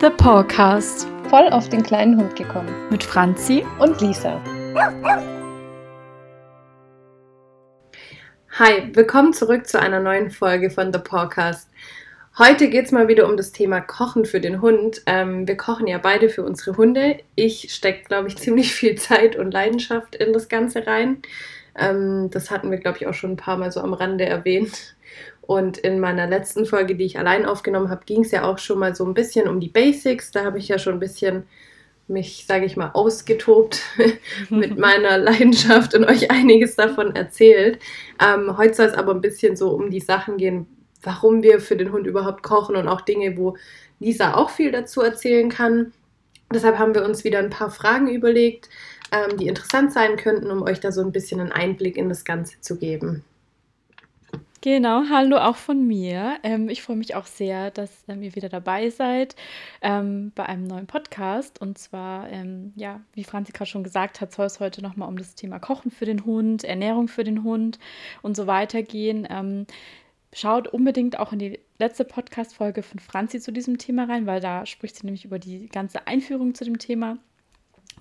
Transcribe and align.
The 0.00 0.10
Podcast. 0.10 1.06
Voll 1.30 1.48
auf 1.50 1.68
den 1.68 1.82
kleinen 1.82 2.18
Hund 2.18 2.34
gekommen. 2.36 2.68
Mit 2.90 3.04
Franzi 3.04 3.64
und 3.78 4.00
Lisa. 4.00 4.42
Hi, 8.58 8.90
willkommen 8.92 9.32
zurück 9.32 9.66
zu 9.66 9.80
einer 9.80 10.00
neuen 10.00 10.30
Folge 10.30 10.70
von 10.70 10.92
The 10.92 10.98
Podcast. 10.98 11.70
Heute 12.36 12.68
geht 12.68 12.86
es 12.86 12.92
mal 12.92 13.08
wieder 13.08 13.28
um 13.28 13.36
das 13.36 13.52
Thema 13.52 13.80
Kochen 13.80 14.24
für 14.24 14.40
den 14.40 14.60
Hund. 14.60 15.02
Ähm, 15.06 15.46
wir 15.46 15.56
kochen 15.56 15.86
ja 15.86 15.98
beide 15.98 16.28
für 16.28 16.42
unsere 16.42 16.76
Hunde. 16.76 17.20
Ich 17.36 17.72
stecke, 17.72 18.04
glaube 18.04 18.28
ich, 18.28 18.36
ziemlich 18.38 18.74
viel 18.74 18.96
Zeit 18.96 19.36
und 19.36 19.52
Leidenschaft 19.52 20.16
in 20.16 20.32
das 20.32 20.48
Ganze 20.48 20.86
rein. 20.86 21.22
Ähm, 21.78 22.30
das 22.30 22.50
hatten 22.50 22.70
wir, 22.70 22.78
glaube 22.78 22.98
ich, 22.98 23.06
auch 23.06 23.14
schon 23.14 23.32
ein 23.32 23.36
paar 23.36 23.56
Mal 23.56 23.70
so 23.70 23.80
am 23.80 23.94
Rande 23.94 24.24
erwähnt. 24.24 24.96
Und 25.46 25.78
in 25.78 26.00
meiner 26.00 26.26
letzten 26.26 26.64
Folge, 26.64 26.94
die 26.94 27.04
ich 27.04 27.18
allein 27.18 27.44
aufgenommen 27.44 27.90
habe, 27.90 28.04
ging 28.06 28.22
es 28.22 28.30
ja 28.30 28.44
auch 28.44 28.58
schon 28.58 28.78
mal 28.78 28.94
so 28.94 29.04
ein 29.04 29.14
bisschen 29.14 29.48
um 29.48 29.60
die 29.60 29.68
Basics. 29.68 30.30
Da 30.30 30.44
habe 30.44 30.58
ich 30.58 30.68
ja 30.68 30.78
schon 30.78 30.94
ein 30.94 31.00
bisschen 31.00 31.44
mich, 32.06 32.44
sage 32.46 32.66
ich 32.66 32.76
mal, 32.76 32.90
ausgetobt 32.92 33.82
mit 34.50 34.78
meiner 34.78 35.18
Leidenschaft 35.18 35.94
und 35.94 36.04
euch 36.04 36.30
einiges 36.30 36.76
davon 36.76 37.14
erzählt. 37.14 37.78
Ähm, 38.20 38.56
heute 38.56 38.74
soll 38.74 38.86
es 38.86 38.94
aber 38.94 39.12
ein 39.14 39.20
bisschen 39.20 39.56
so 39.56 39.70
um 39.70 39.90
die 39.90 40.00
Sachen 40.00 40.36
gehen, 40.36 40.66
warum 41.02 41.42
wir 41.42 41.60
für 41.60 41.76
den 41.76 41.92
Hund 41.92 42.06
überhaupt 42.06 42.42
kochen 42.42 42.76
und 42.76 42.88
auch 42.88 43.00
Dinge, 43.02 43.36
wo 43.36 43.56
Lisa 44.00 44.34
auch 44.34 44.50
viel 44.50 44.70
dazu 44.70 45.02
erzählen 45.02 45.48
kann. 45.48 45.92
Deshalb 46.52 46.78
haben 46.78 46.94
wir 46.94 47.04
uns 47.04 47.24
wieder 47.24 47.38
ein 47.38 47.50
paar 47.50 47.70
Fragen 47.70 48.08
überlegt, 48.08 48.68
ähm, 49.12 49.36
die 49.38 49.48
interessant 49.48 49.92
sein 49.92 50.16
könnten, 50.16 50.50
um 50.50 50.62
euch 50.62 50.80
da 50.80 50.92
so 50.92 51.00
ein 51.00 51.12
bisschen 51.12 51.40
einen 51.40 51.52
Einblick 51.52 51.96
in 51.96 52.08
das 52.08 52.24
Ganze 52.24 52.60
zu 52.60 52.76
geben. 52.76 53.24
Genau, 54.64 55.02
hallo 55.10 55.36
auch 55.36 55.56
von 55.56 55.86
mir. 55.86 56.38
Ähm, 56.42 56.70
ich 56.70 56.80
freue 56.80 56.96
mich 56.96 57.14
auch 57.14 57.26
sehr, 57.26 57.70
dass 57.70 57.90
ähm, 58.08 58.22
ihr 58.22 58.34
wieder 58.34 58.48
dabei 58.48 58.88
seid 58.88 59.36
ähm, 59.82 60.32
bei 60.34 60.46
einem 60.46 60.66
neuen 60.66 60.86
Podcast. 60.86 61.60
Und 61.60 61.76
zwar, 61.76 62.30
ähm, 62.30 62.72
ja, 62.74 63.02
wie 63.12 63.24
Franzi 63.24 63.52
gerade 63.52 63.68
schon 63.68 63.84
gesagt 63.84 64.22
hat, 64.22 64.32
soll 64.32 64.46
es 64.46 64.60
heute 64.60 64.80
nochmal 64.80 65.10
um 65.10 65.18
das 65.18 65.34
Thema 65.34 65.58
Kochen 65.58 65.90
für 65.90 66.06
den 66.06 66.24
Hund, 66.24 66.64
Ernährung 66.64 67.08
für 67.08 67.24
den 67.24 67.44
Hund 67.44 67.78
und 68.22 68.36
so 68.38 68.46
weiter 68.46 68.82
gehen. 68.82 69.26
Ähm, 69.28 69.66
schaut 70.32 70.66
unbedingt 70.66 71.18
auch 71.18 71.34
in 71.34 71.40
die 71.40 71.60
letzte 71.78 72.06
Podcast-Folge 72.06 72.82
von 72.82 73.00
Franzi 73.00 73.40
zu 73.40 73.52
diesem 73.52 73.76
Thema 73.76 74.04
rein, 74.04 74.24
weil 74.24 74.40
da 74.40 74.64
spricht 74.64 74.96
sie 74.96 75.04
nämlich 75.04 75.26
über 75.26 75.38
die 75.38 75.68
ganze 75.68 76.06
Einführung 76.06 76.54
zu 76.54 76.64
dem 76.64 76.78
Thema. 76.78 77.18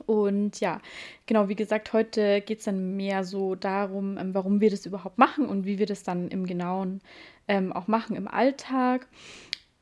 Und 0.05 0.59
ja, 0.59 0.80
genau, 1.25 1.49
wie 1.49 1.55
gesagt, 1.55 1.94
heute 1.94 2.41
geht 2.41 2.59
es 2.59 2.66
dann 2.66 2.95
mehr 2.95 3.23
so 3.23 3.55
darum, 3.55 4.17
ähm, 4.17 4.33
warum 4.33 4.61
wir 4.61 4.69
das 4.69 4.86
überhaupt 4.86 5.17
machen 5.17 5.45
und 5.47 5.66
wie 5.66 5.80
wir 5.80 5.86
das 5.86 6.03
dann 6.03 6.27
im 6.30 6.45
Genauen 6.45 7.02
ähm, 7.47 7.73
auch 7.73 7.88
machen 7.88 8.16
im 8.16 8.27
Alltag. 8.27 9.08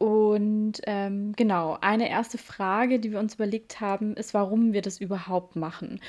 Und 0.02 0.82
ähm, 0.88 1.34
genau, 1.36 1.78
eine 1.80 2.10
erste 2.10 2.40
Frage, 2.40 3.00
die 3.00 3.12
wir 3.12 3.20
uns 3.20 3.36
überlegt 3.36 3.82
haben, 3.82 4.16
ist, 4.16 4.34
warum 4.34 4.74
wir 4.74 4.82
das 4.82 5.00
überhaupt 5.00 5.56
machen. 5.56 6.00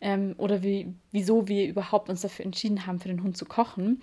Ähm, 0.00 0.34
oder 0.38 0.62
wie, 0.62 0.94
wieso 1.10 1.48
wir 1.48 1.66
überhaupt 1.66 2.08
uns 2.08 2.20
dafür 2.20 2.44
entschieden 2.44 2.86
haben, 2.86 3.00
für 3.00 3.08
den 3.08 3.24
Hund 3.24 3.36
zu 3.36 3.46
kochen. 3.46 4.02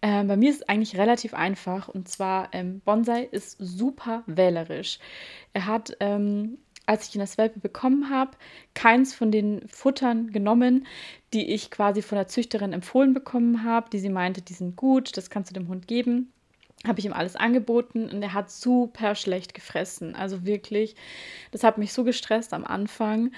Ähm, 0.00 0.28
bei 0.28 0.36
mir 0.38 0.48
ist 0.48 0.62
es 0.62 0.68
eigentlich 0.70 0.96
relativ 0.96 1.34
einfach. 1.34 1.88
Und 1.88 2.08
zwar, 2.08 2.48
ähm, 2.52 2.80
Bonsai 2.80 3.24
ist 3.24 3.58
super 3.58 4.22
wählerisch. 4.26 4.98
Er 5.52 5.66
hat 5.66 5.94
ähm, 6.00 6.56
als 6.90 7.08
ich 7.08 7.14
ihn 7.14 7.20
das 7.20 7.38
Welpe 7.38 7.60
bekommen 7.60 8.10
habe, 8.10 8.32
keins 8.74 9.14
von 9.14 9.30
den 9.30 9.62
Futtern 9.68 10.32
genommen, 10.32 10.88
die 11.32 11.52
ich 11.52 11.70
quasi 11.70 12.02
von 12.02 12.16
der 12.16 12.26
Züchterin 12.26 12.72
empfohlen 12.72 13.14
bekommen 13.14 13.62
habe, 13.62 13.88
die 13.90 14.00
sie 14.00 14.08
meinte, 14.08 14.42
die 14.42 14.54
sind 14.54 14.74
gut, 14.74 15.16
das 15.16 15.30
kannst 15.30 15.50
du 15.50 15.54
dem 15.54 15.68
Hund 15.68 15.86
geben. 15.86 16.32
Habe 16.84 16.98
ich 16.98 17.06
ihm 17.06 17.12
alles 17.12 17.36
angeboten 17.36 18.10
und 18.10 18.20
er 18.22 18.34
hat 18.34 18.50
super 18.50 19.14
schlecht 19.14 19.54
gefressen. 19.54 20.16
Also 20.16 20.44
wirklich, 20.44 20.96
das 21.52 21.62
hat 21.62 21.78
mich 21.78 21.92
so 21.92 22.02
gestresst 22.02 22.52
am 22.52 22.64
Anfang. 22.64 23.30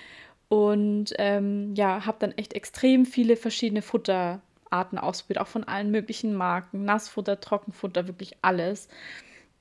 Und 0.48 1.12
ähm, 1.18 1.74
ja, 1.74 2.06
habe 2.06 2.16
dann 2.20 2.32
echt 2.32 2.54
extrem 2.54 3.04
viele 3.04 3.36
verschiedene 3.36 3.82
Futterarten 3.82 4.98
ausprobiert, 4.98 5.40
auch 5.40 5.46
von 5.46 5.64
allen 5.64 5.90
möglichen 5.90 6.32
Marken. 6.32 6.86
Nassfutter, 6.86 7.38
Trockenfutter, 7.38 8.06
wirklich 8.06 8.38
alles. 8.40 8.88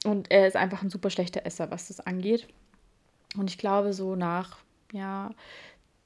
Und 0.06 0.32
er 0.32 0.48
ist 0.48 0.56
einfach 0.56 0.82
ein 0.82 0.90
super 0.90 1.10
schlechter 1.10 1.46
Esser, 1.46 1.72
was 1.72 1.90
das 1.90 2.00
angeht. 2.00 2.48
Und 3.38 3.50
ich 3.50 3.58
glaube, 3.58 3.94
so 3.94 4.16
nach, 4.16 4.58
ja, 4.92 5.32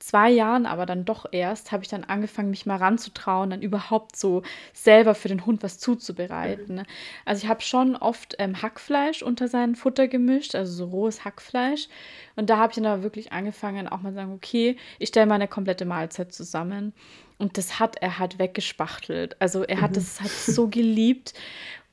zwei 0.05 0.29
Jahren, 0.29 0.65
aber 0.65 0.85
dann 0.85 1.05
doch 1.05 1.25
erst, 1.31 1.71
habe 1.71 1.83
ich 1.83 1.89
dann 1.89 2.03
angefangen, 2.03 2.51
mich 2.51 2.65
mal 2.65 2.75
ranzutrauen, 2.75 3.49
dann 3.49 3.61
überhaupt 3.61 4.15
so 4.15 4.43
selber 4.73 5.15
für 5.15 5.29
den 5.29 5.45
Hund 5.45 5.63
was 5.63 5.79
zuzubereiten. 5.79 6.75
Mhm. 6.75 6.85
Also 7.23 7.43
ich 7.43 7.49
habe 7.49 7.61
schon 7.61 7.95
oft 7.95 8.35
ähm, 8.37 8.61
Hackfleisch 8.61 9.23
unter 9.23 9.47
sein 9.47 9.75
Futter 9.75 10.07
gemischt, 10.07 10.53
also 10.53 10.73
so 10.73 10.85
rohes 10.91 11.25
Hackfleisch. 11.25 11.87
Und 12.35 12.49
da 12.49 12.57
habe 12.57 12.71
ich 12.71 12.75
dann 12.75 12.85
aber 12.85 13.03
wirklich 13.03 13.31
angefangen, 13.31 13.87
auch 13.87 14.01
mal 14.01 14.09
zu 14.09 14.15
sagen, 14.15 14.33
okay, 14.33 14.77
ich 14.99 15.09
stelle 15.09 15.25
mal 15.25 15.35
eine 15.35 15.47
komplette 15.47 15.85
Mahlzeit 15.85 16.33
zusammen. 16.33 16.93
Und 17.37 17.57
das 17.57 17.79
hat 17.79 17.95
er 18.01 18.19
halt 18.19 18.37
weggespachtelt. 18.37 19.41
Also 19.41 19.63
er 19.63 19.81
hat 19.81 19.91
mhm. 19.91 19.95
das 19.95 20.21
halt 20.21 20.31
so 20.31 20.67
geliebt. 20.67 21.33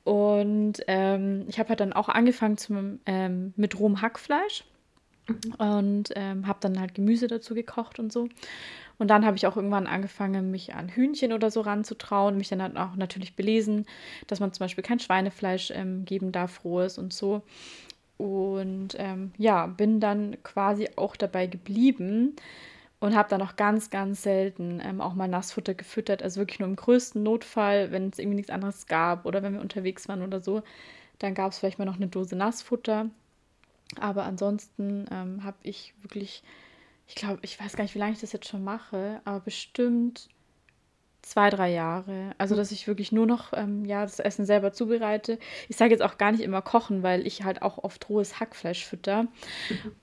Und 0.03 0.81
ähm, 0.87 1.45
ich 1.47 1.57
habe 1.57 1.69
halt 1.69 1.79
dann 1.79 1.93
auch 1.93 2.09
angefangen 2.09 2.57
zum, 2.57 2.99
ähm, 3.05 3.53
mit 3.55 3.79
rohem 3.79 4.01
Hackfleisch 4.01 4.65
und 5.57 6.11
ähm, 6.15 6.47
habe 6.47 6.59
dann 6.61 6.79
halt 6.79 6.95
Gemüse 6.95 7.27
dazu 7.27 7.55
gekocht 7.55 7.99
und 7.99 8.11
so. 8.11 8.27
Und 8.97 9.07
dann 9.07 9.25
habe 9.25 9.37
ich 9.37 9.47
auch 9.47 9.55
irgendwann 9.55 9.87
angefangen, 9.87 10.51
mich 10.51 10.75
an 10.75 10.89
Hühnchen 10.89 11.33
oder 11.33 11.49
so 11.49 11.61
ranzutrauen, 11.61 12.37
mich 12.37 12.49
dann 12.49 12.61
halt 12.61 12.77
auch 12.77 12.95
natürlich 12.95 13.35
belesen, 13.35 13.85
dass 14.27 14.39
man 14.39 14.53
zum 14.53 14.65
Beispiel 14.65 14.83
kein 14.83 14.99
Schweinefleisch 14.99 15.71
ähm, 15.71 16.05
geben 16.05 16.31
darf, 16.31 16.63
rohes 16.63 16.97
und 16.97 17.11
so. 17.13 17.41
Und 18.17 18.95
ähm, 18.97 19.31
ja, 19.37 19.65
bin 19.67 19.99
dann 19.99 20.37
quasi 20.43 20.89
auch 20.95 21.15
dabei 21.15 21.47
geblieben 21.47 22.35
und 22.99 23.15
habe 23.15 23.27
dann 23.29 23.41
auch 23.41 23.55
ganz, 23.57 23.89
ganz 23.89 24.23
selten 24.23 24.79
ähm, 24.81 25.01
auch 25.01 25.13
mal 25.15 25.27
Nassfutter 25.27 25.73
gefüttert. 25.73 26.23
Also 26.23 26.39
wirklich 26.39 26.59
nur 26.59 26.69
im 26.69 26.75
größten 26.75 27.21
Notfall, 27.21 27.91
wenn 27.91 28.09
es 28.09 28.19
irgendwie 28.19 28.37
nichts 28.37 28.51
anderes 28.51 28.85
gab 28.87 29.25
oder 29.25 29.43
wenn 29.43 29.53
wir 29.53 29.61
unterwegs 29.61 30.07
waren 30.07 30.21
oder 30.21 30.39
so. 30.39 30.61
Dann 31.19 31.33
gab 31.33 31.51
es 31.51 31.59
vielleicht 31.59 31.79
mal 31.79 31.85
noch 31.85 31.97
eine 31.97 32.07
Dose 32.07 32.35
Nassfutter. 32.35 33.09
Aber 33.99 34.23
ansonsten 34.23 35.05
ähm, 35.11 35.43
habe 35.43 35.57
ich 35.63 35.93
wirklich, 36.01 36.43
ich 37.07 37.15
glaube, 37.15 37.39
ich 37.41 37.59
weiß 37.59 37.75
gar 37.75 37.83
nicht, 37.83 37.95
wie 37.95 37.99
lange 37.99 38.13
ich 38.13 38.21
das 38.21 38.31
jetzt 38.31 38.47
schon 38.47 38.63
mache, 38.63 39.21
aber 39.25 39.39
bestimmt 39.39 40.29
zwei, 41.23 41.49
drei 41.49 41.71
Jahre. 41.71 42.35
Also, 42.37 42.55
dass 42.55 42.71
ich 42.71 42.87
wirklich 42.87 43.11
nur 43.11 43.25
noch 43.25 43.53
ähm, 43.53 43.85
ja, 43.85 44.03
das 44.03 44.19
Essen 44.19 44.45
selber 44.45 44.73
zubereite. 44.73 45.39
Ich 45.69 45.77
sage 45.77 45.91
jetzt 45.91 46.01
auch 46.03 46.17
gar 46.17 46.31
nicht 46.31 46.43
immer 46.43 46.61
kochen, 46.61 47.01
weil 47.01 47.25
ich 47.25 47.43
halt 47.43 47.61
auch 47.61 47.83
oft 47.83 48.07
rohes 48.09 48.39
Hackfleisch 48.39 48.85
fütter. 48.85 49.27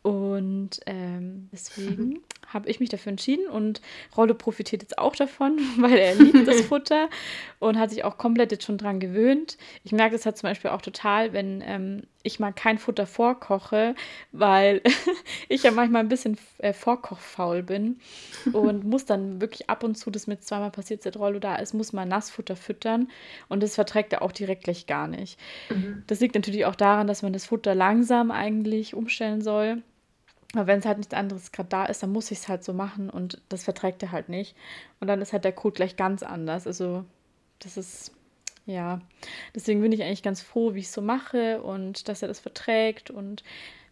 Und 0.03 0.81
ähm, 0.87 1.49
deswegen 1.53 2.21
habe 2.47 2.69
ich 2.69 2.81
mich 2.81 2.89
dafür 2.89 3.11
entschieden 3.11 3.47
und 3.47 3.81
Rollo 4.17 4.35
profitiert 4.35 4.83
jetzt 4.83 4.99
auch 4.99 5.15
davon, 5.15 5.59
weil 5.79 5.99
er 5.99 6.15
liebt 6.15 6.49
das 6.49 6.61
Futter 6.63 7.09
und 7.59 7.79
hat 7.79 7.91
sich 7.91 8.03
auch 8.03 8.19
komplett 8.19 8.51
jetzt 8.51 8.65
schon 8.65 8.79
dran 8.79 8.99
gewöhnt. 8.99 9.59
Ich 9.85 9.93
merke 9.93 10.17
das 10.17 10.27
halt 10.27 10.39
zum 10.39 10.49
Beispiel 10.49 10.71
auch 10.71 10.83
total, 10.83 11.33
wenn 11.33 11.63
ähm, 11.65 12.03
ich 12.23 12.41
mal 12.41 12.53
kein 12.53 12.79
Futter 12.79 13.07
vorkoche, 13.07 13.95
weil 14.33 14.83
ich 15.49 15.63
ja 15.63 15.71
manchmal 15.71 16.03
ein 16.03 16.09
bisschen 16.09 16.39
äh, 16.59 16.73
vorkochfaul 16.73 17.63
bin 17.63 18.01
und 18.53 18.85
muss 18.85 19.05
dann 19.05 19.41
wirklich 19.41 19.71
ab 19.71 19.85
und 19.85 19.97
zu, 19.97 20.11
das 20.11 20.27
mit 20.27 20.45
zweimal 20.45 20.71
passiert, 20.71 21.03
seit 21.03 21.17
Rollo 21.17 21.39
da 21.39 21.57
ist, 21.57 21.75
muss 21.75 21.93
man 21.93 22.09
Nassfutter 22.09 22.57
füttern 22.57 23.11
und 23.49 23.63
das 23.63 23.75
verträgt 23.75 24.13
er 24.13 24.23
auch 24.23 24.33
direkt 24.33 24.65
gleich 24.65 24.87
gar 24.87 25.09
nicht. 25.09 25.39
Mhm. 25.71 26.03
Das 26.07 26.21
liegt 26.21 26.35
natürlich 26.35 26.67
auch 26.67 26.77
daran, 26.77 27.07
dass 27.07 27.23
man 27.23 27.33
das 27.33 27.47
Futter 27.47 27.75
langsam 27.75 28.31
eigentlich 28.31 28.95
umstellen 28.95 29.41
soll 29.41 29.83
aber 30.55 30.67
wenn 30.67 30.81
es 30.81 30.87
halt 30.87 30.99
nichts 30.99 31.15
anderes 31.15 31.53
gerade 31.53 31.69
da 31.69 31.85
ist, 31.85 32.03
dann 32.03 32.11
muss 32.11 32.31
ich 32.31 32.39
es 32.39 32.49
halt 32.49 32.65
so 32.65 32.73
machen 32.73 33.09
und 33.09 33.41
das 33.49 33.65
verträgt 33.65 34.03
er 34.03 34.11
halt 34.11 34.29
nicht. 34.29 34.57
Und 34.99 35.07
dann 35.07 35.23
ist 35.23 35.33
halt 35.33 35.45
der 35.45 35.53
Code 35.53 35.75
gleich 35.75 35.97
ganz 35.97 36.23
anders. 36.23 36.67
Also 36.67 37.05
das 37.61 37.77
ist, 37.77 38.13
ja, 38.67 39.01
deswegen 39.55 39.81
bin 39.81 39.93
ich 39.93 40.03
eigentlich 40.03 40.23
ganz 40.23 40.43
froh, 40.43 40.75
wie 40.75 40.81
ich 40.81 40.87
es 40.87 40.93
so 40.93 41.03
mache 41.03 41.63
und 41.63 42.09
dass 42.09 42.23
er 42.23 42.29
das 42.29 42.41
verträgt 42.41 43.11
und 43.11 43.43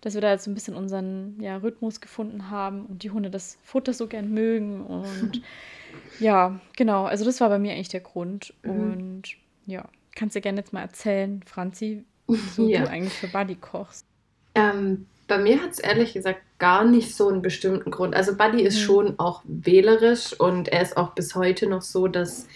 dass 0.01 0.15
wir 0.15 0.21
da 0.21 0.31
jetzt 0.31 0.45
so 0.45 0.51
ein 0.51 0.55
bisschen 0.55 0.77
unseren 0.77 1.37
ja, 1.41 1.57
Rhythmus 1.57 2.01
gefunden 2.01 2.51
haben 2.51 2.87
und 2.87 3.03
die 3.03 3.11
Hunde 3.11 3.31
das 3.31 3.59
Futter 3.63 3.93
so 3.93 4.07
gern 4.07 4.33
mögen. 4.33 4.85
Und 4.87 5.43
ja, 6.21 6.61
genau, 6.77 7.05
also 7.05 7.25
das 7.25 7.41
war 7.41 7.49
bei 7.49 7.59
mir 7.59 7.73
eigentlich 7.73 7.89
der 7.89 8.01
Grund. 8.01 8.55
Mhm. 8.63 8.71
Und 8.71 9.23
ja, 9.67 9.89
kannst 10.15 10.37
du 10.37 10.41
gerne 10.41 10.59
jetzt 10.59 10.73
mal 10.73 10.83
erzählen, 10.83 11.43
Franzi, 11.45 12.05
wieso 12.29 12.69
ja. 12.69 12.83
du 12.83 12.91
eigentlich 12.91 13.15
für 13.15 13.29
Buddy 13.29 13.57
kochst. 13.57 14.07
Ähm, 14.55 15.07
bei 15.27 15.39
mir 15.39 15.63
hat 15.63 15.73
es 15.73 15.79
ehrlich 15.79 16.15
gesagt 16.15 16.41
gar 16.59 16.85
nicht 16.85 17.15
so 17.15 17.29
einen 17.29 17.43
bestimmten 17.43 17.91
Grund. 17.91 18.15
Also 18.15 18.37
Buddy 18.37 18.63
ist 18.63 18.77
mhm. 18.77 18.85
schon 18.85 19.19
auch 19.19 19.43
wählerisch 19.45 20.33
und 20.39 20.69
er 20.69 20.83
ist 20.83 20.97
auch 20.97 21.11
bis 21.15 21.35
heute 21.35 21.67
noch 21.67 21.83
so, 21.83 22.09
dass 22.09 22.47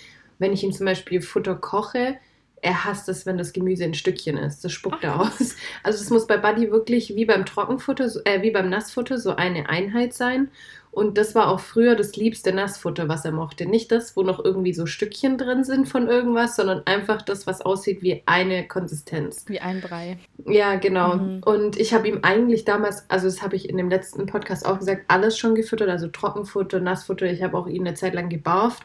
wenn 0.42 0.52
ich 0.52 0.62
ihm 0.62 0.72
zum 0.72 0.84
Beispiel 0.84 1.22
Futter 1.22 1.54
koche, 1.54 2.16
er 2.60 2.84
hasst 2.84 3.08
es, 3.08 3.26
wenn 3.26 3.38
das 3.38 3.52
Gemüse 3.52 3.84
in 3.84 3.94
Stückchen 3.94 4.36
ist. 4.36 4.64
Das 4.64 4.72
spuckt 4.72 5.02
er 5.02 5.20
aus. 5.20 5.56
Also 5.82 6.02
es 6.02 6.10
muss 6.10 6.26
bei 6.26 6.36
Buddy 6.36 6.70
wirklich 6.70 7.16
wie 7.16 7.24
beim 7.24 7.44
Trockenfutter, 7.44 8.08
äh, 8.24 8.42
wie 8.42 8.52
beim 8.52 8.70
Nassfutter 8.70 9.18
so 9.18 9.34
eine 9.34 9.68
Einheit 9.68 10.14
sein. 10.14 10.50
Und 10.92 11.16
das 11.16 11.34
war 11.34 11.48
auch 11.48 11.58
früher 11.58 11.96
das 11.96 12.16
liebste 12.16 12.52
Nassfutter, 12.52 13.08
was 13.08 13.24
er 13.24 13.32
mochte. 13.32 13.64
Nicht 13.64 13.90
das, 13.90 14.14
wo 14.14 14.22
noch 14.22 14.44
irgendwie 14.44 14.74
so 14.74 14.84
Stückchen 14.84 15.38
drin 15.38 15.64
sind 15.64 15.88
von 15.88 16.06
irgendwas, 16.06 16.54
sondern 16.54 16.82
einfach 16.84 17.22
das, 17.22 17.46
was 17.46 17.62
aussieht 17.62 18.02
wie 18.02 18.22
eine 18.26 18.68
Konsistenz. 18.68 19.46
Wie 19.48 19.58
ein 19.58 19.80
Brei. 19.80 20.18
Ja, 20.46 20.74
genau. 20.74 21.16
Mhm. 21.16 21.42
Und 21.44 21.78
ich 21.80 21.94
habe 21.94 22.08
ihm 22.08 22.18
eigentlich 22.22 22.66
damals, 22.66 23.08
also 23.08 23.26
das 23.26 23.42
habe 23.42 23.56
ich 23.56 23.70
in 23.70 23.78
dem 23.78 23.88
letzten 23.88 24.26
Podcast 24.26 24.66
auch 24.66 24.78
gesagt, 24.78 25.04
alles 25.08 25.38
schon 25.38 25.54
gefüttert, 25.54 25.88
also 25.88 26.08
Trockenfutter, 26.08 26.78
Nassfutter. 26.80 27.24
Ich 27.24 27.42
habe 27.42 27.56
auch 27.56 27.66
ihn 27.66 27.86
eine 27.86 27.94
Zeit 27.94 28.12
lang 28.12 28.28
gebarft. 28.28 28.82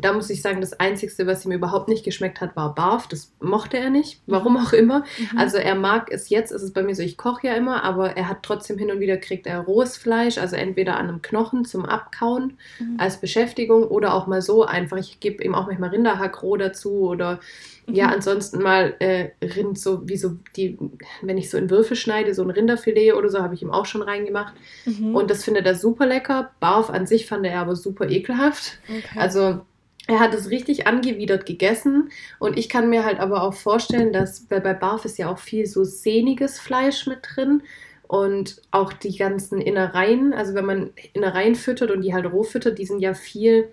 Da 0.00 0.12
muss 0.12 0.30
ich 0.30 0.42
sagen, 0.42 0.60
das 0.60 0.78
Einzige, 0.78 1.26
was 1.26 1.44
ihm 1.44 1.50
überhaupt 1.50 1.88
nicht 1.88 2.04
geschmeckt 2.04 2.40
hat, 2.40 2.54
war 2.54 2.72
Barf. 2.76 3.08
Das 3.08 3.32
mochte 3.40 3.78
er 3.78 3.90
nicht, 3.90 4.20
warum 4.26 4.56
auch 4.56 4.72
immer. 4.72 5.00
Mhm. 5.18 5.38
Also 5.38 5.56
er 5.56 5.74
mag 5.74 6.12
es 6.12 6.28
jetzt, 6.28 6.52
ist 6.52 6.62
es 6.62 6.72
bei 6.72 6.84
mir 6.84 6.94
so, 6.94 7.02
ich 7.02 7.16
koche 7.16 7.48
ja 7.48 7.54
immer, 7.54 7.82
aber 7.82 8.16
er 8.16 8.28
hat 8.28 8.44
trotzdem 8.44 8.78
hin 8.78 8.92
und 8.92 9.00
wieder 9.00 9.16
kriegt 9.16 9.48
er 9.48 9.58
rohes 9.58 9.96
Fleisch, 9.96 10.38
also 10.38 10.54
entweder 10.54 10.96
an 10.96 11.08
einem 11.08 11.20
Knochen 11.20 11.47
Knochen 11.48 11.64
zum 11.64 11.84
Abkauen 11.84 12.58
mhm. 12.78 12.96
als 12.98 13.20
Beschäftigung 13.20 13.84
oder 13.84 14.14
auch 14.14 14.26
mal 14.26 14.42
so 14.42 14.64
einfach. 14.64 14.96
Ich 14.96 15.20
gebe 15.20 15.42
ihm 15.42 15.54
auch 15.54 15.66
manchmal 15.66 15.90
Rinderhack 15.90 16.42
roh 16.42 16.56
dazu 16.56 17.08
oder 17.08 17.40
mhm. 17.86 17.94
ja, 17.94 18.06
ansonsten 18.08 18.62
mal 18.62 18.94
äh, 18.98 19.30
Rind, 19.42 19.78
so 19.78 20.08
wie 20.08 20.16
so 20.16 20.36
die, 20.56 20.78
wenn 21.22 21.38
ich 21.38 21.50
so 21.50 21.58
in 21.58 21.70
Würfel 21.70 21.96
schneide, 21.96 22.34
so 22.34 22.42
ein 22.42 22.50
Rinderfilet 22.50 23.12
oder 23.14 23.28
so, 23.28 23.40
habe 23.40 23.54
ich 23.54 23.62
ihm 23.62 23.70
auch 23.70 23.86
schon 23.86 24.02
reingemacht. 24.02 24.54
Mhm. 24.84 25.14
Und 25.14 25.30
das 25.30 25.44
findet 25.44 25.66
er 25.66 25.74
super 25.74 26.06
lecker. 26.06 26.50
Barf 26.60 26.90
an 26.90 27.06
sich 27.06 27.26
fand 27.26 27.46
er 27.46 27.60
aber 27.60 27.76
super 27.76 28.08
ekelhaft. 28.08 28.78
Okay. 28.88 29.18
Also 29.18 29.60
er 30.06 30.20
hat 30.20 30.32
es 30.32 30.48
richtig 30.48 30.86
angewidert 30.86 31.44
gegessen 31.44 32.10
und 32.38 32.56
ich 32.56 32.70
kann 32.70 32.88
mir 32.88 33.04
halt 33.04 33.20
aber 33.20 33.42
auch 33.42 33.52
vorstellen, 33.52 34.10
dass 34.10 34.40
bei, 34.40 34.58
bei 34.58 34.72
Barf 34.72 35.04
ist 35.04 35.18
ja 35.18 35.30
auch 35.30 35.38
viel 35.38 35.66
so 35.66 35.84
sehniges 35.84 36.58
Fleisch 36.58 37.06
mit 37.06 37.18
drin 37.22 37.62
und 38.08 38.62
auch 38.70 38.94
die 38.94 39.16
ganzen 39.16 39.60
Innereien, 39.60 40.32
also 40.32 40.54
wenn 40.54 40.64
man 40.64 40.90
Innereien 41.12 41.54
füttert 41.54 41.90
und 41.90 42.00
die 42.00 42.14
halt 42.14 42.24
roh 42.32 42.42
füttert, 42.42 42.78
die 42.78 42.86
sind 42.86 43.00
ja 43.00 43.12
viel 43.12 43.68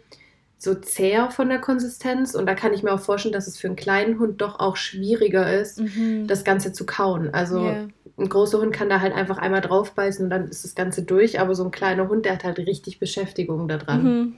so 0.57 0.75
zäher 0.75 1.31
von 1.31 1.47
der 1.47 1.59
Konsistenz. 1.59 2.35
Und 2.35 2.45
da 2.45 2.53
kann 2.53 2.73
ich 2.73 2.83
mir 2.83 2.93
auch 2.93 2.99
vorstellen, 2.99 3.33
dass 3.33 3.47
es 3.47 3.57
für 3.57 3.67
einen 3.67 3.77
kleinen 3.77 4.19
Hund 4.19 4.41
doch 4.41 4.59
auch 4.59 4.75
schwieriger 4.75 5.53
ist, 5.53 5.79
mhm. 5.79 6.27
das 6.27 6.43
Ganze 6.43 6.73
zu 6.73 6.85
kauen. 6.85 7.33
Also 7.33 7.61
yeah. 7.61 7.87
ein 8.17 8.29
großer 8.29 8.59
Hund 8.59 8.73
kann 8.73 8.89
da 8.89 8.99
halt 8.99 9.13
einfach 9.13 9.37
einmal 9.37 9.61
draufbeißen 9.61 10.25
und 10.25 10.29
dann 10.29 10.49
ist 10.49 10.65
das 10.65 10.75
Ganze 10.75 11.03
durch. 11.03 11.39
Aber 11.39 11.55
so 11.55 11.63
ein 11.63 11.71
kleiner 11.71 12.09
Hund, 12.09 12.25
der 12.25 12.33
hat 12.33 12.43
halt 12.43 12.57
richtig 12.57 12.99
Beschäftigung 12.99 13.69
daran. 13.69 14.03
Mhm. 14.03 14.33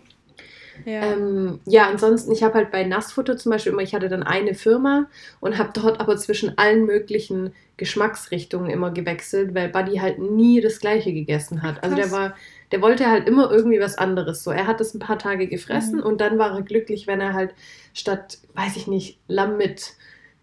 Ja. 0.85 1.13
Ähm, 1.13 1.59
ja, 1.65 1.88
ansonsten, 1.88 2.31
ich 2.31 2.44
habe 2.44 2.56
halt 2.56 2.71
bei 2.71 2.83
Nassfutter 2.83 3.38
zum 3.38 3.51
Beispiel 3.51 3.71
immer, 3.71 3.81
ich 3.81 3.94
hatte 3.94 4.09
dann 4.09 4.24
eine 4.24 4.53
Firma 4.53 5.07
und 5.39 5.57
habe 5.57 5.71
dort 5.74 6.00
aber 6.00 6.18
zwischen 6.18 6.57
allen 6.57 6.85
möglichen 6.85 7.53
Geschmacksrichtungen 7.77 8.69
immer 8.69 8.91
gewechselt, 8.91 9.53
weil 9.53 9.69
Buddy 9.69 9.97
halt 9.97 10.19
nie 10.19 10.62
das 10.62 10.79
gleiche 10.79 11.13
gegessen 11.13 11.62
hat. 11.62 11.83
Also 11.83 11.95
der 11.95 12.12
war, 12.12 12.35
der 12.71 12.81
wollte 12.81 13.09
halt 13.09 13.27
immer 13.27 13.51
irgendwie 13.51 13.79
was 13.79 13.97
anderes. 13.97 14.44
So, 14.44 14.51
er 14.51 14.68
hat 14.68 14.79
das 14.79 14.94
ein 14.94 15.00
paar 15.00 15.19
Tage 15.19 15.47
gefressen 15.47 16.00
mhm. 16.00 16.06
und 16.06 16.21
dann 16.21 16.38
war 16.38 16.56
er 16.56 16.63
glücklich, 16.63 17.07
wenn 17.07 17.21
er 17.21 17.33
halt 17.33 17.53
statt, 17.94 18.39
weiß 18.56 18.75
ich 18.77 18.88
nicht, 18.88 19.19
Lamm 19.27 19.57
mit 19.57 19.94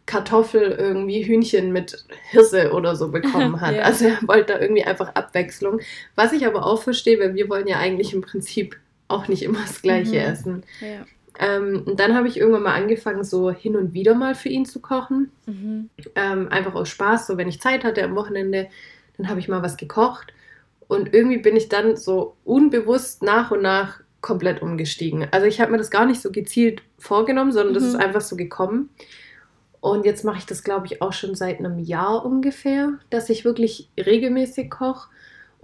Kartoffel 0.06 0.72
irgendwie 0.72 1.22
Hühnchen 1.24 1.72
mit 1.72 2.04
Hirse 2.30 2.72
oder 2.72 2.94
so 2.94 3.08
bekommen 3.08 3.60
hat. 3.60 3.74
ja. 3.74 3.82
Also 3.82 4.06
er 4.06 4.18
wollte 4.26 4.52
da 4.52 4.60
irgendwie 4.60 4.84
einfach 4.84 5.14
Abwechslung. 5.14 5.80
Was 6.14 6.32
ich 6.32 6.46
aber 6.46 6.66
auch 6.66 6.82
verstehe, 6.82 7.18
weil 7.18 7.34
wir 7.34 7.48
wollen 7.48 7.66
ja 7.66 7.78
eigentlich 7.78 8.12
im 8.12 8.20
Prinzip 8.20 8.78
auch 9.08 9.28
nicht 9.28 9.42
immer 9.42 9.60
das 9.60 9.82
gleiche 9.82 10.12
mhm. 10.12 10.32
essen. 10.32 10.62
Ja. 10.80 11.04
Ähm, 11.38 11.82
und 11.86 11.98
dann 11.98 12.14
habe 12.14 12.28
ich 12.28 12.38
irgendwann 12.38 12.62
mal 12.62 12.74
angefangen, 12.74 13.24
so 13.24 13.50
hin 13.50 13.76
und 13.76 13.92
wieder 13.92 14.14
mal 14.14 14.34
für 14.34 14.48
ihn 14.48 14.66
zu 14.66 14.80
kochen. 14.80 15.30
Mhm. 15.46 15.90
Ähm, 16.14 16.48
einfach 16.48 16.74
aus 16.74 16.88
Spaß, 16.88 17.26
so 17.26 17.36
wenn 17.36 17.48
ich 17.48 17.60
Zeit 17.60 17.84
hatte 17.84 18.04
am 18.04 18.14
Wochenende, 18.14 18.68
dann 19.16 19.28
habe 19.28 19.40
ich 19.40 19.48
mal 19.48 19.62
was 19.62 19.76
gekocht. 19.76 20.32
Und 20.86 21.12
irgendwie 21.12 21.38
bin 21.38 21.56
ich 21.56 21.68
dann 21.68 21.96
so 21.96 22.36
unbewusst 22.44 23.22
nach 23.22 23.50
und 23.50 23.62
nach 23.62 24.00
komplett 24.20 24.62
umgestiegen. 24.62 25.26
Also 25.32 25.46
ich 25.46 25.60
habe 25.60 25.72
mir 25.72 25.78
das 25.78 25.90
gar 25.90 26.06
nicht 26.06 26.22
so 26.22 26.30
gezielt 26.30 26.82
vorgenommen, 26.98 27.52
sondern 27.52 27.72
mhm. 27.72 27.74
das 27.74 27.84
ist 27.84 27.96
einfach 27.96 28.20
so 28.20 28.36
gekommen. 28.36 28.90
Und 29.80 30.06
jetzt 30.06 30.24
mache 30.24 30.38
ich 30.38 30.46
das, 30.46 30.64
glaube 30.64 30.86
ich, 30.86 31.02
auch 31.02 31.12
schon 31.12 31.34
seit 31.34 31.58
einem 31.58 31.78
Jahr 31.78 32.24
ungefähr, 32.24 32.94
dass 33.10 33.28
ich 33.28 33.44
wirklich 33.44 33.90
regelmäßig 33.98 34.70
koche. 34.70 35.10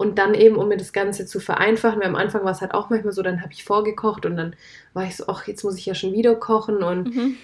Und 0.01 0.17
dann 0.17 0.33
eben, 0.33 0.57
um 0.57 0.69
mir 0.69 0.79
das 0.79 0.95
Ganze 0.95 1.27
zu 1.27 1.41
vereinfachen, 1.41 2.01
weil 2.01 2.09
am 2.09 2.17
Anfang 2.17 2.43
war 2.43 2.53
es 2.53 2.63
halt 2.63 2.73
auch 2.73 2.89
manchmal 2.89 3.13
so, 3.13 3.21
dann 3.21 3.43
habe 3.43 3.53
ich 3.53 3.65
vorgekocht 3.65 4.25
und 4.25 4.35
dann 4.35 4.57
war 4.95 5.05
ich 5.05 5.15
so, 5.15 5.25
ach, 5.27 5.47
jetzt 5.47 5.63
muss 5.63 5.77
ich 5.77 5.85
ja 5.85 5.95
schon 5.95 6.15
wieder 6.15 6.35
kochen 6.37 6.83
und 6.83 7.15
mhm. 7.15 7.37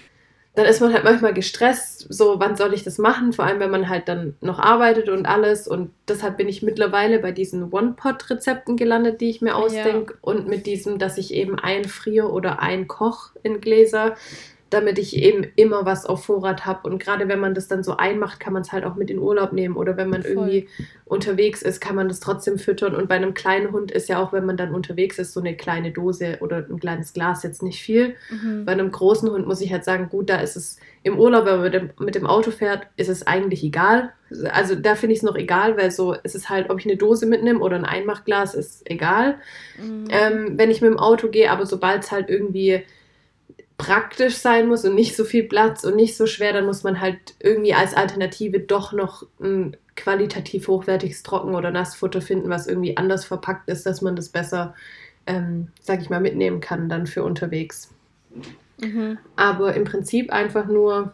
dann 0.55 0.65
ist 0.65 0.81
man 0.81 0.91
halt 0.91 1.03
manchmal 1.03 1.35
gestresst, 1.35 2.07
so, 2.09 2.39
wann 2.39 2.55
soll 2.55 2.73
ich 2.73 2.83
das 2.83 2.97
machen? 2.97 3.31
Vor 3.31 3.45
allem, 3.45 3.59
wenn 3.59 3.69
man 3.69 3.89
halt 3.89 4.07
dann 4.07 4.37
noch 4.41 4.57
arbeitet 4.57 5.07
und 5.07 5.27
alles 5.27 5.67
und 5.67 5.91
deshalb 6.07 6.37
bin 6.37 6.49
ich 6.49 6.63
mittlerweile 6.63 7.19
bei 7.19 7.31
diesen 7.31 7.71
One-Pot-Rezepten 7.71 8.75
gelandet, 8.75 9.21
die 9.21 9.29
ich 9.29 9.39
mir 9.39 9.55
ausdenke 9.55 10.13
ja. 10.13 10.19
und 10.21 10.47
mit 10.47 10.65
diesem, 10.65 10.97
dass 10.97 11.19
ich 11.19 11.35
eben 11.35 11.59
einfriere 11.59 12.31
oder 12.31 12.59
einkoche 12.59 13.37
in 13.43 13.61
Gläser 13.61 14.15
damit 14.69 14.99
ich 14.99 15.15
eben 15.15 15.45
immer 15.55 15.85
was 15.85 16.05
auf 16.05 16.25
Vorrat 16.25 16.65
habe. 16.65 16.89
Und 16.89 17.01
gerade 17.01 17.27
wenn 17.29 17.39
man 17.39 17.53
das 17.53 17.67
dann 17.67 17.83
so 17.83 17.95
einmacht, 17.95 18.39
kann 18.39 18.53
man 18.53 18.63
es 18.63 18.71
halt 18.71 18.83
auch 18.83 18.95
mit 18.95 19.09
in 19.09 19.19
Urlaub 19.19 19.53
nehmen. 19.53 19.77
Oder 19.77 19.95
wenn 19.95 20.09
man 20.09 20.23
Voll. 20.23 20.31
irgendwie 20.31 20.67
unterwegs 21.05 21.61
ist, 21.61 21.79
kann 21.79 21.95
man 21.95 22.09
das 22.09 22.19
trotzdem 22.19 22.59
füttern. 22.59 22.93
Und 22.93 23.07
bei 23.07 23.15
einem 23.15 23.33
kleinen 23.33 23.71
Hund 23.71 23.91
ist 23.91 24.09
ja 24.09 24.21
auch, 24.21 24.33
wenn 24.33 24.45
man 24.45 24.57
dann 24.57 24.75
unterwegs 24.75 25.19
ist, 25.19 25.33
so 25.33 25.39
eine 25.39 25.55
kleine 25.55 25.91
Dose 25.91 26.39
oder 26.41 26.65
ein 26.69 26.79
kleines 26.79 27.13
Glas 27.13 27.43
jetzt 27.43 27.63
nicht 27.63 27.81
viel. 27.81 28.15
Mhm. 28.29 28.65
Bei 28.65 28.73
einem 28.73 28.91
großen 28.91 29.29
Hund 29.29 29.47
muss 29.47 29.61
ich 29.61 29.71
halt 29.71 29.85
sagen, 29.85 30.09
gut, 30.09 30.29
da 30.29 30.37
ist 30.41 30.57
es 30.57 30.79
im 31.03 31.17
Urlaub, 31.17 31.45
wenn 31.45 31.55
man 31.55 31.63
mit 31.63 31.73
dem, 31.73 31.89
mit 31.99 32.15
dem 32.15 32.27
Auto 32.27 32.51
fährt, 32.51 32.87
ist 32.97 33.09
es 33.09 33.25
eigentlich 33.25 33.63
egal. 33.63 34.11
Also 34.51 34.75
da 34.75 34.95
finde 34.95 35.13
ich 35.13 35.19
es 35.19 35.23
noch 35.23 35.37
egal, 35.37 35.77
weil 35.77 35.91
so 35.91 36.13
ist 36.13 36.35
es 36.35 36.49
halt, 36.49 36.69
ob 36.69 36.79
ich 36.79 36.85
eine 36.85 36.97
Dose 36.97 37.25
mitnehme 37.25 37.59
oder 37.59 37.77
ein 37.77 37.85
Einmachglas, 37.85 38.53
ist 38.53 38.89
egal. 38.89 39.35
Mhm. 39.81 40.07
Ähm, 40.09 40.53
wenn 40.57 40.71
ich 40.71 40.81
mit 40.81 40.91
dem 40.91 40.99
Auto 40.99 41.29
gehe, 41.29 41.49
aber 41.49 41.65
sobald 41.65 42.03
es 42.03 42.11
halt 42.11 42.29
irgendwie 42.29 42.83
praktisch 43.77 44.37
sein 44.37 44.67
muss 44.67 44.85
und 44.85 44.95
nicht 44.95 45.15
so 45.15 45.23
viel 45.23 45.43
Platz 45.43 45.83
und 45.83 45.95
nicht 45.95 46.17
so 46.17 46.25
schwer, 46.25 46.53
dann 46.53 46.65
muss 46.65 46.83
man 46.83 46.99
halt 46.99 47.35
irgendwie 47.39 47.73
als 47.73 47.93
Alternative 47.93 48.59
doch 48.59 48.91
noch 48.91 49.25
ein 49.39 49.77
qualitativ 49.95 50.67
hochwertiges 50.67 51.23
Trocken- 51.23 51.55
oder 51.55 51.71
Nassfutter 51.71 52.21
finden, 52.21 52.49
was 52.49 52.67
irgendwie 52.67 52.97
anders 52.97 53.25
verpackt 53.25 53.69
ist, 53.69 53.85
dass 53.85 54.01
man 54.01 54.15
das 54.15 54.29
besser, 54.29 54.73
ähm, 55.25 55.67
sag 55.81 56.01
ich 56.01 56.09
mal, 56.09 56.21
mitnehmen 56.21 56.59
kann 56.59 56.89
dann 56.89 57.07
für 57.07 57.23
unterwegs. 57.23 57.93
Mhm. 58.79 59.17
Aber 59.35 59.75
im 59.75 59.83
Prinzip 59.83 60.31
einfach 60.31 60.67
nur, 60.67 61.13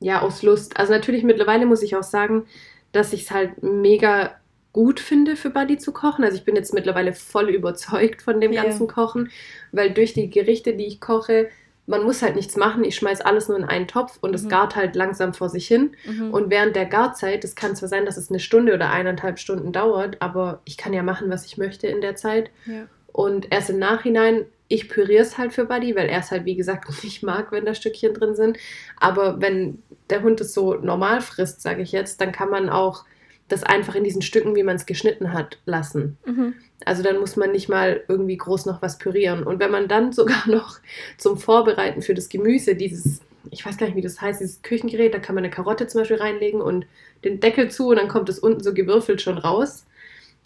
ja, 0.00 0.20
aus 0.20 0.42
Lust. 0.42 0.76
Also 0.78 0.92
natürlich 0.92 1.22
mittlerweile 1.24 1.66
muss 1.66 1.82
ich 1.82 1.96
auch 1.96 2.02
sagen, 2.02 2.46
dass 2.92 3.12
ich 3.12 3.22
es 3.22 3.30
halt 3.30 3.62
mega 3.62 4.36
gut 4.72 5.00
finde, 5.00 5.36
für 5.36 5.50
Buddy 5.50 5.78
zu 5.78 5.92
kochen. 5.92 6.24
Also 6.24 6.36
ich 6.36 6.44
bin 6.44 6.56
jetzt 6.56 6.74
mittlerweile 6.74 7.12
voll 7.12 7.50
überzeugt 7.50 8.22
von 8.22 8.40
dem 8.40 8.52
yeah. 8.52 8.64
ganzen 8.64 8.86
Kochen, 8.86 9.30
weil 9.70 9.92
durch 9.92 10.14
die 10.14 10.30
Gerichte, 10.30 10.74
die 10.74 10.86
ich 10.86 11.00
koche, 11.00 11.48
man 11.86 12.04
muss 12.04 12.22
halt 12.22 12.36
nichts 12.36 12.56
machen, 12.56 12.84
ich 12.84 12.94
schmeiß 12.94 13.20
alles 13.22 13.48
nur 13.48 13.58
in 13.58 13.64
einen 13.64 13.88
Topf 13.88 14.18
und 14.20 14.34
es 14.34 14.44
mhm. 14.44 14.50
gart 14.50 14.76
halt 14.76 14.94
langsam 14.94 15.34
vor 15.34 15.48
sich 15.48 15.66
hin. 15.66 15.96
Mhm. 16.06 16.32
Und 16.32 16.50
während 16.50 16.76
der 16.76 16.86
Garzeit, 16.86 17.44
es 17.44 17.56
kann 17.56 17.74
zwar 17.74 17.88
sein, 17.88 18.06
dass 18.06 18.16
es 18.16 18.30
eine 18.30 18.38
Stunde 18.38 18.74
oder 18.74 18.90
eineinhalb 18.90 19.38
Stunden 19.38 19.72
dauert, 19.72 20.16
aber 20.20 20.60
ich 20.64 20.76
kann 20.76 20.92
ja 20.92 21.02
machen, 21.02 21.28
was 21.28 21.44
ich 21.44 21.58
möchte 21.58 21.88
in 21.88 22.00
der 22.00 22.14
Zeit. 22.14 22.50
Ja. 22.66 22.86
Und 23.08 23.52
erst 23.52 23.70
im 23.70 23.78
Nachhinein, 23.78 24.46
ich 24.68 24.88
püriere 24.88 25.22
es 25.22 25.36
halt 25.36 25.52
für 25.52 25.66
Buddy, 25.66 25.96
weil 25.96 26.08
er 26.08 26.20
es 26.20 26.30
halt, 26.30 26.44
wie 26.44 26.56
gesagt, 26.56 26.88
nicht 27.02 27.22
mag, 27.22 27.50
wenn 27.50 27.66
da 27.66 27.74
Stückchen 27.74 28.14
drin 28.14 28.34
sind. 28.34 28.58
Aber 28.98 29.40
wenn 29.40 29.82
der 30.08 30.22
Hund 30.22 30.40
es 30.40 30.54
so 30.54 30.74
normal 30.74 31.20
frisst, 31.20 31.62
sage 31.62 31.82
ich 31.82 31.92
jetzt, 31.92 32.20
dann 32.20 32.32
kann 32.32 32.48
man 32.48 32.70
auch 32.70 33.04
das 33.52 33.62
einfach 33.62 33.94
in 33.94 34.04
diesen 34.04 34.22
Stücken, 34.22 34.56
wie 34.56 34.62
man 34.62 34.76
es 34.76 34.86
geschnitten 34.86 35.32
hat, 35.32 35.58
lassen. 35.66 36.16
Mhm. 36.24 36.54
Also 36.84 37.02
dann 37.02 37.20
muss 37.20 37.36
man 37.36 37.52
nicht 37.52 37.68
mal 37.68 38.02
irgendwie 38.08 38.36
groß 38.36 38.66
noch 38.66 38.82
was 38.82 38.98
pürieren. 38.98 39.42
Und 39.44 39.60
wenn 39.60 39.70
man 39.70 39.88
dann 39.88 40.12
sogar 40.12 40.48
noch 40.48 40.78
zum 41.18 41.36
Vorbereiten 41.36 42.02
für 42.02 42.14
das 42.14 42.28
Gemüse 42.28 42.74
dieses, 42.74 43.20
ich 43.50 43.64
weiß 43.64 43.76
gar 43.76 43.86
nicht, 43.86 43.96
wie 43.96 44.02
das 44.02 44.20
heißt, 44.20 44.40
dieses 44.40 44.62
Küchengerät, 44.62 45.14
da 45.14 45.18
kann 45.18 45.34
man 45.34 45.44
eine 45.44 45.52
Karotte 45.52 45.86
zum 45.86 46.00
Beispiel 46.00 46.16
reinlegen 46.16 46.60
und 46.60 46.86
den 47.24 47.40
Deckel 47.40 47.70
zu 47.70 47.88
und 47.88 47.96
dann 47.96 48.08
kommt 48.08 48.28
es 48.28 48.38
unten 48.38 48.62
so 48.62 48.74
gewürfelt 48.74 49.20
schon 49.20 49.38
raus. 49.38 49.84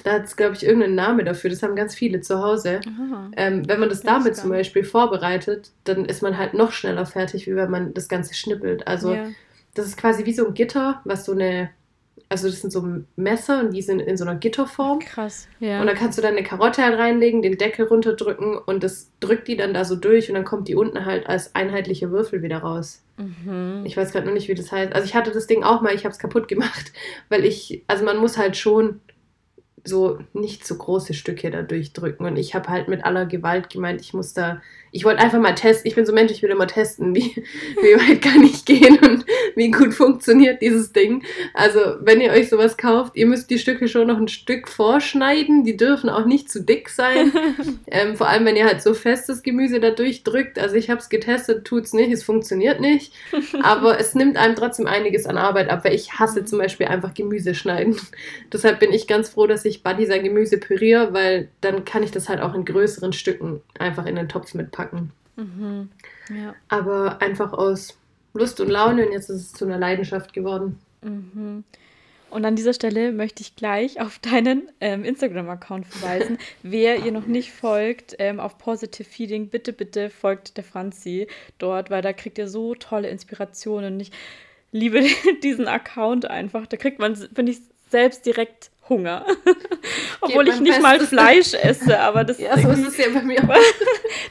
Da 0.05 0.13
hat 0.13 0.25
es, 0.25 0.37
glaube 0.37 0.55
ich, 0.55 0.65
irgendeinen 0.65 0.95
Namen 0.95 1.25
dafür. 1.25 1.49
Das 1.49 1.63
haben 1.63 1.75
ganz 1.75 1.95
viele 1.95 2.21
zu 2.21 2.43
Hause. 2.43 2.81
Ähm, 3.37 3.67
wenn 3.67 3.81
man 3.81 3.89
das 3.89 4.03
damit 4.03 4.37
zum 4.37 4.51
Beispiel 4.51 4.85
vorbereitet, 4.85 5.71
dann 5.85 6.05
ist 6.05 6.23
man 6.23 6.37
halt 6.37 6.53
noch 6.53 6.73
schneller 6.73 7.07
fertig, 7.07 7.47
wie 7.47 7.57
wenn 7.57 7.71
man 7.71 7.95
das 7.95 8.09
Ganze 8.09 8.35
schnippelt. 8.35 8.87
Also 8.87 9.15
ja. 9.15 9.29
das 9.73 9.87
ist 9.87 9.97
quasi 9.97 10.27
wie 10.27 10.35
so 10.35 10.47
ein 10.47 10.53
Gitter, 10.53 11.01
was 11.05 11.25
so 11.25 11.33
eine 11.33 11.71
also 12.29 12.49
das 12.49 12.61
sind 12.61 12.73
so 12.73 12.85
Messer 13.15 13.61
und 13.61 13.73
die 13.73 13.83
sind 13.83 14.01
in 14.01 14.17
so 14.17 14.25
einer 14.25 14.35
Gitterform. 14.35 14.99
Krass, 14.99 15.47
ja. 15.61 15.81
Und 15.81 15.87
da 15.87 15.95
kannst 15.95 16.19
du 16.19 16.23
dann 16.23 16.37
eine 16.37 16.43
Karotte 16.43 16.83
halt 16.83 16.99
reinlegen, 16.99 17.41
den 17.41 17.57
Deckel 17.57 17.87
runterdrücken 17.87 18.59
und 18.59 18.83
das 18.83 19.11
drückt 19.21 19.47
die 19.47 19.57
dann 19.57 19.75
da 19.75 19.85
so 19.85 19.95
durch 19.95 20.29
und 20.29 20.35
dann 20.35 20.45
kommt 20.45 20.67
die 20.69 20.75
unten 20.75 21.05
halt 21.05 21.27
als 21.29 21.55
einheitliche 21.55 22.11
Würfel 22.11 22.43
wieder 22.43 22.59
raus. 22.59 23.03
Mhm. 23.17 23.83
Ich 23.85 23.97
weiß 23.97 24.13
gerade 24.13 24.27
noch 24.27 24.35
nicht, 24.35 24.49
wie 24.49 24.55
das 24.55 24.73
heißt. 24.73 24.93
Also 24.93 25.07
ich 25.07 25.15
hatte 25.15 25.31
das 25.31 25.47
Ding 25.47 25.63
auch 25.63 25.83
mal, 25.83 25.95
ich 25.95 26.05
habe 26.05 26.13
es 26.13 26.19
kaputt 26.19 26.49
gemacht, 26.49 26.93
weil 27.29 27.45
ich, 27.45 27.85
also 27.87 28.05
man 28.05 28.19
muss 28.19 28.37
halt 28.37 28.57
schon 28.57 29.01
so 29.85 30.19
nicht 30.33 30.67
so 30.67 30.77
große 30.77 31.15
Stücke 31.15 31.51
da 31.51 31.63
durchdrücken 31.63 32.27
und 32.27 32.37
ich 32.37 32.57
habe 32.57 32.69
halt 32.69 32.89
mit 32.89 33.05
aller 33.05 33.25
Gewalt 33.25 33.71
gemeint, 33.71 34.01
ich 34.01 34.15
muss 34.15 34.35
da, 34.35 34.61
ich 34.97 35.05
wollte 35.05 35.21
einfach 35.21 35.39
mal 35.39 35.55
testen. 35.55 35.87
Ich 35.87 35.95
bin 35.95 36.07
so 36.07 36.15
Mensch, 36.15 36.33
ich 36.33 36.43
will 36.43 36.51
immer 36.51 36.67
testen, 36.67 37.15
wie, 37.15 37.35
wie 37.83 38.11
weit 38.11 38.23
kann 38.23 38.43
ich 38.43 38.65
gehen 38.65 38.99
und 38.99 39.27
wie 39.55 39.71
gut 39.71 39.93
funktioniert 39.93 40.63
dieses 40.63 40.93
Ding. 40.93 41.23
Also, 41.53 41.81
wenn 42.01 42.23
ihr 42.23 42.33
euch 42.33 42.49
sowas 42.49 42.79
kauft, 42.79 43.15
ihr 43.15 43.27
müsst 43.27 43.51
die 43.51 43.59
Stücke 43.59 43.89
schon 43.89 44.07
noch 44.07 44.17
ein 44.17 44.29
Stück 44.29 44.69
vorschneiden. 44.69 45.65
Die 45.65 45.77
dürfen 45.77 46.09
auch 46.09 46.25
nicht 46.25 46.51
zu 46.51 46.63
dick 46.63 46.89
sein. 46.89 47.31
ähm, 47.89 48.17
vor 48.17 48.29
allem, 48.29 48.47
wenn 48.47 48.57
ihr 48.57 48.65
halt 48.65 48.81
so 48.81 48.95
festes 48.95 49.43
Gemüse 49.43 49.81
da 49.81 49.91
durchdrückt. 49.91 50.59
Also, 50.59 50.77
ich 50.77 50.89
habe 50.89 51.01
es 51.01 51.11
getestet, 51.11 51.67
tut 51.67 51.85
es 51.85 51.93
nicht, 51.93 52.11
es 52.11 52.25
funktioniert 52.25 52.81
nicht. 52.81 53.13
Aber 53.63 54.01
es 54.01 54.15
nimmt 54.15 54.39
einem 54.39 54.55
trotzdem 54.55 54.87
einiges 54.87 55.27
an 55.27 55.37
Arbeit 55.37 55.69
ab, 55.69 55.85
weil 55.85 55.95
ich 55.95 56.15
hasse 56.15 56.47
zum 56.47 56.59
Beispiel 56.59 56.87
einfach 56.87 57.13
Gemüse 57.13 57.55
schneiden. 57.55 57.97
Deshalb 58.53 58.81
bin 58.81 58.93
ich 58.93 59.07
ganz 59.07 59.29
froh, 59.29 59.47
dass 59.47 59.67
ich 59.67 59.83
Buddy 59.83 60.07
sein 60.07 60.25
Gemüse 60.25 60.57
püriere, 60.57 61.13
weil 61.13 61.49
dann 61.61 61.85
kann 61.85 62.03
ich 62.03 62.13
das 62.13 62.31
halt 62.31 62.41
auch 62.41 62.55
in 62.55 62.65
größeren 62.65 63.13
Stücken 63.13 63.61
einfach 63.79 64.07
in 64.07 64.17
den 64.17 64.31
Topf 64.31 64.55
mitpacken. 64.55 64.86
Mhm. 65.37 65.91
Ja. 66.31 66.55
Aber 66.69 67.21
einfach 67.21 67.53
aus 67.53 67.97
Lust 68.35 68.61
und 68.61 68.69
Laune 68.69 69.07
und 69.07 69.13
jetzt 69.13 69.31
ist 69.31 69.43
es 69.43 69.53
zu 69.53 69.65
einer 69.65 69.79
Leidenschaft 69.79 70.33
geworden. 70.33 70.79
Mhm. 71.03 71.65
Und 72.29 72.45
an 72.45 72.57
dieser 72.57 72.75
Stelle 72.75 73.13
möchte 73.13 73.43
ich 73.43 73.57
gleich 73.57 74.01
auf 74.01 74.19
deinen 74.19 74.69
ähm, 74.81 75.05
Instagram-Account 75.05 75.87
verweisen. 75.87 76.39
Wer 76.63 77.05
ihr 77.05 77.13
noch 77.13 77.27
nicht 77.27 77.53
folgt, 77.53 78.17
ähm, 78.19 78.41
auf 78.41 78.59
Positive 78.59 79.09
Feeding, 79.09 79.49
bitte, 79.49 79.73
bitte 79.73 80.11
folgt 80.11 80.57
der 80.57 80.65
Franzi 80.65 81.29
dort, 81.59 81.89
weil 81.89 82.03
da 82.03 82.13
kriegt 82.13 82.37
ihr 82.39 82.49
so 82.49 82.75
tolle 82.75 83.09
Inspirationen. 83.09 83.95
Und 83.95 84.01
ich 84.01 84.11
liebe 84.73 85.03
diesen 85.43 85.69
Account 85.69 86.29
einfach. 86.29 86.67
Da 86.67 86.77
kriegt 86.77 86.99
man, 86.99 87.15
finde 87.17 87.53
ich, 87.53 87.61
selbst 87.91 88.27
direkt 88.27 88.71
Hunger. 88.89 89.25
Obwohl 90.21 90.49
ich 90.49 90.61
nicht 90.61 90.81
Bestes. 90.81 90.83
mal 90.83 91.01
Fleisch 91.01 91.55
esse, 91.55 92.01
aber 92.01 92.25
das 92.25 92.39
ja, 92.41 92.59
so 92.59 92.69
ist 92.73 92.87
es 92.87 92.97
ja 92.99 93.07
bei 93.13 93.23
mir. 93.23 93.43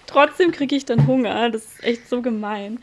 Trotzdem 0.07 0.51
kriege 0.51 0.75
ich 0.75 0.85
dann 0.85 1.07
Hunger. 1.07 1.49
Das 1.49 1.63
ist 1.63 1.83
echt 1.83 2.09
so 2.09 2.21
gemein. 2.21 2.79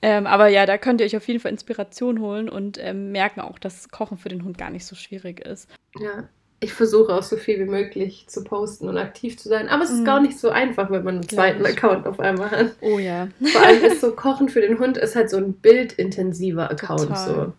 Ähm, 0.00 0.26
aber 0.26 0.48
ja, 0.48 0.64
da 0.64 0.78
könnt 0.78 1.00
ihr 1.00 1.06
euch 1.06 1.16
auf 1.16 1.26
jeden 1.26 1.40
Fall 1.40 1.50
Inspiration 1.50 2.20
holen 2.20 2.48
und 2.48 2.78
ähm, 2.80 3.10
merken 3.10 3.40
auch, 3.40 3.58
dass 3.58 3.88
Kochen 3.88 4.16
für 4.16 4.28
den 4.28 4.44
Hund 4.44 4.56
gar 4.56 4.70
nicht 4.70 4.86
so 4.86 4.94
schwierig 4.94 5.40
ist. 5.40 5.68
Ja, 5.98 6.28
ich 6.60 6.72
versuche 6.72 7.12
auch 7.12 7.22
so 7.22 7.36
viel 7.36 7.58
wie 7.58 7.70
möglich 7.70 8.26
zu 8.28 8.44
posten 8.44 8.88
und 8.88 8.96
aktiv 8.96 9.38
zu 9.38 9.48
sein. 9.48 9.68
Aber 9.68 9.84
es 9.84 9.90
ist 9.90 10.02
mm. 10.02 10.04
gar 10.04 10.20
nicht 10.20 10.38
so 10.38 10.50
einfach, 10.50 10.90
wenn 10.90 11.04
man 11.04 11.16
einen 11.16 11.28
zweiten 11.28 11.64
Account 11.64 12.06
auf 12.06 12.18
einmal 12.18 12.50
hat. 12.50 12.72
Oh 12.80 12.98
ja. 12.98 13.28
Vor 13.40 13.60
allem 13.60 13.84
ist 13.84 14.00
so 14.00 14.12
Kochen 14.12 14.48
für 14.48 14.60
den 14.60 14.78
Hund 14.78 14.96
ist 14.96 15.14
halt 15.14 15.30
so 15.30 15.36
ein 15.36 15.52
bildintensiver 15.52 16.70
Account. 16.70 17.16
So. 17.16 17.52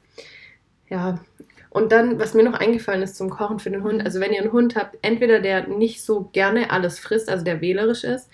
Ja. 0.89 1.19
Und 1.69 1.91
dann, 1.91 2.19
was 2.19 2.33
mir 2.33 2.43
noch 2.43 2.59
eingefallen 2.59 3.03
ist 3.03 3.15
zum 3.15 3.29
Kochen 3.29 3.59
für 3.59 3.69
den 3.69 3.83
Hund, 3.83 4.03
also 4.03 4.19
wenn 4.19 4.33
ihr 4.33 4.41
einen 4.41 4.51
Hund 4.51 4.75
habt, 4.75 4.97
entweder 5.03 5.39
der 5.39 5.67
nicht 5.67 6.03
so 6.03 6.29
gerne 6.33 6.71
alles 6.71 6.99
frisst, 6.99 7.29
also 7.29 7.45
der 7.45 7.61
wählerisch 7.61 8.03
ist, 8.03 8.29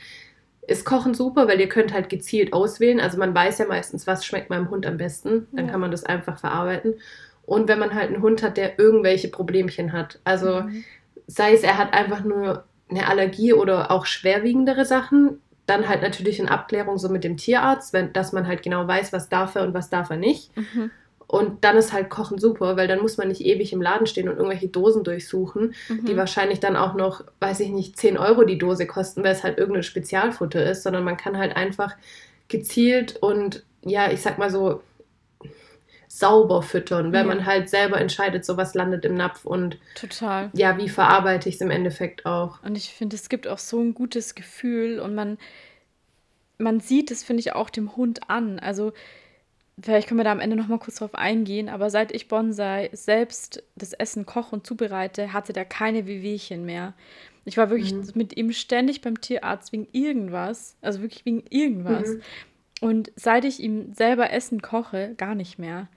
ist 0.68 0.86
Kochen 0.86 1.14
super, 1.14 1.48
weil 1.48 1.60
ihr 1.60 1.70
könnt 1.70 1.94
halt 1.94 2.10
gezielt 2.10 2.54
auswählen. 2.54 3.00
Also 3.00 3.18
man 3.18 3.36
weiß 3.36 3.60
ja 3.60 3.66
meistens, 3.66 4.08
was 4.08 4.26
schmeckt 4.26 4.50
meinem 4.50 4.70
Hund 4.70 4.86
am 4.86 4.98
besten. 4.98 5.48
Dann 5.52 5.66
ja. 5.66 5.72
kann 5.72 5.82
man 5.82 5.92
das 5.92 6.06
einfach 6.06 6.40
verarbeiten. 6.40 6.96
Und 7.46 7.68
wenn 7.68 7.78
man 7.78 7.94
halt 7.94 8.08
einen 8.12 8.22
Hund 8.22 8.42
hat, 8.42 8.58
der 8.58 8.80
irgendwelche 8.80 9.28
Problemchen 9.28 9.94
hat. 9.94 10.20
Also 10.24 10.62
mhm. 10.62 10.84
sei 11.28 11.54
es, 11.54 11.62
er 11.62 11.78
hat 11.78 11.94
einfach 11.94 12.24
nur 12.24 12.64
eine 12.90 13.08
Allergie 13.08 13.54
oder 13.54 13.92
auch 13.92 14.06
schwerwiegendere 14.06 14.86
Sachen, 14.86 15.42
dann 15.66 15.88
halt 15.88 16.02
natürlich 16.02 16.40
in 16.40 16.48
Abklärung 16.48 16.98
so 16.98 17.10
mit 17.10 17.24
dem 17.24 17.38
Tierarzt, 17.38 17.94
wenn, 17.94 18.14
dass 18.14 18.34
man 18.34 18.48
halt 18.48 18.62
genau 18.62 18.88
weiß, 18.88 19.14
was 19.14 19.30
darf 19.30 19.56
er 19.56 19.64
und 19.64 19.74
was 19.74 19.90
darf 19.90 20.10
er 20.10 20.18
nicht. 20.18 20.56
Mhm. 20.56 20.92
Und 21.36 21.66
dann 21.66 21.76
ist 21.76 21.92
halt 21.92 22.10
Kochen 22.10 22.38
super, 22.38 22.78
weil 22.78 22.88
dann 22.88 23.02
muss 23.02 23.18
man 23.18 23.28
nicht 23.28 23.42
ewig 23.42 23.74
im 23.74 23.82
Laden 23.82 24.08
stehen 24.08 24.30
und 24.30 24.38
irgendwelche 24.38 24.70
Dosen 24.70 25.04
durchsuchen, 25.04 25.76
mhm. 25.90 26.06
die 26.06 26.16
wahrscheinlich 26.16 26.62
dann 26.62 26.78
auch 26.78 26.94
noch, 26.94 27.26
weiß 27.42 27.60
ich 27.60 27.72
nicht, 27.72 27.98
10 27.98 28.18
Euro 28.18 28.46
die 28.46 28.58
Dose 28.58 28.88
kosten, 28.88 29.22
weil 29.22 29.34
es 29.34 29.44
halt 29.44 29.58
irgendein 29.58 29.84
Spezialfutter 29.84 30.64
ist, 30.64 30.84
sondern 30.84 31.04
man 31.04 31.18
kann 31.18 31.38
halt 31.38 31.58
einfach 31.58 31.94
gezielt 32.48 33.18
und 33.18 33.66
ja, 33.82 34.10
ich 34.10 34.22
sag 34.22 34.38
mal 34.38 34.50
so, 34.50 34.82
sauber 36.08 36.62
füttern, 36.62 37.12
wenn 37.12 37.28
ja. 37.28 37.36
man 37.36 37.46
halt 37.46 37.70
selber 37.70 38.00
entscheidet, 38.00 38.46
so 38.46 38.56
was 38.56 38.74
landet 38.74 39.04
im 39.04 39.16
Napf 39.16 39.44
und 39.44 39.78
total. 39.96 40.50
Ja, 40.54 40.78
wie 40.78 40.88
verarbeite 40.88 41.50
ich 41.50 41.56
es 41.56 41.62
im 41.62 41.70
Endeffekt 41.70 42.26
auch. 42.26 42.64
Und 42.64 42.78
ich 42.78 42.94
finde, 42.94 43.18
es 43.18 43.28
gibt 43.28 43.46
auch 43.46 43.58
so 43.58 43.82
ein 43.82 43.94
gutes 43.94 44.36
Gefühl 44.36 45.02
und 45.02 45.14
man, 45.14 45.38
man 46.58 46.80
sieht 46.80 47.12
es, 47.12 47.26
finde 47.26 47.42
ich, 47.42 47.52
auch 47.52 47.70
dem 47.70 47.98
Hund 47.98 48.30
an. 48.30 48.60
Also 48.60 48.94
vielleicht 49.82 50.08
können 50.08 50.20
wir 50.20 50.24
da 50.24 50.32
am 50.32 50.40
Ende 50.40 50.56
noch 50.56 50.68
mal 50.68 50.80
kurz 50.80 50.98
drauf 50.98 51.16
eingehen, 51.16 51.70
aber 51.70 51.90
seit 51.90 52.14
ich 52.14 52.28
Bonsai 52.28 52.90
selbst 52.94 53.64
das 53.76 53.94
Essen 53.94 54.26
koche 54.26 54.56
und 54.56 54.66
zubereite, 54.66 55.34
hatte 55.34 55.54
der 55.54 55.66
keine 55.66 56.08
Wehwehchen 56.08 56.66
mehr. 56.66 56.94
Ich 57.46 57.58
war 57.58 57.70
wirklich 57.70 57.94
mhm. 57.94 58.10
mit 58.16 58.38
ihm 58.38 58.52
ständig 58.52 59.02
beim 59.02 59.22
Tierarzt 59.22 59.72
wegen 59.72 59.88
irgendwas, 59.92 60.78
also 60.82 61.02
wirklich 61.02 61.26
wegen 61.26 61.44
irgendwas. 61.50 62.10
Mhm. 62.10 62.22
Und 62.82 63.12
seit 63.16 63.46
ich 63.46 63.60
ihm 63.60 63.94
selber 63.94 64.32
Essen 64.32 64.62
koche, 64.62 65.14
gar 65.18 65.36
nicht 65.36 65.60
mehr. 65.60 65.88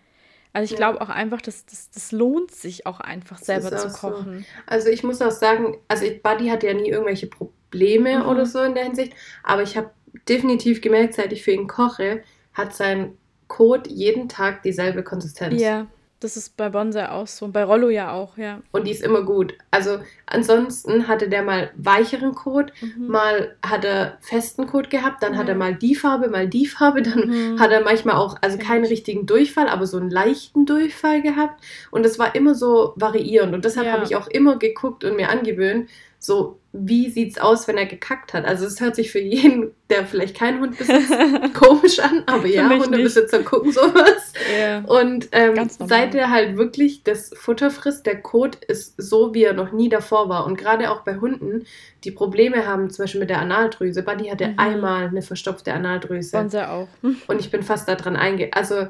Also 0.52 0.64
ich 0.64 0.78
ja. 0.78 0.88
glaube 0.88 1.00
auch 1.00 1.08
einfach, 1.08 1.40
dass 1.40 1.66
das, 1.66 1.90
das 1.90 2.12
lohnt 2.12 2.50
sich 2.50 2.86
auch 2.86 3.00
einfach 3.00 3.38
selber 3.38 3.76
zu 3.76 3.88
kochen. 3.90 4.40
So. 4.40 4.44
Also 4.66 4.88
ich 4.88 5.02
muss 5.02 5.22
auch 5.22 5.30
sagen, 5.30 5.76
also 5.88 6.06
Buddy 6.22 6.48
hatte 6.48 6.66
ja 6.66 6.74
nie 6.74 6.88
irgendwelche 6.88 7.26
Probleme 7.26 8.20
mhm. 8.20 8.26
oder 8.26 8.44
so 8.44 8.62
in 8.62 8.74
der 8.74 8.84
Hinsicht, 8.84 9.12
aber 9.42 9.62
ich 9.62 9.76
habe 9.76 9.90
definitiv 10.28 10.80
gemerkt, 10.80 11.14
seit 11.14 11.32
ich 11.32 11.42
für 11.42 11.52
ihn 11.52 11.68
koche, 11.68 12.22
hat 12.54 12.74
sein 12.74 13.16
Kot 13.48 13.88
jeden 13.88 14.28
Tag 14.28 14.62
dieselbe 14.62 15.02
Konsistenz. 15.02 15.60
Ja, 15.60 15.86
das 16.20 16.36
ist 16.36 16.56
bei 16.56 16.68
Bonsai 16.68 17.10
auch 17.10 17.28
so. 17.28 17.46
Bei 17.46 17.62
Rollo 17.62 17.90
ja 17.90 18.12
auch, 18.12 18.36
ja. 18.36 18.60
Und 18.72 18.88
die 18.88 18.90
ist 18.90 19.04
immer 19.04 19.22
gut. 19.22 19.54
Also 19.70 20.00
ansonsten 20.26 21.06
hatte 21.06 21.28
der 21.28 21.44
mal 21.44 21.70
weicheren 21.76 22.34
Kot, 22.34 22.72
mhm. 22.80 23.06
mal 23.06 23.54
hat 23.64 23.84
er 23.84 24.18
festen 24.20 24.66
Kot 24.66 24.90
gehabt, 24.90 25.22
dann 25.22 25.34
ja. 25.34 25.38
hat 25.38 25.48
er 25.48 25.54
mal 25.54 25.76
die 25.76 25.94
Farbe, 25.94 26.28
mal 26.28 26.48
die 26.48 26.66
Farbe, 26.66 27.02
dann 27.02 27.28
mhm. 27.28 27.60
hat 27.60 27.70
er 27.70 27.82
manchmal 27.82 28.16
auch, 28.16 28.36
also 28.40 28.58
keinen 28.58 28.84
richtigen 28.84 29.26
Durchfall, 29.26 29.68
aber 29.68 29.86
so 29.86 29.96
einen 29.96 30.10
leichten 30.10 30.66
Durchfall 30.66 31.22
gehabt. 31.22 31.62
Und 31.92 32.04
das 32.04 32.18
war 32.18 32.34
immer 32.34 32.56
so 32.56 32.94
variierend. 32.96 33.54
Und 33.54 33.64
deshalb 33.64 33.86
ja. 33.86 33.92
habe 33.92 34.04
ich 34.04 34.16
auch 34.16 34.26
immer 34.26 34.58
geguckt 34.58 35.04
und 35.04 35.14
mir 35.14 35.28
angewöhnt, 35.30 35.88
so, 36.20 36.58
wie 36.72 37.10
sieht's 37.10 37.38
aus, 37.38 37.68
wenn 37.68 37.78
er 37.78 37.86
gekackt 37.86 38.34
hat? 38.34 38.44
Also 38.44 38.66
es 38.66 38.80
hört 38.80 38.96
sich 38.96 39.12
für 39.12 39.20
jeden, 39.20 39.72
der 39.88 40.04
vielleicht 40.04 40.36
keinen 40.36 40.60
Hund 40.60 40.76
besitzt, 40.76 41.12
komisch 41.54 42.00
an, 42.00 42.24
aber 42.26 42.46
ja, 42.46 42.68
Hundebesitzer 42.68 43.38
nicht. 43.38 43.48
gucken 43.48 43.72
sowas. 43.72 44.32
Yeah. 44.52 44.84
Und 44.84 45.28
ähm, 45.32 45.68
seit 45.78 46.14
er 46.14 46.30
halt 46.30 46.56
wirklich 46.56 47.04
das 47.04 47.30
Futter 47.34 47.70
frisst, 47.70 48.06
der 48.06 48.20
Kot 48.20 48.56
ist 48.64 48.94
so, 48.96 49.32
wie 49.32 49.44
er 49.44 49.52
noch 49.52 49.70
nie 49.70 49.88
davor 49.88 50.28
war. 50.28 50.44
Und 50.44 50.58
gerade 50.58 50.90
auch 50.90 51.02
bei 51.02 51.16
Hunden, 51.18 51.64
die 52.04 52.10
Probleme 52.10 52.66
haben, 52.66 52.90
zum 52.90 53.04
Beispiel 53.04 53.20
mit 53.20 53.30
der 53.30 53.40
Analdrüse. 53.40 54.02
Buddy 54.02 54.28
hatte 54.28 54.48
mhm. 54.48 54.58
einmal 54.58 55.06
eine 55.06 55.22
verstopfte 55.22 55.72
Analdrüse. 55.72 56.36
Bonser 56.36 56.72
auch. 56.72 56.88
Und 57.02 57.40
ich 57.40 57.50
bin 57.50 57.62
fast 57.62 57.88
daran 57.88 58.16
einge... 58.16 58.50
Also 58.52 58.88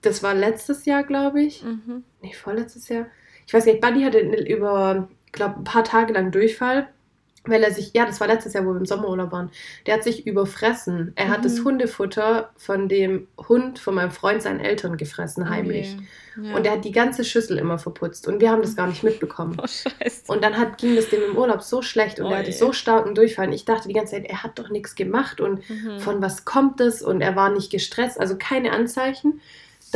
das 0.00 0.22
war 0.22 0.34
letztes 0.34 0.84
Jahr, 0.84 1.02
glaube 1.04 1.42
ich. 1.42 1.62
Mhm. 1.62 2.04
Nee, 2.22 2.32
vorletztes 2.32 2.88
Jahr. 2.88 3.06
Ich 3.46 3.54
weiß 3.54 3.66
nicht, 3.66 3.80
Buddy 3.80 4.02
hatte 4.02 4.18
über 4.18 5.08
glaube, 5.36 5.60
ein 5.60 5.64
paar 5.64 5.84
Tage 5.84 6.12
lang 6.12 6.32
Durchfall, 6.32 6.88
weil 7.48 7.62
er 7.62 7.72
sich, 7.72 7.92
ja, 7.94 8.04
das 8.04 8.20
war 8.20 8.26
letztes 8.26 8.52
Jahr, 8.52 8.64
wo 8.64 8.72
wir 8.72 8.78
im 8.78 8.86
Sommerurlaub 8.86 9.32
waren, 9.32 9.50
der 9.86 9.94
hat 9.94 10.04
sich 10.04 10.26
überfressen. 10.26 11.12
Er 11.14 11.26
mhm. 11.26 11.30
hat 11.30 11.44
das 11.44 11.60
mhm. 11.60 11.64
Hundefutter 11.64 12.50
von 12.56 12.88
dem 12.88 13.28
Hund 13.48 13.78
von 13.78 13.94
meinem 13.94 14.10
Freund 14.10 14.42
seinen 14.42 14.60
Eltern 14.60 14.96
gefressen, 14.96 15.44
oh 15.44 15.50
heimlich. 15.50 15.94
Okay. 15.96 16.48
Ja. 16.48 16.56
Und 16.56 16.66
er 16.66 16.72
hat 16.72 16.84
die 16.84 16.92
ganze 16.92 17.24
Schüssel 17.24 17.58
immer 17.58 17.78
verputzt 17.78 18.28
und 18.28 18.40
wir 18.40 18.50
haben 18.50 18.60
das 18.60 18.76
gar 18.76 18.88
nicht 18.88 19.02
mitbekommen. 19.02 19.56
Oh. 20.28 20.32
Und 20.32 20.42
dann 20.42 20.56
hat, 20.56 20.78
ging 20.78 20.96
es 20.96 21.08
dem 21.08 21.22
im 21.22 21.36
Urlaub 21.36 21.62
so 21.62 21.82
schlecht 21.82 22.18
und 22.18 22.26
oh, 22.26 22.30
er 22.30 22.38
hatte 22.38 22.50
je. 22.50 22.56
so 22.56 22.72
starken 22.72 23.14
Durchfall. 23.14 23.46
Und 23.46 23.52
ich 23.52 23.64
dachte 23.64 23.88
die 23.88 23.94
ganze 23.94 24.12
Zeit, 24.12 24.24
er 24.24 24.42
hat 24.42 24.58
doch 24.58 24.70
nichts 24.70 24.94
gemacht 24.94 25.40
und 25.40 25.68
mhm. 25.68 26.00
von 26.00 26.20
was 26.20 26.44
kommt 26.44 26.80
es? 26.80 27.02
Und 27.02 27.20
er 27.20 27.36
war 27.36 27.50
nicht 27.50 27.70
gestresst, 27.70 28.18
also 28.18 28.36
keine 28.36 28.72
Anzeichen. 28.72 29.40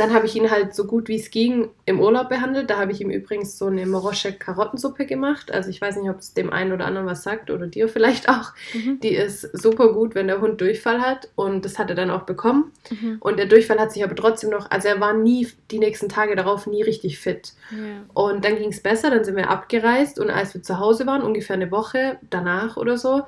Dann 0.01 0.15
habe 0.15 0.25
ich 0.25 0.35
ihn 0.35 0.49
halt 0.49 0.73
so 0.73 0.85
gut 0.85 1.09
wie 1.09 1.17
es 1.17 1.29
ging 1.29 1.69
im 1.85 1.99
Urlaub 1.99 2.29
behandelt. 2.29 2.71
Da 2.71 2.79
habe 2.79 2.91
ich 2.91 3.01
ihm 3.01 3.11
übrigens 3.11 3.59
so 3.59 3.67
eine 3.67 3.85
Morosche 3.85 4.33
Karottensuppe 4.33 5.05
gemacht. 5.05 5.51
Also 5.51 5.69
ich 5.69 5.79
weiß 5.79 5.97
nicht, 5.97 6.09
ob 6.09 6.17
es 6.17 6.33
dem 6.33 6.51
einen 6.51 6.71
oder 6.71 6.85
anderen 6.85 7.05
was 7.05 7.21
sagt 7.21 7.51
oder 7.51 7.67
dir 7.67 7.87
vielleicht 7.87 8.27
auch. 8.27 8.53
Mhm. 8.73 8.99
Die 9.01 9.13
ist 9.13 9.41
super 9.53 9.93
gut, 9.93 10.15
wenn 10.15 10.25
der 10.25 10.41
Hund 10.41 10.59
Durchfall 10.59 11.01
hat. 11.01 11.29
Und 11.35 11.65
das 11.65 11.77
hat 11.77 11.91
er 11.91 11.95
dann 11.95 12.09
auch 12.09 12.23
bekommen. 12.23 12.71
Mhm. 12.89 13.17
Und 13.19 13.37
der 13.37 13.45
Durchfall 13.45 13.77
hat 13.77 13.91
sich 13.91 14.03
aber 14.03 14.15
trotzdem 14.15 14.49
noch, 14.49 14.71
also 14.71 14.87
er 14.87 14.99
war 14.99 15.13
nie 15.13 15.47
die 15.69 15.77
nächsten 15.77 16.09
Tage 16.09 16.35
darauf 16.35 16.65
nie 16.65 16.81
richtig 16.81 17.19
fit. 17.19 17.53
Ja. 17.69 17.77
Und 18.15 18.43
dann 18.43 18.55
ging 18.55 18.71
es 18.71 18.81
besser, 18.81 19.11
dann 19.11 19.23
sind 19.23 19.35
wir 19.35 19.51
abgereist 19.51 20.19
und 20.19 20.31
als 20.31 20.55
wir 20.55 20.63
zu 20.63 20.79
Hause 20.79 21.05
waren, 21.05 21.21
ungefähr 21.21 21.57
eine 21.57 21.69
Woche 21.69 22.17
danach 22.31 22.75
oder 22.75 22.97
so, 22.97 23.21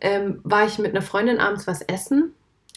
ähm, 0.00 0.38
war 0.44 0.64
ich 0.64 0.78
mit 0.78 0.92
einer 0.92 1.02
Freundin 1.02 1.40
abends 1.40 1.66
was 1.66 1.82
essen. 1.82 2.34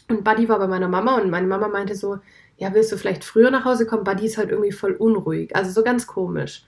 Und 0.09 0.23
Buddy 0.23 0.49
war 0.49 0.57
bei 0.57 0.67
meiner 0.67 0.87
Mama 0.87 1.17
und 1.17 1.29
meine 1.29 1.45
Mama 1.45 1.67
meinte 1.67 1.93
so, 1.93 2.17
ja, 2.57 2.73
willst 2.73 2.91
du 2.91 2.97
vielleicht 2.97 3.23
früher 3.23 3.51
nach 3.51 3.65
Hause 3.65 3.85
kommen? 3.85 4.03
Buddy 4.03 4.25
ist 4.25 4.37
halt 4.37 4.49
irgendwie 4.49 4.71
voll 4.71 4.93
unruhig. 4.93 5.55
Also 5.55 5.71
so 5.71 5.83
ganz 5.83 6.07
komisch. 6.07 6.65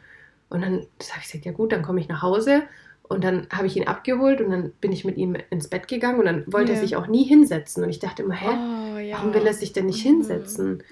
Und 0.49 0.61
dann 0.61 0.73
habe 0.73 1.19
ich 1.21 1.25
gesagt, 1.25 1.45
ja 1.45 1.51
gut, 1.51 1.71
dann 1.71 1.81
komme 1.81 1.99
ich 1.99 2.07
nach 2.07 2.21
Hause. 2.21 2.63
Und 3.03 3.23
dann 3.23 3.47
habe 3.51 3.65
ich 3.65 3.75
ihn 3.75 3.87
abgeholt 3.87 4.39
und 4.39 4.51
dann 4.51 4.71
bin 4.81 4.91
ich 4.91 5.03
mit 5.03 5.17
ihm 5.17 5.35
ins 5.49 5.67
Bett 5.67 5.87
gegangen 5.87 6.19
und 6.19 6.25
dann 6.25 6.43
wollte 6.45 6.71
ja. 6.71 6.77
er 6.77 6.81
sich 6.81 6.95
auch 6.95 7.07
nie 7.07 7.23
hinsetzen. 7.23 7.83
Und 7.83 7.89
ich 7.89 7.97
dachte 7.97 8.21
immer, 8.21 8.35
hä, 8.35 8.49
oh, 8.49 8.97
ja. 8.99 9.17
warum 9.17 9.33
will 9.33 9.47
er 9.47 9.53
sich 9.53 9.73
denn 9.73 9.87
nicht 9.87 10.05
mhm. 10.05 10.09
hinsetzen? 10.09 10.83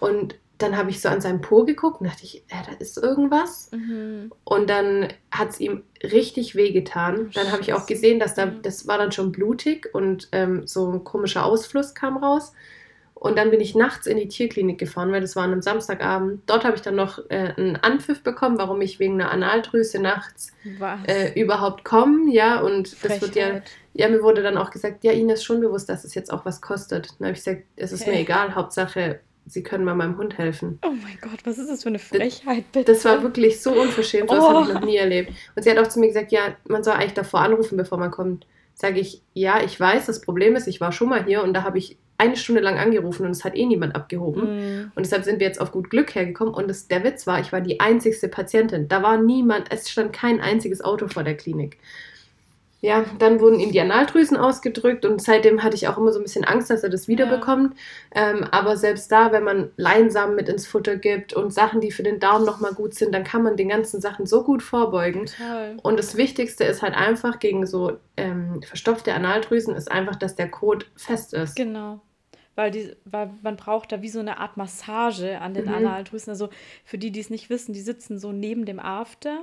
Oh. 0.00 0.06
Und 0.06 0.36
dann 0.56 0.78
habe 0.78 0.88
ich 0.88 1.02
so 1.02 1.10
an 1.10 1.20
seinem 1.20 1.42
Po 1.42 1.64
geguckt 1.64 2.00
und 2.00 2.06
dachte 2.06 2.24
ich, 2.24 2.44
äh, 2.48 2.64
da 2.64 2.72
ist 2.78 2.96
irgendwas. 2.96 3.70
Mhm. 3.72 4.32
Und 4.44 4.70
dann 4.70 5.08
hat 5.30 5.50
es 5.50 5.60
ihm 5.60 5.82
richtig 6.02 6.54
wehgetan. 6.54 7.30
Dann 7.34 7.52
habe 7.52 7.60
ich 7.60 7.74
auch 7.74 7.84
gesehen, 7.84 8.18
dass 8.18 8.34
da, 8.34 8.46
Mhm. 8.46 8.62
das 8.62 8.86
war 8.86 8.96
dann 8.96 9.12
schon 9.12 9.32
blutig 9.32 9.94
und 9.94 10.28
ähm, 10.32 10.66
so 10.66 10.90
ein 10.90 11.04
komischer 11.04 11.44
Ausfluss 11.44 11.94
kam 11.94 12.16
raus. 12.16 12.54
Und 13.26 13.36
dann 13.36 13.50
bin 13.50 13.60
ich 13.60 13.74
nachts 13.74 14.06
in 14.06 14.16
die 14.16 14.28
Tierklinik 14.28 14.78
gefahren, 14.78 15.12
weil 15.12 15.20
das 15.20 15.36
war 15.36 15.44
an 15.44 15.52
einem 15.52 15.62
Samstagabend. 15.62 16.42
Dort 16.46 16.64
habe 16.64 16.76
ich 16.76 16.82
dann 16.82 16.94
noch 16.96 17.18
äh, 17.28 17.52
einen 17.56 17.76
Anpfiff 17.76 18.22
bekommen, 18.22 18.58
warum 18.58 18.80
ich 18.80 18.98
wegen 18.98 19.20
einer 19.20 19.30
Analdrüse 19.30 20.00
nachts 20.00 20.52
äh, 21.06 21.38
überhaupt 21.40 21.84
komme. 21.84 22.32
Ja, 22.32 22.60
und 22.60 22.92
das 23.04 23.20
wird 23.20 23.34
ja, 23.36 23.44
Frechheit. 23.46 23.70
ja, 23.94 24.08
mir 24.08 24.22
wurde 24.22 24.42
dann 24.42 24.56
auch 24.56 24.70
gesagt, 24.70 25.04
ja, 25.04 25.12
Ihnen 25.12 25.30
ist 25.30 25.44
schon 25.44 25.60
bewusst, 25.60 25.88
dass 25.88 26.04
es 26.04 26.14
jetzt 26.14 26.32
auch 26.32 26.44
was 26.44 26.60
kostet. 26.60 27.08
Dann 27.18 27.28
habe 27.28 27.36
ich 27.36 27.44
gesagt, 27.44 27.64
es 27.76 27.92
ist 27.92 28.06
mir 28.06 28.14
Hä? 28.14 28.22
egal, 28.22 28.54
Hauptsache, 28.54 29.20
Sie 29.48 29.62
können 29.62 29.84
mal 29.84 29.94
meinem 29.94 30.18
Hund 30.18 30.38
helfen. 30.38 30.80
Oh 30.84 30.90
mein 30.90 31.18
Gott, 31.20 31.38
was 31.44 31.56
ist 31.58 31.70
das 31.70 31.84
für 31.84 31.88
eine 31.90 32.00
Frechheit, 32.00 32.64
bitte? 32.72 32.92
Das 32.92 33.04
war 33.04 33.22
wirklich 33.22 33.62
so 33.62 33.70
unverschämt, 33.80 34.28
das 34.28 34.42
Oh. 34.42 34.48
habe 34.48 34.66
ich 34.68 34.74
noch 34.74 34.84
nie 34.84 34.96
erlebt. 34.96 35.30
Und 35.54 35.62
sie 35.62 35.70
hat 35.70 35.78
auch 35.78 35.86
zu 35.86 36.00
mir 36.00 36.08
gesagt, 36.08 36.32
ja, 36.32 36.56
man 36.66 36.82
soll 36.82 36.94
eigentlich 36.94 37.14
davor 37.14 37.42
anrufen, 37.42 37.76
bevor 37.76 37.96
man 37.96 38.10
kommt. 38.10 38.44
Sage 38.74 38.98
ich, 38.98 39.22
ja, 39.34 39.62
ich 39.62 39.78
weiß, 39.78 40.06
das 40.06 40.20
Problem 40.20 40.56
ist, 40.56 40.66
ich 40.66 40.80
war 40.80 40.90
schon 40.90 41.08
mal 41.08 41.24
hier 41.24 41.44
und 41.44 41.54
da 41.54 41.62
habe 41.62 41.78
ich 41.78 41.96
eine 42.18 42.36
Stunde 42.36 42.60
lang 42.60 42.78
angerufen 42.78 43.26
und 43.26 43.32
es 43.32 43.44
hat 43.44 43.56
eh 43.56 43.66
niemand 43.66 43.94
abgehoben. 43.94 44.42
Mhm. 44.56 44.92
Und 44.94 45.04
deshalb 45.04 45.24
sind 45.24 45.40
wir 45.40 45.46
jetzt 45.46 45.60
auf 45.60 45.72
gut 45.72 45.90
Glück 45.90 46.14
hergekommen. 46.14 46.54
Und 46.54 46.68
das, 46.68 46.88
der 46.88 47.04
Witz 47.04 47.26
war, 47.26 47.40
ich 47.40 47.52
war 47.52 47.60
die 47.60 47.80
einzigste 47.80 48.28
Patientin. 48.28 48.88
Da 48.88 49.02
war 49.02 49.18
niemand, 49.18 49.70
es 49.70 49.90
stand 49.90 50.12
kein 50.12 50.40
einziges 50.40 50.82
Auto 50.82 51.08
vor 51.08 51.24
der 51.24 51.36
Klinik. 51.36 51.78
Ja, 52.80 53.04
dann 53.18 53.40
wurden 53.40 53.58
ihm 53.58 53.72
die 53.72 53.80
Analdrüsen 53.80 54.36
ausgedrückt 54.36 55.06
und 55.06 55.22
seitdem 55.22 55.62
hatte 55.62 55.74
ich 55.76 55.88
auch 55.88 55.96
immer 55.96 56.12
so 56.12 56.20
ein 56.20 56.22
bisschen 56.22 56.44
Angst, 56.44 56.68
dass 56.68 56.82
er 56.82 56.90
das 56.90 57.08
wiederbekommt. 57.08 57.74
Ähm, 58.14 58.44
aber 58.50 58.76
selbst 58.76 59.10
da, 59.10 59.32
wenn 59.32 59.44
man 59.44 59.70
Leinsamen 59.76 60.36
mit 60.36 60.48
ins 60.50 60.66
Futter 60.66 60.96
gibt 60.96 61.32
und 61.32 61.54
Sachen, 61.54 61.80
die 61.80 61.90
für 61.90 62.02
den 62.02 62.20
Darm 62.20 62.44
nochmal 62.44 62.74
gut 62.74 62.94
sind, 62.94 63.14
dann 63.14 63.24
kann 63.24 63.42
man 63.42 63.56
den 63.56 63.70
ganzen 63.70 64.00
Sachen 64.00 64.26
so 64.26 64.44
gut 64.44 64.62
vorbeugen. 64.62 65.26
Total. 65.26 65.76
Und 65.82 65.98
das 65.98 66.16
Wichtigste 66.16 66.64
ist 66.64 66.82
halt 66.82 66.94
einfach 66.94 67.38
gegen 67.38 67.66
so 67.66 67.96
ähm, 68.18 68.60
verstopfte 68.62 69.14
Analdrüsen, 69.14 69.74
ist 69.74 69.90
einfach, 69.90 70.16
dass 70.16 70.36
der 70.36 70.50
Kot 70.50 70.86
fest 70.96 71.32
ist. 71.32 71.56
Genau. 71.56 72.00
Weil, 72.56 72.70
die, 72.70 72.94
weil 73.04 73.30
man 73.42 73.56
braucht 73.56 73.92
da 73.92 74.00
wie 74.02 74.08
so 74.08 74.20
eine 74.20 74.38
Art 74.38 74.56
Massage 74.56 75.40
an 75.40 75.54
den 75.54 75.66
Mhm. 75.66 75.74
Analdrüsen. 75.74 76.30
Also 76.30 76.50
für 76.84 76.98
die, 76.98 77.10
die 77.10 77.20
es 77.20 77.30
nicht 77.30 77.50
wissen, 77.50 77.72
die 77.72 77.80
sitzen 77.80 78.18
so 78.18 78.32
neben 78.32 78.64
dem 78.64 78.80
After. 78.80 79.40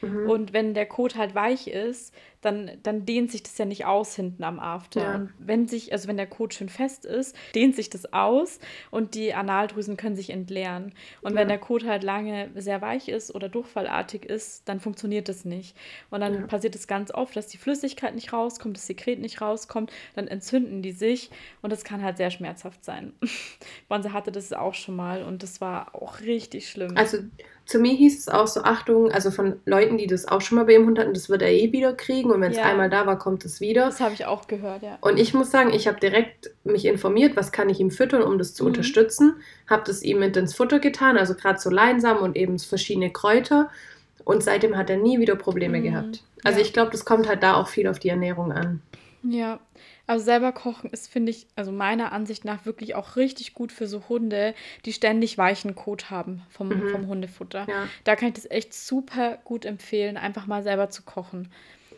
Mhm. 0.00 0.28
Und 0.28 0.52
wenn 0.52 0.74
der 0.74 0.86
Kot 0.86 1.16
halt 1.16 1.34
weich 1.34 1.68
ist, 1.68 2.14
dann, 2.40 2.70
dann 2.82 3.04
dehnt 3.06 3.30
sich 3.30 3.42
das 3.42 3.56
ja 3.58 3.64
nicht 3.64 3.86
aus 3.86 4.14
hinten 4.14 4.44
am 4.44 4.58
After. 4.58 5.00
Ja. 5.00 5.14
Und 5.14 5.32
wenn 5.38 5.66
sich, 5.68 5.92
also 5.92 6.08
wenn 6.08 6.16
der 6.16 6.26
Kot 6.26 6.54
schön 6.54 6.68
fest 6.68 7.04
ist, 7.04 7.36
dehnt 7.54 7.74
sich 7.74 7.90
das 7.90 8.12
aus 8.12 8.58
und 8.90 9.14
die 9.14 9.34
Analdrüsen 9.34 9.96
können 9.96 10.16
sich 10.16 10.30
entleeren. 10.30 10.92
Und 11.22 11.32
wenn 11.34 11.48
Ja. 11.48 11.56
der 11.56 11.58
Kot 11.58 11.84
halt 11.84 12.02
lange 12.04 12.50
sehr 12.54 12.80
weich 12.82 13.08
ist 13.08 13.34
oder 13.34 13.48
durchfallartig 13.48 14.24
ist, 14.24 14.68
dann 14.68 14.80
funktioniert 14.80 15.28
das 15.28 15.44
nicht. 15.44 15.76
Und 16.10 16.20
dann 16.20 16.34
Ja. 16.34 16.46
passiert 16.46 16.74
es 16.74 16.86
ganz 16.86 17.10
oft, 17.10 17.34
dass 17.36 17.46
die 17.48 17.58
Flüssigkeit 17.58 18.14
nicht 18.14 18.32
rauskommt, 18.32 18.76
das 18.76 18.86
Sekret 18.86 19.18
nicht 19.20 19.40
rauskommt, 19.40 19.90
dann 20.14 20.28
entzünden 20.28 20.82
die 20.82 20.92
sich 20.92 21.30
und 21.62 21.72
das 21.72 21.84
kann 21.84 22.02
halt 22.02 22.16
sehr 22.16 22.30
schmerzhaft 22.30 22.84
sein. 22.84 23.12
Bonse 23.88 24.12
hatte 24.12 24.32
das 24.32 24.52
auch 24.52 24.74
schon 24.74 24.96
mal 24.96 25.22
und 25.24 25.42
das 25.42 25.60
war 25.60 25.94
auch 25.94 26.20
richtig 26.20 26.68
schlimm. 26.70 26.96
Also 26.96 27.18
zu 27.64 27.80
mir 27.80 27.94
hieß 27.94 28.20
es 28.20 28.28
auch 28.28 28.46
so, 28.46 28.62
Achtung, 28.62 29.10
also 29.10 29.30
von 29.32 29.60
Leuten, 29.64 29.98
die 29.98 30.06
das 30.06 30.26
auch 30.28 30.40
schon 30.40 30.56
mal 30.56 30.64
bei 30.66 30.74
ihrem 30.74 30.86
Hund 30.86 30.98
hatten, 31.00 31.14
das 31.14 31.28
wird 31.28 31.42
er 31.42 31.52
eh 31.52 31.72
wieder 31.72 31.94
kriegen 31.94 32.25
und 32.30 32.40
wenn 32.40 32.50
es 32.50 32.56
Ja. 32.58 32.64
einmal 32.64 32.90
da 32.90 33.06
war, 33.06 33.18
kommt 33.18 33.44
es 33.44 33.60
wieder. 33.60 33.86
das 33.86 34.00
habe 34.00 34.14
ich 34.14 34.24
auch 34.26 34.46
gehört, 34.48 34.82
ja. 34.82 34.98
Und 35.00 35.18
ich 35.18 35.34
muss 35.34 35.50
sagen, 35.50 35.72
ich 35.72 35.86
habe 35.88 35.98
direkt 36.00 36.50
mich 36.64 36.84
informiert, 36.84 37.36
was 37.36 37.52
kann 37.52 37.68
ich 37.68 37.80
ihm 37.80 37.90
füttern, 37.90 38.22
um 38.22 38.38
das 38.38 38.54
zu 38.54 38.64
Mhm. 38.64 38.68
unterstützen. 38.68 39.34
Habe 39.68 39.82
das 39.86 40.02
ihm 40.02 40.18
mit 40.20 40.36
ins 40.36 40.54
Futter 40.54 40.78
getan, 40.80 41.16
also 41.18 41.34
gerade 41.34 41.58
so 41.58 41.70
Leinsamen 41.70 42.22
und 42.22 42.36
eben 42.36 42.58
verschiedene 42.58 43.10
Kräuter. 43.10 43.70
Und 44.24 44.42
seitdem 44.42 44.76
hat 44.76 44.90
er 44.90 44.96
nie 44.96 45.18
wieder 45.20 45.36
Probleme 45.36 45.78
Mhm. 45.78 45.82
gehabt. 45.84 46.22
Also 46.44 46.58
Ja. 46.58 46.64
ich 46.64 46.72
glaube, 46.72 46.90
das 46.90 47.04
kommt 47.04 47.28
halt 47.28 47.42
da 47.42 47.54
auch 47.54 47.68
viel 47.68 47.86
auf 47.88 47.98
die 47.98 48.08
Ernährung 48.08 48.52
an. 48.52 48.82
Ja, 49.28 49.58
also 50.06 50.24
selber 50.24 50.52
kochen 50.52 50.88
ist, 50.90 51.08
finde 51.10 51.30
ich, 51.30 51.48
also 51.56 51.72
meiner 51.72 52.12
Ansicht 52.12 52.44
nach 52.44 52.64
wirklich 52.64 52.94
auch 52.94 53.16
richtig 53.16 53.54
gut 53.54 53.72
für 53.72 53.88
so 53.88 54.04
Hunde, 54.08 54.54
die 54.84 54.92
ständig 54.92 55.36
weichen 55.36 55.74
Kot 55.74 56.10
haben 56.10 56.42
vom, 56.48 56.68
Mhm. 56.68 56.88
vom 56.90 57.06
Hundefutter. 57.08 57.66
Ja, 57.68 57.88
Da 58.04 58.14
kann 58.14 58.28
ich 58.28 58.34
das 58.34 58.48
echt 58.48 58.72
super 58.72 59.38
gut 59.42 59.64
empfehlen, 59.64 60.16
einfach 60.16 60.46
mal 60.46 60.62
selber 60.62 60.90
zu 60.90 61.02
kochen. 61.02 61.48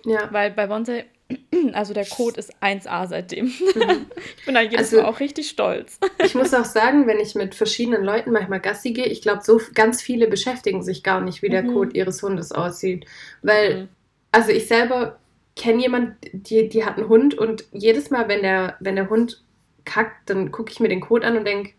Ja. 0.08 0.28
Weil 0.32 0.50
bei 0.52 0.66
Bonsai, 0.66 1.04
also 1.72 1.94
der 1.94 2.06
Kot 2.06 2.36
ist 2.36 2.52
1A 2.62 3.06
seitdem. 3.08 3.46
Mhm. 3.46 4.06
Ich 4.38 4.44
bin 4.46 4.54
da 4.54 4.60
jedes 4.62 4.78
Also- 4.78 5.02
Mal 5.02 5.04
auch 5.08 5.20
richtig 5.20 5.48
stolz. 5.48 5.98
Ich 6.24 6.34
muss 6.34 6.54
auch 6.54 6.64
sagen, 6.64 7.06
wenn 7.06 7.20
ich 7.20 7.34
mit 7.34 7.54
verschiedenen 7.54 8.02
Leuten 8.04 8.32
manchmal 8.32 8.60
Gassi 8.60 8.92
gehe, 8.92 9.06
ich 9.06 9.22
glaube, 9.22 9.42
so 9.44 9.60
ganz 9.74 10.00
viele 10.02 10.26
beschäftigen 10.28 10.82
sich 10.82 11.02
gar 11.02 11.20
nicht, 11.20 11.42
wie 11.42 11.48
der 11.50 11.62
Mhm. 11.64 11.74
Kot 11.74 11.94
ihres 11.94 12.22
Hundes 12.22 12.52
aussieht. 12.52 13.06
Weil 13.42 13.82
Mhm. 13.82 13.88
also 14.32 14.50
ich 14.52 14.66
selber 14.68 15.18
kenne 15.56 15.82
jemanden, 15.82 16.16
die, 16.32 16.68
die 16.68 16.84
hat 16.84 16.96
einen 16.98 17.08
Hund 17.08 17.34
und 17.34 17.64
jedes 17.72 18.10
Mal, 18.10 18.28
wenn 18.28 18.42
der, 18.42 18.76
wenn 18.80 18.94
der 18.96 19.10
Hund 19.10 19.42
kackt, 19.84 20.30
dann 20.30 20.52
gucke 20.52 20.70
ich 20.70 20.80
mir 20.80 20.88
den 20.88 21.00
Kot 21.00 21.24
an 21.24 21.36
und 21.36 21.44
denke, 21.44 21.72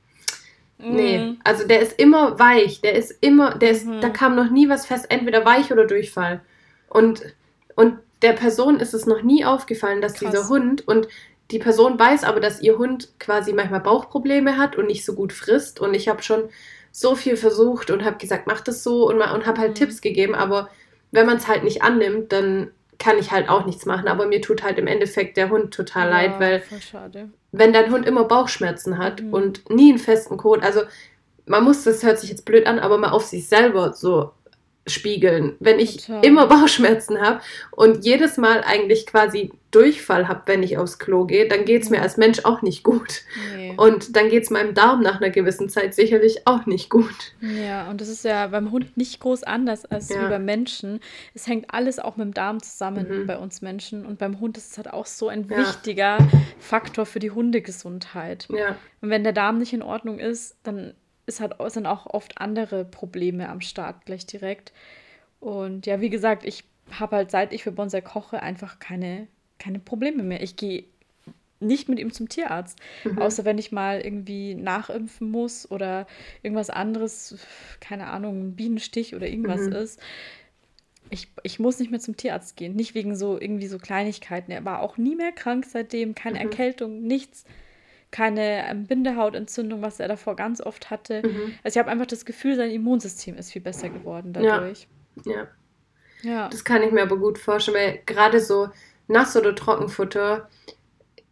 nee, 0.77 1.17
Mhm. 1.19 1.37
also 1.43 1.65
der 1.67 1.79
ist 1.81 1.97
immer 1.99 2.37
weich, 2.39 2.81
der 2.81 2.93
ist 2.95 3.11
immer, 3.21 3.57
der 3.57 3.71
ist, 3.71 3.85
Mhm. 3.85 4.01
da 4.01 4.09
kam 4.09 4.35
noch 4.35 4.49
nie 4.49 4.67
was 4.69 4.85
fest, 4.85 5.05
entweder 5.09 5.45
weich 5.45 5.71
oder 5.71 5.85
Durchfall. 5.85 6.41
Und, 6.89 7.23
und 7.75 7.99
der 8.21 8.33
Person 8.33 8.79
ist 8.79 8.93
es 8.93 9.05
noch 9.05 9.21
nie 9.21 9.45
aufgefallen, 9.45 10.01
dass 10.01 10.13
Krass. 10.13 10.31
dieser 10.31 10.49
Hund 10.49 10.87
und 10.87 11.07
die 11.51 11.59
Person 11.59 11.97
weiß 11.97 12.23
aber, 12.25 12.39
dass 12.39 12.61
ihr 12.61 12.77
Hund 12.77 13.09
quasi 13.19 13.53
manchmal 13.53 13.79
Bauchprobleme 13.79 14.57
hat 14.57 14.75
und 14.75 14.85
nicht 14.87 15.03
so 15.03 15.13
gut 15.13 15.33
frisst. 15.33 15.79
Und 15.79 15.93
ich 15.95 16.07
habe 16.07 16.21
schon 16.21 16.43
so 16.91 17.15
viel 17.15 17.37
versucht 17.37 17.89
und 17.89 18.03
habe 18.05 18.17
gesagt, 18.17 18.45
mach 18.45 18.61
das 18.61 18.83
so 18.83 19.07
und, 19.09 19.15
und 19.21 19.45
habe 19.47 19.59
halt 19.59 19.71
Mhm. 19.71 19.75
Tipps 19.75 20.01
gegeben. 20.01 20.35
Aber 20.35 20.69
wenn 21.11 21.25
man 21.25 21.37
es 21.37 21.47
halt 21.47 21.63
nicht 21.63 21.81
annimmt, 21.81 22.31
dann 22.31 22.69
kann 22.99 23.17
ich 23.17 23.31
halt 23.31 23.49
auch 23.49 23.65
nichts 23.65 23.85
machen. 23.87 24.07
Aber 24.07 24.27
mir 24.27 24.41
tut 24.41 24.61
halt 24.61 24.77
im 24.77 24.85
Endeffekt 24.85 25.37
der 25.37 25.49
Hund 25.49 25.73
total 25.73 26.09
leid, 26.09 26.31
Ja, 26.33 26.39
weil 26.39 26.59
voll 26.61 26.81
schade. 26.81 27.29
wenn 27.51 27.73
dein 27.73 27.91
Hund 27.91 28.05
immer 28.05 28.25
Bauchschmerzen 28.25 28.97
hat 28.99 29.21
Mhm. 29.23 29.33
und 29.33 29.69
nie 29.71 29.89
einen 29.89 29.99
festen 29.99 30.37
Kot, 30.37 30.61
also 30.61 30.81
man 31.47 31.63
muss, 31.63 31.83
das 31.83 32.03
hört 32.03 32.19
sich 32.19 32.29
jetzt 32.29 32.45
blöd 32.45 32.67
an, 32.67 32.77
aber 32.77 32.99
mal 32.99 33.09
auf 33.09 33.25
sich 33.25 33.47
selber 33.47 33.93
so 33.93 34.31
spiegeln. 34.89 35.55
Wenn 35.59 35.79
ich 35.79 36.05
Total. 36.05 36.25
immer 36.25 36.47
Bauchschmerzen 36.49 37.21
habe 37.21 37.41
und 37.71 38.05
jedes 38.05 38.37
Mal 38.37 38.63
eigentlich 38.65 39.05
quasi 39.05 39.51
Durchfall 39.71 40.27
habe, 40.27 40.41
wenn 40.47 40.63
ich 40.63 40.79
aufs 40.79 40.97
Klo 40.97 41.25
gehe, 41.25 41.47
dann 41.47 41.63
geht 41.63 41.83
es 41.83 41.91
mir 41.91 42.01
als 42.01 42.17
Mensch 42.17 42.43
auch 42.43 42.63
nicht 42.63 42.83
gut. 42.83 43.21
Nee. 43.55 43.75
Und 43.77 44.15
dann 44.15 44.29
geht 44.29 44.41
es 44.43 44.49
meinem 44.49 44.73
Darm 44.73 45.01
nach 45.03 45.21
einer 45.21 45.29
gewissen 45.29 45.69
Zeit 45.69 45.93
sicherlich 45.93 46.47
auch 46.47 46.65
nicht 46.65 46.89
gut. 46.89 47.33
Ja, 47.39 47.87
und 47.87 48.01
das 48.01 48.07
ist 48.09 48.25
ja 48.25 48.47
beim 48.47 48.71
Hund 48.71 48.97
nicht 48.97 49.19
groß 49.19 49.43
anders 49.43 49.85
als 49.85 50.09
Ja. 50.09 50.25
wie 50.25 50.29
beim 50.29 50.43
Menschen. 50.45 50.99
Es 51.35 51.45
hängt 51.45 51.71
alles 51.71 51.99
auch 51.99 52.17
mit 52.17 52.25
dem 52.25 52.33
Darm 52.33 52.63
zusammen 52.63 53.07
Mhm. 53.21 53.27
bei 53.27 53.37
uns 53.37 53.61
Menschen. 53.61 54.07
Und 54.07 54.17
beim 54.17 54.39
Hund 54.39 54.57
ist 54.57 54.71
es 54.71 54.77
halt 54.77 54.91
auch 54.91 55.05
so 55.05 55.27
ein 55.27 55.47
Ja. 55.47 55.57
wichtiger 55.59 56.17
Faktor 56.59 57.05
für 57.05 57.19
die 57.19 57.29
Hundegesundheit. 57.29 58.47
Ja, 58.49 58.75
Und 59.01 59.11
wenn 59.11 59.23
der 59.23 59.33
Darm 59.33 59.59
nicht 59.59 59.73
in 59.73 59.83
Ordnung 59.83 60.17
ist, 60.17 60.55
dann 60.63 60.95
ist 61.29 61.39
halt, 61.39 61.53
sind 61.71 61.85
auch 61.85 62.05
oft 62.07 62.39
andere 62.39 62.83
Probleme 62.83 63.47
am 63.47 63.61
Start 63.61 64.05
gleich 64.05 64.25
direkt. 64.25 64.73
Und 65.39 65.85
ja, 65.85 66.01
wie 66.01 66.09
gesagt, 66.09 66.43
ich 66.45 66.65
habe 66.91 67.15
halt, 67.17 67.31
seit 67.31 67.53
ich 67.53 67.63
für 67.63 67.71
Bonsai 67.71 68.01
koche, 68.01 68.41
einfach 68.41 68.79
keine, 68.79 69.27
keine 69.57 69.79
Probleme 69.79 70.23
mehr. 70.23 70.41
Ich 70.43 70.55
gehe 70.57 70.83
nicht 71.61 71.87
mit 71.89 71.99
ihm 71.99 72.11
zum 72.11 72.29
Tierarzt. 72.29 72.79
Mhm. 73.03 73.19
Außer 73.19 73.45
wenn 73.45 73.57
ich 73.57 73.71
mal 73.71 74.01
irgendwie 74.01 74.55
nachimpfen 74.55 75.29
muss 75.29 75.69
oder 75.69 76.07
irgendwas 76.41 76.69
anderes, 76.69 77.37
keine 77.79 78.07
Ahnung, 78.07 78.47
ein 78.49 78.55
Bienenstich 78.55 79.15
oder 79.15 79.27
irgendwas 79.27 79.67
Mhm. 79.67 79.73
ist. 79.73 79.99
Ich, 81.11 81.27
ich 81.43 81.59
muss 81.59 81.79
nicht 81.79 81.91
mehr 81.91 81.99
zum 81.99 82.17
Tierarzt 82.17 82.55
gehen. 82.55 82.75
Nicht 82.75 82.93
wegen 82.95 83.15
so 83.15 83.39
irgendwie 83.39 83.67
so 83.67 83.77
Kleinigkeiten. 83.77 84.51
Er 84.51 84.63
war 84.65 84.81
auch 84.81 84.97
nie 84.97 85.15
mehr 85.15 85.31
krank 85.31 85.65
seitdem, 85.67 86.15
keine 86.15 86.39
Mhm. 86.39 86.45
Erkältung, 86.45 87.01
nichts. 87.01 87.45
Keine 88.11 88.67
ähm, 88.69 88.85
Bindehautentzündung, 88.87 89.81
was 89.81 89.99
er 89.99 90.07
davor 90.07 90.35
ganz 90.35 90.61
oft 90.61 90.89
hatte. 90.89 91.21
Mhm. 91.23 91.53
Also 91.63 91.77
ich 91.77 91.77
habe 91.77 91.91
einfach 91.91 92.07
das 92.07 92.25
Gefühl, 92.25 92.55
sein 92.55 92.71
Immunsystem 92.71 93.37
ist 93.37 93.51
viel 93.51 93.61
besser 93.61 93.89
geworden 93.89 94.33
Ja. 94.39 94.57
dadurch. 94.59 94.87
ja. 95.25 95.47
Ja. 96.21 96.49
Das 96.49 96.65
kann 96.65 96.81
ich 96.83 96.91
mir 96.91 97.03
aber 97.03 97.15
gut 97.17 97.37
vorstellen, 97.37 97.77
weil 97.77 97.99
gerade 98.05 98.41
so 98.41 98.67
Nass- 99.07 99.37
oder 99.37 99.55
Trockenfutter 99.55 100.49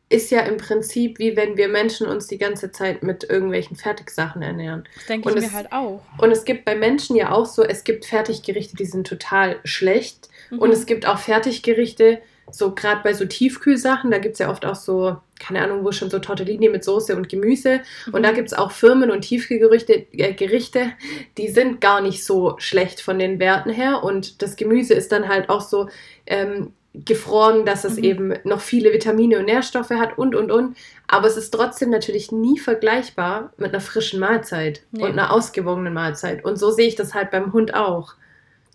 ist 0.10 0.32
ja 0.32 0.40
im 0.42 0.56
Prinzip 0.56 1.20
wie 1.20 1.36
wenn 1.36 1.58
wir 1.58 1.68
Menschen 1.68 2.08
uns 2.08 2.28
die 2.28 2.38
ganze 2.38 2.72
Zeit 2.72 3.04
mit 3.04 3.26
irgendwelchen 3.30 3.76
Fertigsachen 3.76 4.42
ernähren. 4.42 4.88
Das 4.96 5.06
denke 5.08 5.28
Und 5.28 5.36
ich 5.36 5.42
mir 5.42 5.48
es- 5.50 5.54
halt 5.54 5.74
auch. 5.74 6.02
Und 6.20 6.32
es 6.32 6.46
gibt 6.46 6.64
bei 6.64 6.76
Menschen 6.76 7.18
ja 7.18 7.32
auch 7.32 7.46
so, 7.46 7.64
es 7.64 7.84
gibt 7.84 8.06
Fertiggerichte, 8.06 8.78
die 8.78 8.86
sind 8.86 9.06
total 9.06 9.60
schlecht. 9.66 10.30
Und 10.52 10.68
Mhm. 10.70 10.72
es 10.74 10.86
gibt 10.86 11.06
auch 11.06 11.18
Fertiggerichte, 11.18 12.22
so 12.50 12.74
gerade 12.74 13.02
bei 13.04 13.14
so 13.14 13.26
Tiefkühlsachen, 13.26 14.10
da 14.10 14.20
gibt 14.20 14.34
es 14.34 14.40
ja 14.40 14.50
oft 14.50 14.66
auch 14.66 14.76
so, 14.76 15.18
keine 15.40 15.62
Ahnung, 15.62 15.84
wo 15.84 15.92
schon 15.92 16.10
so 16.10 16.20
Tortellini 16.20 16.70
mit 16.70 16.84
Soße 16.84 17.16
und 17.16 17.30
Gemüse. 17.30 17.82
Und 18.12 18.24
da 18.24 18.32
Mhm. 18.32 18.36
gibt 18.36 18.48
es 18.48 18.54
auch 18.54 18.72
Firmen 18.72 19.12
und 19.12 19.22
Tiefkühlgerichte, 19.22 20.06
äh, 20.14 20.34
Gerichte, 20.34 20.92
die 21.38 21.50
sind 21.50 21.82
gar 21.82 22.02
nicht 22.02 22.24
so 22.26 22.56
schlecht 22.58 23.02
von 23.02 23.20
den 23.20 23.40
Werten 23.40 23.70
her. 23.70 24.04
Und 24.04 24.42
das 24.42 24.56
Gemüse 24.56 24.94
ist 24.94 25.12
dann 25.12 25.28
halt 25.28 25.50
auch 25.50 25.62
so, 25.62 25.90
ähm, 26.26 26.74
gefroren, 27.06 27.64
dass 27.64 27.84
es 27.84 27.98
Mhm. 27.98 28.04
eben 28.04 28.34
noch 28.44 28.60
viele 28.60 28.92
Vitamine 28.92 29.38
und 29.38 29.46
Nährstoffe 29.46 29.92
hat 29.92 30.18
und, 30.18 30.34
und, 30.34 30.52
und. 30.52 30.76
Aber 31.08 31.28
es 31.28 31.38
ist 31.38 31.52
trotzdem 31.52 31.92
natürlich 31.92 32.32
nie 32.32 32.58
vergleichbar 32.58 33.54
mit 33.58 33.70
einer 33.72 33.82
frischen 33.82 34.20
Mahlzeit 34.20 34.82
Nee. 34.92 35.04
und 35.04 35.12
einer 35.12 35.32
ausgewogenen 35.32 35.94
Mahlzeit. 35.94 36.44
Und 36.44 36.58
so 36.58 36.72
sehe 36.72 36.88
ich 36.88 36.96
das 36.96 37.14
halt 37.14 37.30
beim 37.30 37.54
Hund 37.54 37.76
auch. 37.76 38.16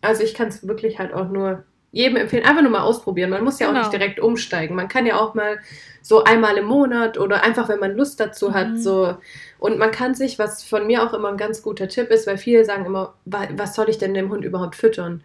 Also 0.02 0.22
ich 0.22 0.34
kann 0.34 0.48
es 0.48 0.66
wirklich 0.68 1.00
halt 1.00 1.12
auch 1.12 1.30
nur 1.30 1.64
jedem 1.92 2.16
empfehlen, 2.16 2.44
einfach 2.44 2.62
nur 2.62 2.70
mal 2.70 2.80
ausprobieren. 2.82 3.30
Man 3.30 3.44
muss 3.44 3.58
ja 3.58 3.66
auch 3.66 3.72
Genau. 3.72 3.82
nicht 3.84 3.92
direkt 3.92 4.18
umsteigen. 4.18 4.74
Man 4.74 4.88
kann 4.88 5.04
ja 5.06 5.20
auch 5.20 5.34
mal 5.34 5.58
so 6.00 6.24
einmal 6.24 6.56
im 6.56 6.64
Monat 6.64 7.18
oder 7.18 7.44
einfach, 7.44 7.68
wenn 7.68 7.78
man 7.78 7.94
Lust 7.94 8.18
dazu 8.18 8.54
hat, 8.54 8.70
Mhm. 8.70 8.76
so. 8.78 9.16
Und 9.58 9.78
man 9.78 9.90
kann 9.92 10.14
sich, 10.14 10.38
was 10.38 10.64
von 10.64 10.86
mir 10.86 11.02
auch 11.04 11.12
immer 11.12 11.28
ein 11.28 11.36
ganz 11.36 11.62
guter 11.62 11.88
Tipp 11.88 12.08
ist, 12.10 12.26
weil 12.26 12.38
viele 12.38 12.64
sagen 12.64 12.86
immer, 12.86 13.14
"Wa- 13.26 13.48
was 13.56 13.74
soll 13.74 13.88
ich 13.90 13.98
denn 13.98 14.14
dem 14.14 14.30
Hund 14.30 14.44
überhaupt 14.44 14.74
füttern? 14.74 15.22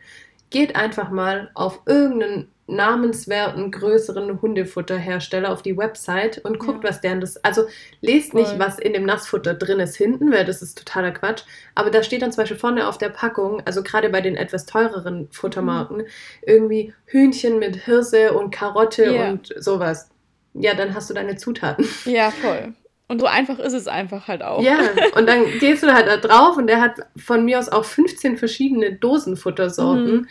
Geht 0.49 0.75
einfach 0.75 1.09
mal 1.09 1.49
auf 1.55 1.79
irgendeinen 1.85 2.51
namenswerten, 2.67 3.71
größeren 3.71 4.41
Hundefutterhersteller 4.41 5.51
auf 5.51 5.61
die 5.61 5.77
Website 5.77 6.43
und 6.45 6.59
guckt, 6.59 6.83
Ja. 6.83 6.89
was 6.89 7.01
deren 7.01 7.21
das. 7.21 7.37
Also 7.43 7.63
lest 8.01 8.33
nicht, 8.33 8.49
Voll. 8.49 8.59
was 8.59 8.77
in 8.79 8.93
dem 8.93 9.05
Nassfutter 9.05 9.53
drin 9.53 9.79
ist 9.79 9.95
hinten, 9.95 10.31
weil 10.31 10.45
das 10.45 10.61
ist 10.61 10.77
totaler 10.77 11.11
Quatsch. 11.11 11.43
Aber 11.75 11.89
da 11.89 12.03
steht 12.03 12.21
dann 12.21 12.31
zum 12.31 12.43
Beispiel 12.43 12.57
vorne 12.57 12.87
auf 12.87 12.97
der 12.97 13.09
Packung, 13.09 13.61
also 13.65 13.83
gerade 13.83 14.09
bei 14.09 14.21
den 14.21 14.35
etwas 14.35 14.65
teureren 14.65 15.29
Futtermarken, 15.31 16.03
irgendwie 16.45 16.93
Hühnchen 17.05 17.59
mit 17.59 17.75
Hirse 17.85 18.33
und 18.33 18.51
Karotte 18.51 19.05
Ja. 19.13 19.29
und 19.29 19.53
sowas. 19.57 20.09
Ja, 20.53 20.73
dann 20.73 20.93
hast 20.93 21.09
du 21.09 21.13
deine 21.13 21.35
Zutaten. 21.37 21.85
Ja, 22.05 22.31
voll. 22.31 22.73
Und 23.09 23.21
so 23.21 23.25
einfach 23.27 23.57
ist 23.59 23.71
es 23.71 23.87
einfach 23.87 24.27
halt 24.27 24.43
auch. 24.43 24.61
Ja, 24.61 24.79
und 25.15 25.29
dann 25.29 25.45
gehst 25.59 25.81
du 25.83 25.93
halt 25.93 26.07
da 26.07 26.17
drauf 26.17 26.57
und 26.57 26.67
der 26.67 26.81
hat 26.81 26.95
von 27.15 27.45
mir 27.45 27.57
aus 27.59 27.69
auch 27.69 27.85
15 27.85 28.37
verschiedene 28.37 28.91
Dosenfuttersorten. 28.91 30.11
Mhm. 30.13 30.27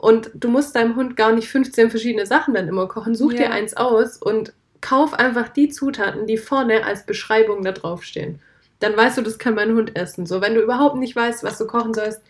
Und 0.00 0.30
du 0.34 0.48
musst 0.48 0.74
deinem 0.76 0.96
Hund 0.96 1.14
gar 1.16 1.32
nicht 1.32 1.48
15 1.48 1.90
verschiedene 1.90 2.24
Sachen 2.24 2.54
dann 2.54 2.68
immer 2.68 2.88
kochen. 2.88 3.14
Such 3.14 3.32
dir 3.34 3.42
Ja. 3.44 3.50
eins 3.50 3.76
aus 3.76 4.16
und 4.16 4.54
kauf 4.80 5.12
einfach 5.12 5.48
die 5.48 5.68
Zutaten, 5.68 6.26
die 6.26 6.38
vorne 6.38 6.84
als 6.86 7.04
Beschreibung 7.04 7.62
da 7.62 7.72
draufstehen. 7.72 8.40
Dann 8.78 8.96
weißt 8.96 9.18
du, 9.18 9.22
das 9.22 9.38
kann 9.38 9.54
mein 9.54 9.74
Hund 9.74 9.96
essen. 9.96 10.24
So, 10.24 10.40
wenn 10.40 10.54
du 10.54 10.62
überhaupt 10.62 10.96
nicht 10.96 11.14
weißt, 11.14 11.44
was 11.44 11.58
du 11.58 11.66
kochen 11.66 11.92
sollst, 11.92 12.22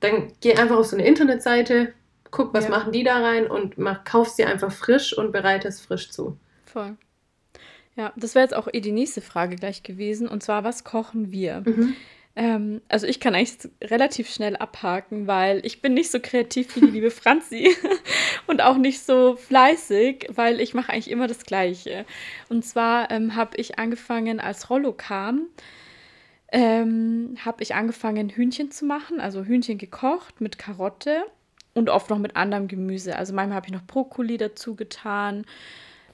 dann 0.00 0.32
geh 0.40 0.54
einfach 0.56 0.76
auf 0.78 0.86
so 0.86 0.96
eine 0.96 1.06
Internetseite, 1.06 1.92
guck, 2.30 2.54
was 2.54 2.64
Ja. 2.64 2.70
machen 2.70 2.90
die 2.92 3.04
da 3.04 3.18
rein 3.22 3.46
und 3.48 3.76
mach, 3.76 4.04
kauf 4.04 4.30
sie 4.30 4.46
einfach 4.46 4.72
frisch 4.72 5.16
und 5.16 5.30
bereite 5.30 5.68
es 5.68 5.82
frisch 5.82 6.10
zu. 6.10 6.38
Voll. 6.64 6.96
Ja, 7.96 8.12
das 8.16 8.34
wäre 8.34 8.44
jetzt 8.44 8.54
auch 8.54 8.66
eh 8.72 8.80
die 8.80 8.92
nächste 8.92 9.20
Frage 9.20 9.56
gleich 9.56 9.82
gewesen. 9.82 10.26
Und 10.26 10.42
zwar, 10.42 10.64
was 10.64 10.84
kochen 10.84 11.30
wir? 11.32 11.62
Mhm. 11.66 11.94
Ähm, 12.36 12.80
also 12.88 13.06
ich 13.06 13.20
kann 13.20 13.34
eigentlich 13.34 13.70
relativ 13.82 14.28
schnell 14.28 14.56
abhaken, 14.56 15.26
weil 15.26 15.64
ich 15.64 15.80
bin 15.82 15.94
nicht 15.94 16.10
so 16.10 16.18
kreativ 16.20 16.74
wie 16.74 16.80
die 16.80 16.86
liebe 16.86 17.10
Franzi 17.10 17.74
und 18.46 18.60
auch 18.60 18.76
nicht 18.76 19.02
so 19.02 19.36
fleißig, 19.36 20.28
weil 20.30 20.60
ich 20.60 20.74
mache 20.74 20.92
eigentlich 20.92 21.10
immer 21.10 21.28
das 21.28 21.44
Gleiche. 21.44 22.04
Und 22.48 22.64
zwar 22.64 23.10
ähm, 23.10 23.36
habe 23.36 23.56
ich 23.56 23.78
angefangen, 23.78 24.40
als 24.40 24.68
Rollo 24.68 24.92
kam, 24.92 25.46
ähm, 26.50 27.36
habe 27.44 27.62
ich 27.62 27.74
angefangen, 27.74 28.30
Hühnchen 28.30 28.70
zu 28.70 28.84
machen, 28.84 29.20
also 29.20 29.44
Hühnchen 29.44 29.78
gekocht 29.78 30.40
mit 30.40 30.58
Karotte 30.58 31.24
und 31.72 31.88
oft 31.88 32.10
noch 32.10 32.18
mit 32.18 32.34
anderem 32.36 32.66
Gemüse. 32.66 33.16
Also 33.16 33.32
manchmal 33.32 33.56
habe 33.56 33.66
ich 33.66 33.72
noch 33.72 33.86
Brokkoli 33.86 34.38
dazu 34.38 34.74
getan 34.74 35.44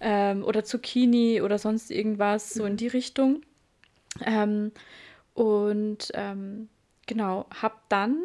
ähm, 0.01 0.45
oder 0.45 0.65
Zucchini 0.65 1.41
oder 1.41 1.59
sonst 1.59 1.91
irgendwas, 1.91 2.51
so 2.51 2.67
in 2.67 2.77
die 2.77 2.89
Richtung. 2.89 3.43
Ähm, 4.25 4.73
und 5.41 6.11
ähm, 6.13 6.69
genau, 7.07 7.47
habe 7.63 7.77
dann 7.89 8.19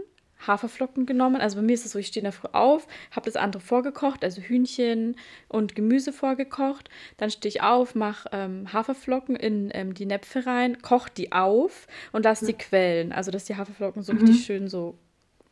Haferflocken 0.46 1.06
genommen. 1.06 1.40
Also 1.40 1.56
bei 1.56 1.62
mir 1.62 1.72
ist 1.72 1.86
es 1.86 1.94
so, 1.94 2.00
ich 2.00 2.08
stehe 2.08 2.20
in 2.20 2.26
der 2.26 2.34
Früh 2.34 2.50
auf, 2.52 2.88
habe 3.12 3.24
das 3.26 3.38
andere 3.38 3.62
vorgekocht, 3.62 4.22
also 4.22 4.42
Hühnchen 4.42 5.16
und 5.48 5.76
Gemüse 5.76 6.12
vorgekocht. 6.12 6.90
Dann 7.16 7.32
stehe 7.32 7.50
ich 7.50 7.62
auf, 7.62 7.96
mache 7.96 8.28
ähm, 8.34 8.74
Haferflocken 8.74 9.38
in 9.38 9.72
ähm, 9.74 9.94
die 9.94 10.06
Näpfe 10.06 10.46
rein, 10.46 10.82
koche 10.82 11.10
die 11.16 11.32
auf 11.32 11.88
und 12.12 12.26
lasse 12.26 12.48
die 12.48 12.54
quellen. 12.54 13.14
Also 13.14 13.32
dass 13.32 13.46
die 13.46 13.56
Haferflocken 13.56 14.04
so 14.04 14.12
Mhm. 14.12 14.20
richtig 14.20 14.44
schön 14.44 14.68
so, 14.68 14.98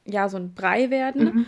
ja, 0.03 0.27
so 0.27 0.35
ein 0.35 0.53
Brei 0.53 0.89
werden. 0.89 1.23
Mhm. 1.23 1.45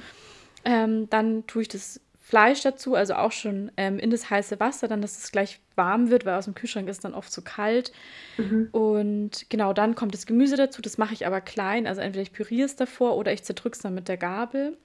Ähm, 0.63 1.09
dann 1.09 1.45
tue 1.45 1.63
ich 1.63 1.67
das 1.67 1.99
Fleisch 2.27 2.61
dazu, 2.63 2.95
also 2.95 3.13
auch 3.13 3.31
schon 3.31 3.71
ähm, 3.77 3.99
in 3.99 4.09
das 4.09 4.31
heiße 4.31 4.59
Wasser, 4.59 4.87
dann, 4.87 4.99
dass 4.99 5.15
es 5.15 5.31
gleich 5.31 5.59
warm 5.75 6.09
wird, 6.09 6.25
weil 6.25 6.33
aus 6.33 6.45
dem 6.45 6.55
Kühlschrank 6.55 6.89
ist 6.89 7.05
dann 7.05 7.13
oft 7.13 7.31
zu 7.31 7.43
kalt. 7.43 7.91
Mhm. 8.37 8.69
Und 8.71 9.45
genau, 9.49 9.73
dann 9.73 9.93
kommt 9.93 10.15
das 10.15 10.25
Gemüse 10.25 10.55
dazu. 10.57 10.81
Das 10.81 10.97
mache 10.97 11.13
ich 11.13 11.27
aber 11.27 11.39
klein. 11.39 11.85
Also 11.85 12.01
entweder 12.01 12.23
ich 12.23 12.33
püriere 12.33 12.65
es 12.65 12.75
davor 12.75 13.15
oder 13.15 13.31
ich 13.31 13.43
zerdrücke 13.43 13.75
es 13.75 13.83
dann 13.83 13.93
mit 13.93 14.07
der 14.07 14.17
Gabel. 14.17 14.75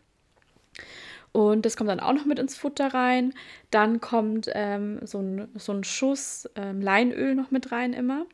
Und 1.33 1.65
das 1.65 1.79
kommt 1.79 1.89
dann 1.89 2.01
auch 2.01 2.13
noch 2.13 2.27
mit 2.27 2.39
ins 2.39 2.59
Futter 2.59 2.93
rein. 2.93 3.33
Dann 3.71 4.03
kommt 4.03 4.51
ähm, 4.53 4.99
so, 5.07 5.21
ein, 5.21 5.49
so 5.55 5.73
ein 5.73 5.83
Schuss 5.83 6.47
ähm, 6.57 6.83
Leinöl 6.83 7.35
noch 7.35 7.51
mit 7.51 7.73
rein 7.73 7.95
immer. 7.95 8.27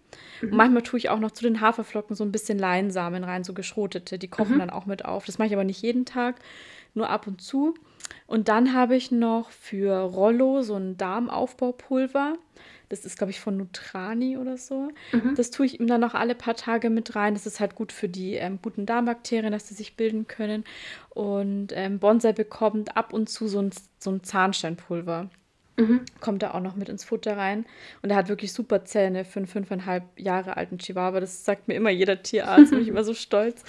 Und 0.42 0.51
manchmal 0.53 0.83
tue 0.83 0.99
ich 0.99 1.11
auch 1.11 1.21
noch 1.21 1.31
zu 1.31 1.45
den 1.45 1.61
Haferflocken 1.61 2.16
so 2.16 2.25
ein 2.25 2.33
bisschen 2.33 2.59
Leinsamen 2.59 3.23
rein, 3.23 3.45
so 3.45 3.53
geschrotete. 3.53 4.19
Die 4.19 4.29
kochen 4.29 4.55
Mhm. 4.55 4.59
dann 4.61 4.71
auch 4.71 4.87
mit 4.87 5.05
auf. 5.05 5.27
Das 5.27 5.38
mache 5.38 5.47
ich 5.47 5.55
aber 5.55 5.62
nicht 5.64 5.83
jeden 5.83 6.07
Tag, 6.07 6.37
nur 6.95 7.09
ab 7.09 7.29
und 7.29 7.40
zu. 7.40 7.75
Und 8.27 8.49
dann 8.49 8.75
habe 8.75 8.97
ich 8.97 9.11
noch 9.11 9.51
für 9.51 9.95
Rollo 9.95 10.62
so 10.62 10.75
ein 10.75 10.97
Darmaufbaupulver. 10.97 12.35
Das 12.88 13.05
ist, 13.05 13.19
glaube 13.19 13.33
ich, 13.33 13.40
von 13.40 13.57
Nutrani 13.57 14.37
oder 14.37 14.57
so. 14.57 14.90
Mhm. 15.12 15.35
Das 15.35 15.51
tue 15.51 15.66
ich 15.66 15.81
ihm 15.81 15.88
dann 15.88 16.01
noch 16.01 16.14
alle 16.14 16.35
paar 16.35 16.55
Tage 16.55 16.88
mit 16.88 17.16
rein. 17.16 17.35
Das 17.35 17.47
ist 17.47 17.59
halt 17.59 17.75
gut 17.75 17.90
für 17.90 18.09
die 18.09 18.35
ähm, 18.35 18.61
guten 18.62 18.87
Darmbakterien, 18.87 19.53
dass 19.53 19.69
sie 19.69 19.75
sich 19.75 19.97
bilden 19.97 20.29
können. 20.29 20.64
Und 21.11 21.69
ähm, 21.73 21.99
Bonsai 21.99 22.33
bekommt 22.33 22.97
ab 22.97 23.12
und 23.12 23.29
zu 23.29 23.49
so 23.49 23.61
ein, 23.61 23.71
so 23.99 24.11
ein 24.11 24.23
Zahnsteinpulver. 24.23 25.31
Mhm. 25.76 26.00
Kommt 26.20 26.42
da 26.42 26.52
auch 26.52 26.60
noch 26.60 26.74
mit 26.76 26.88
ins 26.88 27.04
Futter 27.04 27.36
rein. 27.36 27.66
Und 28.02 28.10
er 28.10 28.16
hat 28.16 28.28
wirklich 28.28 28.52
super 28.52 28.84
Zähne 28.84 29.24
für 29.24 29.40
einen 29.40 29.46
fünfeinhalb 29.46 30.04
Jahre 30.18 30.56
alten 30.56 30.78
Chihuahua. 30.78 31.20
Das 31.20 31.44
sagt 31.44 31.68
mir 31.68 31.74
immer 31.74 31.90
jeder 31.90 32.22
Tierarzt. 32.22 32.70
bin 32.70 32.80
ich 32.80 32.88
immer 32.88 33.04
so 33.04 33.14
stolz. 33.14 33.62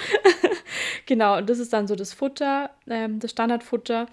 genau, 1.05 1.37
und 1.37 1.49
das 1.49 1.59
ist 1.59 1.73
dann 1.73 1.87
so 1.87 1.95
das 1.95 2.13
Futter, 2.13 2.69
ähm, 2.87 3.19
das 3.19 3.31
Standardfutter. 3.31 4.07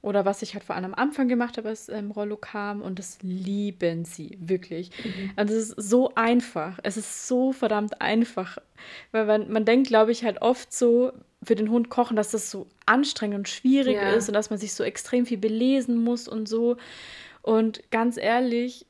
Oder 0.00 0.24
was 0.24 0.42
ich 0.42 0.54
halt 0.54 0.62
vor 0.62 0.76
allem 0.76 0.84
am 0.84 0.94
Anfang 0.94 1.26
gemacht 1.26 1.56
habe, 1.58 1.70
als 1.70 1.88
ähm, 1.88 2.12
Rollo 2.12 2.36
kam. 2.36 2.82
Und 2.82 2.98
das 3.00 3.18
lieben 3.22 4.04
sie, 4.04 4.38
wirklich. 4.40 4.90
Mhm. 5.04 5.30
Und 5.36 5.50
es 5.50 5.70
ist 5.70 5.74
so 5.90 6.12
einfach. 6.14 6.78
Es 6.84 6.96
ist 6.96 7.26
so 7.26 7.52
verdammt 7.52 8.00
einfach. 8.00 8.58
Weil 9.10 9.26
man, 9.26 9.50
man 9.50 9.64
denkt, 9.64 9.88
glaube 9.88 10.12
ich, 10.12 10.22
halt 10.22 10.40
oft 10.40 10.72
so 10.72 11.12
für 11.42 11.56
den 11.56 11.70
Hund 11.70 11.88
kochen, 11.88 12.16
dass 12.16 12.30
das 12.30 12.50
so 12.50 12.66
anstrengend 12.86 13.38
und 13.38 13.48
schwierig 13.48 13.96
Ja. 13.96 14.10
ist 14.10 14.28
und 14.28 14.34
dass 14.34 14.50
man 14.50 14.58
sich 14.58 14.72
so 14.72 14.84
extrem 14.84 15.26
viel 15.26 15.38
belesen 15.38 15.96
muss 16.02 16.28
und 16.28 16.48
so. 16.48 16.76
Und 17.42 17.82
ganz 17.90 18.16
ehrlich, 18.16 18.86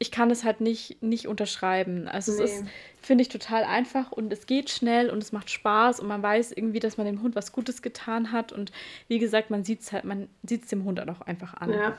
ich 0.00 0.10
kann 0.12 0.30
es 0.30 0.44
halt 0.44 0.60
nicht, 0.60 1.02
nicht 1.02 1.26
unterschreiben. 1.26 2.06
Also 2.06 2.32
es 2.32 2.38
Nee. 2.38 2.44
ist, 2.44 2.64
finde 3.02 3.22
ich, 3.22 3.28
total 3.28 3.64
einfach 3.64 4.12
und 4.12 4.32
es 4.32 4.46
geht 4.46 4.70
schnell 4.70 5.10
und 5.10 5.22
es 5.22 5.32
macht 5.32 5.50
Spaß 5.50 5.98
und 6.00 6.06
man 6.06 6.22
weiß 6.22 6.52
irgendwie, 6.52 6.78
dass 6.78 6.96
man 6.98 7.06
dem 7.06 7.20
Hund 7.22 7.34
was 7.34 7.50
Gutes 7.52 7.82
getan 7.82 8.30
hat. 8.30 8.52
Und 8.52 8.70
wie 9.08 9.18
gesagt, 9.18 9.50
man 9.50 9.64
sieht 9.64 9.80
es 9.80 9.92
halt, 9.92 10.04
man 10.04 10.28
sieht 10.44 10.62
es 10.64 10.68
dem 10.68 10.84
Hund 10.84 11.00
auch 11.00 11.20
einfach 11.22 11.54
an. 11.54 11.72
Ja. 11.72 11.98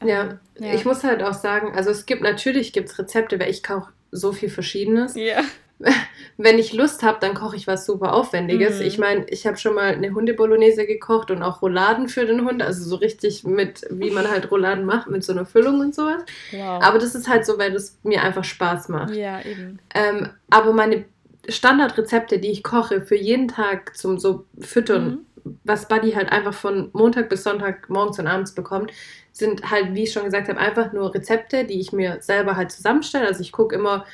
Ähm, 0.00 0.08
Ja. 0.08 0.38
ja. 0.58 0.74
ich 0.74 0.84
muss 0.84 1.04
halt 1.04 1.22
auch 1.22 1.34
sagen, 1.34 1.72
also 1.76 1.90
es 1.90 2.06
gibt 2.06 2.22
natürlich 2.22 2.72
gibt's 2.72 2.98
Rezepte, 2.98 3.38
weil 3.38 3.50
ich 3.50 3.62
koche 3.62 3.92
so 4.10 4.32
viel 4.32 4.50
Verschiedenes. 4.50 5.14
Ja. 5.14 5.42
Wenn 6.38 6.58
ich 6.58 6.72
Lust 6.72 7.02
habe, 7.02 7.18
dann 7.20 7.34
koche 7.34 7.56
ich 7.56 7.66
was 7.66 7.86
super 7.86 8.12
Aufwendiges. 8.14 8.80
Mhm. 8.80 8.86
Ich 8.86 8.98
meine, 8.98 9.24
ich 9.28 9.46
habe 9.46 9.56
schon 9.56 9.74
mal 9.74 9.94
eine 9.94 10.12
Hundebolognese 10.14 10.86
gekocht 10.86 11.30
und 11.30 11.42
auch 11.42 11.62
Rouladen 11.62 12.08
für 12.08 12.26
den 12.26 12.44
Hund, 12.44 12.62
also 12.62 12.84
so 12.84 12.96
richtig 12.96 13.44
mit, 13.44 13.86
wie 13.90 14.10
man 14.10 14.28
halt 14.28 14.50
Rouladen 14.50 14.84
macht, 14.84 15.08
mit 15.08 15.24
so 15.24 15.32
einer 15.32 15.46
Füllung 15.46 15.80
und 15.80 15.94
sowas. 15.94 16.22
Wow. 16.52 16.82
Aber 16.82 16.98
das 16.98 17.14
ist 17.14 17.28
halt 17.28 17.46
so, 17.46 17.58
weil 17.58 17.72
das 17.72 17.98
mir 18.02 18.22
einfach 18.22 18.44
Spaß 18.44 18.88
macht. 18.90 19.14
ja, 19.14 19.40
eben. 19.42 19.78
Ähm, 19.94 20.28
aber 20.50 20.72
meine 20.72 21.04
Standardrezepte, 21.48 22.38
die 22.38 22.50
ich 22.50 22.62
koche 22.62 23.00
für 23.02 23.16
jeden 23.16 23.48
Tag 23.48 23.96
zum 23.96 24.18
so 24.18 24.44
Füttern, 24.60 25.24
Mhm. 25.44 25.56
was 25.64 25.88
Buddy 25.88 26.12
halt 26.12 26.30
einfach 26.32 26.54
von 26.54 26.90
Montag 26.92 27.28
bis 27.28 27.44
Sonntag 27.44 27.88
morgens 27.88 28.18
und 28.18 28.26
abends 28.26 28.52
bekommt, 28.54 28.90
sind 29.32 29.70
halt, 29.70 29.94
wie 29.94 30.02
ich 30.04 30.12
schon 30.12 30.24
gesagt 30.24 30.48
habe, 30.48 30.58
einfach 30.58 30.92
nur 30.92 31.14
Rezepte, 31.14 31.64
die 31.64 31.80
ich 31.80 31.92
mir 31.92 32.18
selber 32.20 32.56
halt 32.56 32.72
zusammenstelle. 32.72 33.26
Also 33.26 33.42
ich 33.42 33.52
gucke 33.52 33.74
immer, 33.76 34.04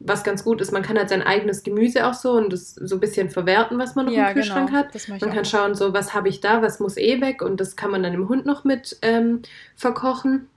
was 0.00 0.24
ganz 0.24 0.42
gut 0.42 0.60
ist, 0.62 0.72
man 0.72 0.82
kann 0.82 0.98
halt 0.98 1.10
sein 1.10 1.22
eigenes 1.22 1.62
Gemüse 1.62 2.06
auch 2.06 2.14
so 2.14 2.32
und 2.32 2.52
das 2.52 2.74
so 2.74 2.96
ein 2.96 3.00
bisschen 3.00 3.28
verwerten, 3.30 3.78
was 3.78 3.94
man 3.94 4.06
noch 4.06 4.12
ja, 4.12 4.28
im 4.28 4.34
Kühlschrank 4.34 4.70
genau. 4.70 4.80
hat. 4.80 5.08
Man 5.08 5.22
auch. 5.22 5.34
kann 5.34 5.44
schauen, 5.44 5.74
so 5.74 5.92
was 5.92 6.14
habe 6.14 6.28
ich 6.30 6.40
da, 6.40 6.62
was 6.62 6.80
muss 6.80 6.96
eh 6.96 7.20
weg 7.20 7.42
und 7.42 7.60
das 7.60 7.76
kann 7.76 7.90
man 7.90 8.02
dann 8.02 8.12
dem 8.12 8.28
Hund 8.28 8.46
noch 8.46 8.64
mit 8.64 8.96
ähm, 9.02 9.42
verkochen. 9.76 10.48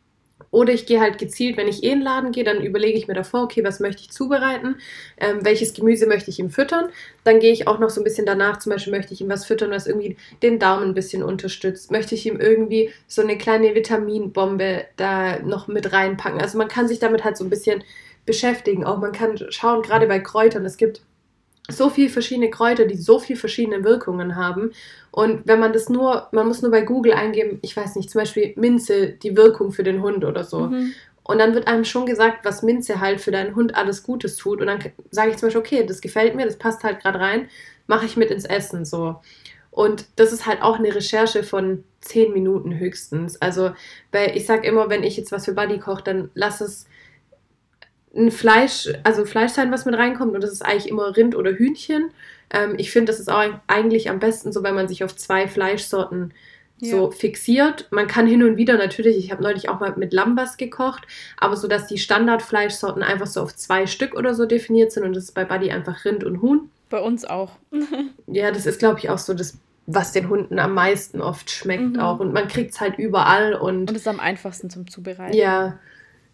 Oder 0.54 0.72
ich 0.72 0.86
gehe 0.86 1.00
halt 1.00 1.18
gezielt, 1.18 1.58
wenn 1.58 1.68
ich 1.68 1.84
eh 1.84 1.90
in 1.90 2.00
den 2.00 2.04
Laden 2.04 2.32
gehe, 2.32 2.44
dann 2.44 2.62
überlege 2.62 2.98
ich 2.98 3.08
mir 3.08 3.16
davor, 3.16 3.42
okay, 3.42 3.64
was 3.64 3.80
möchte 3.80 4.04
ich 4.04 4.12
zubereiten, 4.12 4.76
ähm, 5.18 5.40
welches 5.42 5.74
Gemüse 5.74 6.06
möchte 6.06 6.30
ich 6.30 6.38
ihm 6.38 6.52
füttern. 6.52 6.90
Dann 7.24 7.40
gehe 7.40 7.52
ich 7.52 7.68
auch 7.68 7.80
noch 7.80 7.90
so 7.90 8.00
ein 8.00 8.04
bisschen 8.04 8.28
danach, 8.28 8.60
zum 8.60 8.72
Beispiel 8.72 8.94
möchte 8.94 9.16
ich 9.16 9.22
ihm 9.22 9.30
was 9.30 9.46
füttern, 9.46 9.72
was 9.72 9.88
irgendwie 9.88 10.16
den 10.44 10.60
Daumen 10.60 10.90
ein 10.90 10.94
bisschen 10.94 11.24
unterstützt. 11.24 11.90
Möchte 11.90 12.14
ich 12.14 12.28
ihm 12.28 12.40
irgendwie 12.40 12.92
so 13.08 13.24
eine 13.24 13.36
kleine 13.36 13.74
Vitaminbombe 13.74 14.86
da 14.96 15.40
noch 15.40 15.68
mit 15.68 15.92
reinpacken. 15.92 16.40
Also 16.40 16.60
man 16.60 16.68
kann 16.68 16.88
sich 16.88 17.00
damit 17.00 17.24
halt 17.24 17.36
so 17.36 17.44
ein 17.44 17.50
bisschen 17.50 17.84
beschäftigen. 18.26 18.84
Auch 18.84 19.00
man 19.00 19.12
kann 19.12 19.38
schauen, 19.50 19.82
gerade 19.82 20.08
bei 20.08 20.20
Kräutern, 20.20 20.66
es 20.66 20.78
gibt 20.78 21.02
so 21.70 21.90
viele 21.90 22.10
verschiedene 22.10 22.50
Kräuter, 22.50 22.86
die 22.86 22.98
so 22.98 23.20
viele 23.20 23.40
verschiedene 23.40 23.84
Wirkungen 23.84 24.36
haben. 24.36 24.72
Und 25.12 25.48
wenn 25.48 25.60
man 25.60 25.72
das 25.74 25.90
nur, 25.90 26.28
man 26.32 26.48
muss 26.48 26.62
nur 26.62 26.72
bei 26.72 26.82
Google 26.82 27.14
eingeben, 27.14 27.60
ich 27.62 27.76
weiß 27.76 27.96
nicht, 27.96 28.10
zum 28.10 28.20
Beispiel 28.20 28.54
Minze, 28.58 29.10
die 29.10 29.38
Wirkung 29.38 29.72
für 29.72 29.84
den 29.84 30.02
Hund 30.02 30.26
oder 30.26 30.44
so. 30.44 30.62
Mhm. 30.62 30.94
Und 31.24 31.40
dann 31.40 31.54
wird 31.54 31.68
einem 31.68 31.86
schon 31.86 32.06
gesagt, 32.06 32.44
was 32.44 32.64
Minze 32.64 33.00
halt 33.00 33.22
für 33.22 33.32
deinen 33.32 33.56
Hund 33.56 33.76
alles 33.76 34.04
Gutes 34.04 34.36
tut. 34.36 34.60
Und 34.60 34.68
dann 34.68 34.80
sage 35.10 35.32
ich 35.32 35.38
zum 35.38 35.48
Beispiel, 35.48 35.62
okay, 35.62 35.86
das 35.86 36.02
gefällt 36.02 36.36
mir, 36.36 36.46
das 36.46 36.58
passt 36.58 36.84
halt 36.84 37.02
gerade 37.02 37.20
rein, 37.20 37.48
mache 37.88 38.06
ich 38.06 38.18
mit 38.18 38.30
ins 38.30 38.46
Essen 38.46 38.84
so. 38.84 39.22
Und 39.72 40.06
das 40.18 40.34
ist 40.34 40.46
halt 40.46 40.62
auch 40.62 40.78
eine 40.78 40.94
Recherche 40.94 41.44
von 41.44 41.86
zehn 42.02 42.34
Minuten 42.34 42.78
höchstens. 42.78 43.42
Also, 43.42 43.72
weil 44.12 44.36
ich 44.36 44.46
sage 44.46 44.68
immer, 44.68 44.90
wenn 44.90 45.04
ich 45.04 45.16
jetzt 45.16 45.32
was 45.32 45.46
für 45.46 45.54
Buddy 45.54 45.80
koche, 45.80 46.04
dann 46.04 46.30
lass 46.36 46.60
es 46.60 46.88
ein 48.16 48.32
Fleisch, 48.32 48.90
also 49.04 49.26
Fleisch 49.26 49.52
sein, 49.52 49.72
was 49.72 49.86
mit 49.86 49.96
reinkommt. 49.96 50.36
Und 50.36 50.42
das 50.42 50.52
ist 50.52 50.64
eigentlich 50.64 50.90
immer 50.90 51.16
Rind 51.16 51.36
oder 51.36 51.52
Hühnchen. 51.52 52.12
Ähm, 52.52 52.76
ich 52.78 52.92
finde, 52.92 53.12
das 53.12 53.20
ist 53.20 53.30
auch 53.30 53.44
eigentlich 53.68 54.10
am 54.10 54.20
besten 54.20 54.52
so, 54.52 54.64
wenn 54.64 54.76
man 54.76 54.88
sich 54.88 55.04
auf 55.04 55.16
zwei 55.16 55.48
Fleischsorten 55.48 56.34
so 56.90 57.12
fixiert. 57.12 57.88
Man 57.92 58.08
kann 58.08 58.28
hin 58.28 58.44
und 58.44 58.58
wieder 58.58 58.78
natürlich, 58.78 59.18
ich 59.18 59.32
habe 59.32 59.44
neulich 59.44 59.70
auch 59.70 59.80
mal 59.80 59.94
mit 59.96 60.14
Lambas 60.14 60.58
gekocht, 60.58 61.04
aber 61.38 61.56
so, 61.56 61.68
dass 61.68 61.88
die 61.88 61.98
Standardfleischsorten 61.98 63.04
einfach 63.04 63.28
so 63.28 63.42
auf 63.42 63.56
zwei 63.56 63.88
Stück 63.88 64.16
oder 64.16 64.34
so 64.34 64.46
definiert 64.46 64.92
sind 64.92 65.04
und 65.04 65.16
das 65.16 65.26
ist 65.26 65.32
bei 65.34 65.46
Buddy 65.46 65.72
einfach 65.72 66.06
Rind 66.06 66.24
und 66.24 66.42
Huhn. 66.42 66.70
Bei 66.90 67.00
uns 67.00 67.26
auch. 67.26 67.52
ja, 68.28 68.52
das 68.52 68.66
ist, 68.66 68.80
glaube 68.80 69.00
ich, 69.00 69.10
auch 69.10 69.18
so 69.18 69.34
das, 69.34 69.58
was 69.86 70.12
den 70.12 70.30
Hunden 70.30 70.60
am 70.60 70.74
meisten 70.74 71.22
oft 71.22 71.50
schmeckt 71.50 71.94
mhm. 71.94 72.00
auch 72.00 72.20
und 72.20 72.34
man 72.34 72.48
kriegt 72.48 72.72
es 72.72 72.82
halt 72.82 72.98
überall 72.98 73.54
und. 73.54 73.90
Und 73.90 73.96
ist 73.96 74.08
am 74.08 74.20
einfachsten 74.20 74.70
zum 74.70 74.88
Zubereiten. 74.88 75.36
Ja, 75.36 75.80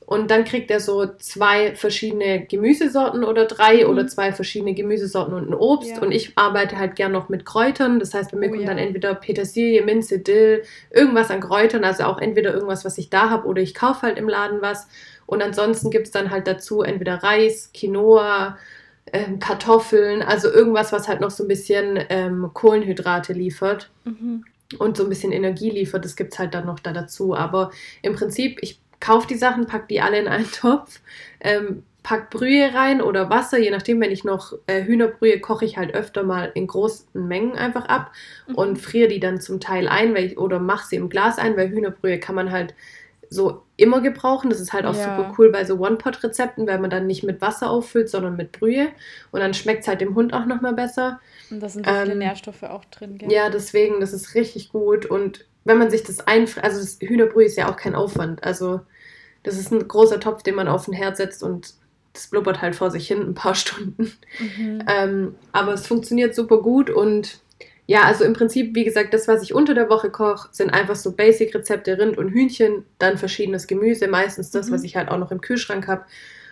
und 0.09 0.31
dann 0.31 0.43
kriegt 0.43 0.71
er 0.71 0.79
so 0.79 1.05
zwei 1.19 1.75
verschiedene 1.75 2.43
Gemüsesorten 2.43 3.23
oder 3.23 3.45
drei 3.45 3.83
mhm. 3.83 3.91
oder 3.91 4.07
zwei 4.07 4.31
verschiedene 4.31 4.73
Gemüsesorten 4.73 5.35
und 5.35 5.47
ein 5.47 5.53
Obst. 5.53 5.97
Ja. 5.97 6.01
Und 6.01 6.11
ich 6.11 6.35
arbeite 6.35 6.79
halt 6.79 6.95
gern 6.95 7.11
noch 7.11 7.29
mit 7.29 7.45
Kräutern. 7.45 7.99
Das 7.99 8.15
heißt, 8.15 8.31
bei 8.31 8.37
mir 8.39 8.47
oh, 8.47 8.53
kommt 8.53 8.63
ja. 8.63 8.69
dann 8.69 8.79
entweder 8.79 9.13
Petersilie, 9.13 9.83
Minze, 9.83 10.17
Dill, 10.17 10.63
irgendwas 10.89 11.29
an 11.29 11.41
Kräutern. 11.41 11.83
Also 11.83 12.05
auch 12.05 12.17
entweder 12.17 12.55
irgendwas, 12.55 12.85
was 12.85 12.97
ich 12.97 13.11
da 13.11 13.29
habe 13.29 13.45
oder 13.45 13.61
ich 13.61 13.75
kaufe 13.75 14.01
halt 14.01 14.17
im 14.17 14.27
Laden 14.27 14.63
was. 14.63 14.87
Und 15.27 15.43
ansonsten 15.43 15.91
gibt 15.91 16.07
es 16.07 16.11
dann 16.11 16.31
halt 16.31 16.47
dazu 16.47 16.81
entweder 16.81 17.21
Reis, 17.21 17.69
Quinoa, 17.71 18.57
ähm, 19.13 19.37
Kartoffeln, 19.37 20.23
also 20.23 20.51
irgendwas, 20.51 20.91
was 20.91 21.07
halt 21.07 21.21
noch 21.21 21.29
so 21.29 21.43
ein 21.43 21.47
bisschen 21.47 21.99
ähm, 22.09 22.49
Kohlenhydrate 22.51 23.33
liefert. 23.33 23.91
Mhm 24.05 24.43
und 24.77 24.97
so 24.97 25.03
ein 25.03 25.09
bisschen 25.09 25.31
Energie 25.31 25.71
liefert, 25.71 26.05
das 26.05 26.15
gibt 26.15 26.33
es 26.33 26.37
halt 26.37 26.53
dann 26.53 26.67
noch 26.67 26.79
da 26.79 26.93
dazu. 26.93 27.35
Aber 27.35 27.71
im 28.03 28.13
Prinzip, 28.13 28.59
ich 28.61 28.79
kaufe 28.99 29.27
die 29.27 29.35
Sachen, 29.35 29.65
pack 29.65 29.87
die 29.87 30.01
alle 30.01 30.19
in 30.19 30.27
einen 30.27 30.51
Topf, 30.51 30.99
ähm, 31.39 31.83
pack 32.03 32.29
Brühe 32.29 32.73
rein 32.73 33.01
oder 33.01 33.29
Wasser, 33.29 33.57
je 33.57 33.71
nachdem, 33.71 33.99
wenn 34.01 34.11
ich 34.11 34.23
noch 34.23 34.53
äh, 34.67 34.83
Hühnerbrühe 34.83 35.39
koche 35.39 35.65
ich 35.65 35.77
halt 35.77 35.93
öfter 35.93 36.23
mal 36.23 36.51
in 36.53 36.67
großen 36.67 37.27
Mengen 37.27 37.55
einfach 37.55 37.85
ab 37.85 38.11
mhm. 38.47 38.55
und 38.55 38.77
friere 38.77 39.09
die 39.09 39.19
dann 39.19 39.41
zum 39.41 39.59
Teil 39.59 39.87
ein 39.87 40.15
ich, 40.15 40.37
oder 40.37 40.59
mache 40.59 40.87
sie 40.87 40.95
im 40.95 41.09
Glas 41.09 41.37
ein, 41.37 41.57
weil 41.57 41.69
Hühnerbrühe 41.69 42.19
kann 42.19 42.35
man 42.35 42.51
halt 42.51 42.73
so 43.29 43.63
immer 43.77 44.01
gebrauchen. 44.01 44.49
Das 44.49 44.59
ist 44.59 44.73
halt 44.73 44.85
auch 44.85 44.95
ja. 44.95 45.03
super 45.03 45.35
cool 45.37 45.51
bei 45.51 45.63
so 45.65 45.77
One-Pot-Rezepten, 45.77 46.67
weil 46.67 46.79
man 46.79 46.89
dann 46.89 47.05
nicht 47.05 47.23
mit 47.23 47.41
Wasser 47.41 47.69
auffüllt, 47.69 48.09
sondern 48.09 48.35
mit 48.35 48.51
Brühe. 48.51 48.87
Und 49.31 49.39
dann 49.39 49.53
schmeckt 49.53 49.81
es 49.81 49.87
halt 49.87 50.01
dem 50.01 50.15
Hund 50.15 50.33
auch 50.33 50.45
nochmal 50.45 50.73
besser. 50.73 51.19
Und 51.51 51.61
da 51.61 51.69
sind 51.69 51.85
so 51.85 51.91
viele 51.91 52.13
ähm, 52.13 52.17
Nährstoffe 52.17 52.63
auch 52.63 52.85
drin, 52.85 53.17
gell? 53.17 53.31
Ja, 53.31 53.49
deswegen, 53.49 53.99
das 53.99 54.13
ist 54.13 54.33
richtig 54.35 54.71
gut. 54.71 55.05
Und 55.05 55.45
wenn 55.63 55.77
man 55.77 55.89
sich 55.89 56.03
das 56.03 56.21
einfriert, 56.21 56.65
also 56.65 56.79
das 56.79 56.97
Hühnerbrühe 56.99 57.45
ist 57.45 57.57
ja 57.57 57.71
auch 57.71 57.77
kein 57.77 57.95
Aufwand. 57.95 58.43
Also 58.43 58.81
das 59.43 59.57
ist 59.57 59.71
ein 59.71 59.87
großer 59.87 60.19
Topf, 60.19 60.43
den 60.43 60.55
man 60.55 60.67
auf 60.67 60.85
den 60.85 60.93
Herd 60.93 61.17
setzt 61.17 61.43
und 61.43 61.73
das 62.13 62.27
blubbert 62.27 62.61
halt 62.61 62.75
vor 62.75 62.91
sich 62.91 63.07
hin 63.07 63.21
ein 63.21 63.33
paar 63.33 63.55
Stunden. 63.55 64.11
Mhm. 64.39 64.83
Ähm, 64.87 65.35
aber 65.51 65.73
es 65.73 65.87
funktioniert 65.87 66.35
super 66.35 66.61
gut 66.61 66.89
und 66.89 67.41
ja, 67.85 68.03
also 68.03 68.23
im 68.23 68.33
Prinzip, 68.33 68.75
wie 68.75 68.83
gesagt, 68.83 69.15
das, 69.15 69.27
was 69.27 69.41
ich 69.41 69.55
unter 69.55 69.73
der 69.73 69.89
Woche 69.89 70.11
koche, 70.11 70.49
sind 70.51 70.69
einfach 70.69 70.95
so 70.95 71.11
Basic-Rezepte 71.13 71.97
Rind 71.97 72.19
und 72.19 72.29
Hühnchen, 72.29 72.85
dann 72.99 73.17
verschiedenes 73.17 73.65
Gemüse, 73.65 74.07
meistens 74.07 74.51
das, 74.51 74.69
mhm. 74.69 74.73
was 74.73 74.83
ich 74.83 74.95
halt 74.95 75.09
auch 75.09 75.17
noch 75.17 75.31
im 75.31 75.41
Kühlschrank 75.41 75.87
habe. 75.87 76.05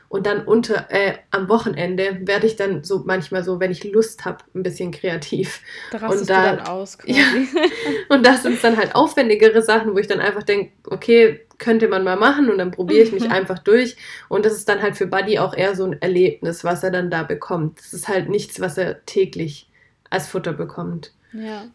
Und 0.10 0.26
dann 0.26 0.46
unter, 0.46 0.88
äh, 0.90 1.16
am 1.32 1.50
Wochenende 1.50 2.20
werde 2.22 2.48
ich 2.48 2.56
dann 2.56 2.84
so 2.84 3.04
manchmal 3.06 3.44
so, 3.44 3.60
wenn 3.60 3.72
ich 3.72 3.84
Lust 3.84 4.24
habe, 4.24 4.38
ein 4.56 4.64
bisschen 4.64 4.92
kreativ. 4.92 5.62
Da 5.92 6.08
und 6.08 6.30
da, 6.30 6.56
dann 6.56 6.60
aus 6.66 6.98
quasi. 6.98 7.20
Ja, 7.20 7.26
und 8.10 8.26
das 8.26 8.44
sind 8.44 8.64
dann 8.64 8.78
halt 8.78 8.96
aufwendigere 8.96 9.62
Sachen, 9.62 9.94
wo 9.94 9.98
ich 9.98 10.08
dann 10.08 10.22
einfach 10.22 10.44
denke, 10.44 10.72
okay, 10.86 11.42
könnte 11.58 11.90
man 11.90 12.04
mal 12.04 12.16
machen 12.16 12.50
und 12.50 12.58
dann 12.58 12.72
probiere 12.72 13.04
ich 13.04 13.12
mich 13.12 13.26
mhm. 13.26 13.32
einfach 13.32 13.60
durch. 13.60 13.98
Und 14.30 14.46
das 14.46 14.54
ist 14.54 14.70
dann 14.70 14.82
halt 14.82 14.96
für 14.96 15.08
Buddy 15.08 15.40
auch 15.40 15.54
eher 15.54 15.76
so 15.76 15.84
ein 15.84 16.02
Erlebnis, 16.02 16.64
was 16.64 16.84
er 16.84 16.92
dann 16.92 17.10
da 17.10 17.24
bekommt. 17.24 17.80
Das 17.80 17.94
ist 17.94 18.08
halt 18.08 18.30
nichts, 18.30 18.62
was 18.62 18.78
er 18.78 19.06
täglich 19.06 19.70
als 20.10 20.28
Futter 20.28 20.54
bekommt. 20.54 21.14
Ja. 21.34 21.66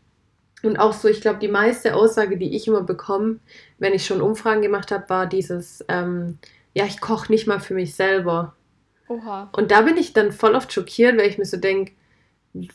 Und 0.63 0.79
auch 0.79 0.93
so, 0.93 1.09
ich 1.09 1.21
glaube, 1.21 1.41
die 1.41 1.49
meiste 1.49 1.95
Aussage, 1.95 2.39
die 2.39 2.55
ich 2.57 2.69
immer 2.69 2.83
bekomme, 2.83 3.41
wenn 3.79 3.93
ich 3.93 4.07
schon 4.07 4.23
Umfragen 4.23 4.63
gemacht 4.63 4.93
habe, 4.93 5.09
war 5.11 5.27
dieses, 5.27 5.85
ähm, 5.89 6.39
ja, 6.75 6.85
ich 6.87 7.01
koche 7.01 7.31
nicht 7.31 7.47
mal 7.47 7.61
für 7.61 7.75
mich 7.75 7.95
selber. 7.95 8.55
Oha. 9.09 9.51
Und 9.53 9.71
da 9.71 9.83
bin 9.83 9.97
ich 9.97 10.13
dann 10.13 10.33
voll 10.33 10.55
oft 10.55 10.73
schockiert, 10.73 11.19
weil 11.19 11.29
ich 11.29 11.39
mir 11.39 11.45
so 11.45 11.57
denke, 11.57 11.93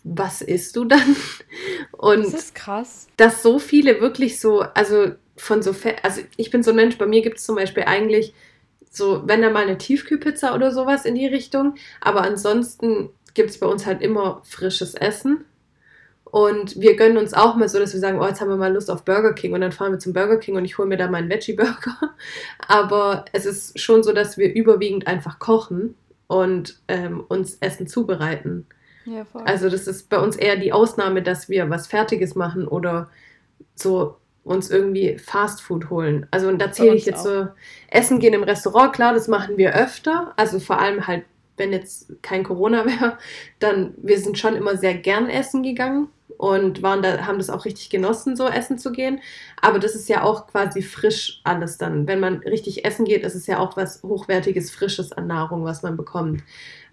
was 0.04 0.42
isst 0.42 0.76
du 0.76 0.86
dann? 0.86 1.16
Und 1.92 2.26
das 2.26 2.34
ist 2.34 2.56
krass. 2.56 3.08
Dass 3.18 3.44
so 3.44 3.60
viele 3.60 4.02
wirklich 4.02 4.40
so, 4.40 4.62
also 4.62 5.12
von 5.36 5.62
so, 5.62 5.76
also 6.04 6.22
ich 6.36 6.50
bin 6.52 6.64
so 6.64 6.72
ein 6.72 6.76
Mensch, 6.76 6.98
bei 6.98 7.06
mir 7.06 7.22
gibt 7.22 7.38
es 7.38 7.46
zum 7.46 7.56
Beispiel 7.56 7.84
eigentlich 7.84 8.34
so, 8.90 9.24
wenn 9.26 9.42
da 9.42 9.50
mal 9.50 9.64
eine 9.64 9.78
Tiefkühlpizza 9.78 10.56
oder 10.56 10.72
sowas 10.72 11.06
in 11.06 11.16
die 11.16 11.28
Richtung, 11.28 11.76
aber 12.02 12.22
ansonsten 12.24 13.10
gibt 13.34 13.52
es 13.52 13.60
bei 13.60 13.68
uns 13.68 13.86
halt 13.86 14.02
immer 14.02 14.42
frisches 14.44 14.96
Essen. 14.96 15.46
Und 16.38 16.80
wir 16.80 16.96
gönnen 16.96 17.18
uns 17.18 17.34
auch 17.34 17.56
mal 17.56 17.68
so, 17.68 17.80
dass 17.80 17.94
wir 17.94 18.00
sagen, 18.00 18.20
oh, 18.22 18.28
jetzt 18.28 18.42
haben 18.42 18.50
wir 18.50 18.58
mal 18.58 18.72
Lust 18.72 18.92
auf 18.92 19.04
Burger 19.04 19.34
King 19.34 19.54
und 19.54 19.62
dann 19.62 19.72
fahren 19.72 19.94
wir 19.94 19.98
zum 19.98 20.14
Burger 20.14 20.38
King 20.38 20.56
und 20.56 20.66
ich 20.66 20.78
hole 20.78 20.88
mir 20.88 20.96
da 20.96 21.10
meinen 21.10 21.32
Veggie-Burger. 21.32 22.14
Aber 22.68 23.26
es 23.34 23.48
ist 23.48 23.80
schon 23.80 24.04
so, 24.04 24.14
dass 24.14 24.38
wir 24.38 24.54
überwiegend 24.54 25.08
einfach 25.08 25.40
kochen 25.40 25.96
und 26.28 26.80
ähm, 26.90 27.24
uns 27.28 27.56
Essen 27.56 27.88
zubereiten. 27.88 28.68
Ja, 29.06 29.26
voll. 29.26 29.42
Also 29.46 29.68
das 29.68 29.88
ist 29.88 30.12
bei 30.12 30.20
uns 30.20 30.36
eher 30.36 30.58
die 30.58 30.72
Ausnahme, 30.74 31.24
dass 31.24 31.50
wir 31.50 31.72
was 31.72 31.88
Fertiges 31.88 32.36
machen 32.36 32.68
oder 32.68 33.10
so 33.74 34.18
uns 34.44 34.70
irgendwie 34.70 35.18
Fast 35.18 35.64
Food 35.64 35.90
holen. 35.90 36.28
Also 36.30 36.50
und 36.50 36.60
da 36.60 36.72
zähle 36.72 36.94
ich 36.94 37.08
jetzt 37.08 37.22
auch. 37.22 37.46
so, 37.46 37.48
Essen 37.90 38.20
gehen 38.20 38.36
im 38.36 38.44
Restaurant, 38.44 38.94
klar, 38.94 39.16
das 39.16 39.28
machen 39.28 39.58
wir 39.58 39.74
öfter. 39.74 40.34
Also 40.36 40.60
vor 40.60 40.80
allem 40.80 41.08
halt, 41.08 41.26
wenn 41.56 41.72
jetzt 41.72 42.12
kein 42.22 42.44
Corona 42.44 42.86
wäre, 42.86 43.18
dann 43.58 43.96
wir 43.98 44.20
sind 44.20 44.38
schon 44.38 44.56
immer 44.56 44.78
sehr 44.78 44.94
gern 44.94 45.32
essen 45.32 45.64
gegangen 45.64 46.10
und 46.38 46.84
waren 46.84 47.02
da, 47.02 47.26
haben 47.26 47.40
das 47.40 47.50
auch 47.50 47.66
richtig 47.66 47.90
genossen, 47.90 48.36
so 48.36 48.48
essen 48.48 48.78
zu 48.78 48.92
gehen. 48.92 49.20
Aber 49.62 49.80
das 49.80 49.96
ist 49.96 50.08
ja 50.08 50.24
auch 50.24 50.48
quasi 50.48 50.82
frisch 50.82 51.42
alles 51.44 51.78
dann. 51.78 52.08
Wenn 52.08 52.20
man 52.20 52.38
richtig 52.38 52.86
essen 52.86 53.06
geht, 53.06 53.24
ist 53.24 53.36
es 53.36 53.48
ja 53.48 53.60
auch 53.60 53.76
was 53.76 54.04
hochwertiges, 54.04 54.72
frisches 54.72 55.12
an 55.12 55.28
Nahrung, 55.28 55.64
was 55.66 55.82
man 55.84 55.98
bekommt. 55.98 56.44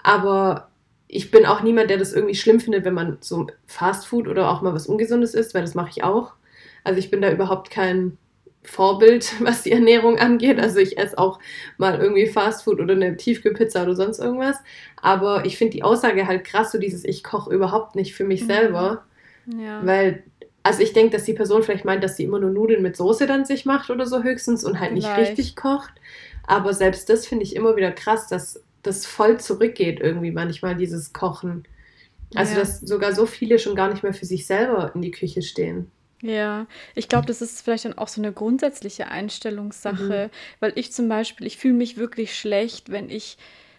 Aber 0.02 0.68
ich 1.08 1.30
bin 1.30 1.46
auch 1.46 1.62
niemand, 1.62 1.90
der 1.90 1.98
das 1.98 2.12
irgendwie 2.12 2.34
schlimm 2.34 2.60
findet, 2.60 2.84
wenn 2.84 2.94
man 2.94 3.18
so 3.20 3.46
Fast 3.66 4.06
Food 4.06 4.28
oder 4.28 4.50
auch 4.50 4.62
mal 4.62 4.74
was 4.74 4.86
Ungesundes 4.86 5.34
isst, 5.34 5.54
weil 5.54 5.62
das 5.62 5.74
mache 5.74 5.90
ich 5.90 6.02
auch. 6.02 6.32
Also 6.82 6.98
ich 6.98 7.10
bin 7.10 7.20
da 7.20 7.30
überhaupt 7.30 7.70
kein 7.70 8.18
Vorbild, 8.62 9.34
was 9.40 9.62
die 9.62 9.72
Ernährung 9.72 10.18
angeht. 10.18 10.58
Also 10.58 10.78
ich 10.78 10.96
esse 10.98 11.18
auch 11.18 11.38
mal 11.76 12.00
irgendwie 12.00 12.26
Fastfood 12.26 12.80
oder 12.80 12.94
eine 12.94 13.16
Tiefkühlpizza 13.16 13.82
oder 13.82 13.94
sonst 13.94 14.18
irgendwas. 14.18 14.56
Aber 15.00 15.44
ich 15.44 15.58
finde 15.58 15.72
die 15.72 15.82
Aussage 15.82 16.26
halt 16.26 16.44
krass, 16.44 16.72
so 16.72 16.78
dieses 16.78 17.04
Ich 17.04 17.22
koche 17.22 17.52
überhaupt 17.52 17.94
nicht 17.94 18.14
für 18.14 18.24
mich 18.24 18.42
mhm. 18.42 18.46
selber. 18.46 19.04
Ja. 19.46 19.84
Weil, 19.84 20.22
also 20.62 20.80
ich 20.80 20.92
denke, 20.92 21.16
dass 21.16 21.24
die 21.24 21.34
Person 21.34 21.62
vielleicht 21.62 21.84
meint, 21.84 22.02
dass 22.02 22.16
sie 22.16 22.24
immer 22.24 22.38
nur 22.38 22.50
Nudeln 22.50 22.82
mit 22.82 22.96
Soße 22.96 23.26
dann 23.26 23.44
sich 23.44 23.64
macht 23.64 23.90
oder 23.90 24.06
so 24.06 24.22
höchstens 24.22 24.64
und 24.64 24.80
halt 24.80 24.92
nicht 24.92 25.06
vielleicht. 25.06 25.32
richtig 25.32 25.56
kocht. 25.56 25.92
Aber 26.46 26.74
selbst 26.74 27.08
das 27.08 27.26
finde 27.26 27.44
ich 27.44 27.56
immer 27.56 27.76
wieder 27.76 27.92
krass, 27.92 28.28
dass 28.28 28.62
das 28.82 29.06
voll 29.06 29.40
zurückgeht 29.40 30.00
irgendwie 30.00 30.30
manchmal, 30.30 30.76
dieses 30.76 31.12
Kochen. 31.12 31.66
Also, 32.34 32.54
ja. 32.54 32.60
dass 32.60 32.80
sogar 32.80 33.14
so 33.14 33.26
viele 33.26 33.58
schon 33.58 33.76
gar 33.76 33.88
nicht 33.88 34.02
mehr 34.02 34.14
für 34.14 34.26
sich 34.26 34.46
selber 34.46 34.92
in 34.94 35.02
die 35.02 35.10
Küche 35.10 35.42
stehen. 35.42 35.90
Ja, 36.20 36.66
ich 36.94 37.08
glaube, 37.08 37.26
das 37.26 37.42
ist 37.42 37.60
vielleicht 37.60 37.84
dann 37.84 37.98
auch 37.98 38.08
so 38.08 38.20
eine 38.20 38.32
grundsätzliche 38.32 39.08
Einstellungssache, 39.08 40.30
mhm. 40.30 40.56
weil 40.58 40.72
ich 40.74 40.90
zum 40.90 41.08
Beispiel, 41.08 41.46
ich 41.46 41.58
fühle 41.58 41.74
mich 41.74 41.98
wirklich 41.98 42.36
schlecht, 42.38 42.90
wenn 42.90 43.10
ich 43.10 43.36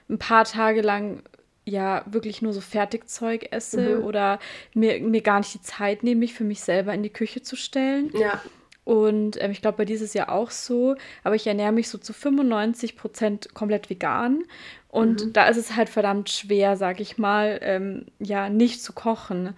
ein 0.10 0.20
paar 0.20 0.46
Tage 0.46 0.82
lang 0.82 1.24
ja 1.66 2.04
wirklich 2.06 2.42
nur 2.42 2.54
so 2.54 2.62
Fertigzeug 2.62 3.52
esse 3.52 3.98
mhm. 3.98 4.04
oder 4.04 4.40
mir, 4.74 5.02
mir 5.02 5.22
gar 5.22 5.40
nicht 5.40 5.54
die 5.54 5.62
Zeit 5.62 6.04
nehme, 6.04 6.20
mich 6.20 6.34
für 6.34 6.44
mich 6.44 6.62
selber 6.62 6.94
in 6.94 7.04
die 7.04 7.10
Küche 7.10 7.42
zu 7.42 7.56
stellen. 7.56 8.12
Ja. 8.18 8.42
Und 8.86 9.42
ähm, 9.42 9.50
ich 9.50 9.62
glaube, 9.62 9.80
bei 9.80 9.86
dieses 9.86 10.14
Jahr 10.14 10.32
auch 10.32 10.52
so. 10.52 10.96
Aber 11.24 11.36
ich 11.36 11.48
ernähre 11.48 11.72
mich 11.72 11.90
so 11.90 11.98
zu 11.98 12.14
95 12.14 12.96
Prozent 12.96 13.54
komplett 13.54 13.90
vegan. 13.90 14.44
Und 14.90 15.26
mhm. 15.26 15.34
da 15.34 15.48
ist 15.48 15.58
es 15.58 15.76
halt 15.76 15.90
verdammt 15.90 16.30
schwer, 16.30 16.78
sag 16.78 17.00
ich 17.00 17.18
mal, 17.18 17.60
ähm, 17.64 18.06
ja, 18.20 18.48
nicht 18.48 18.82
zu 18.82 18.94
kochen. 18.94 19.56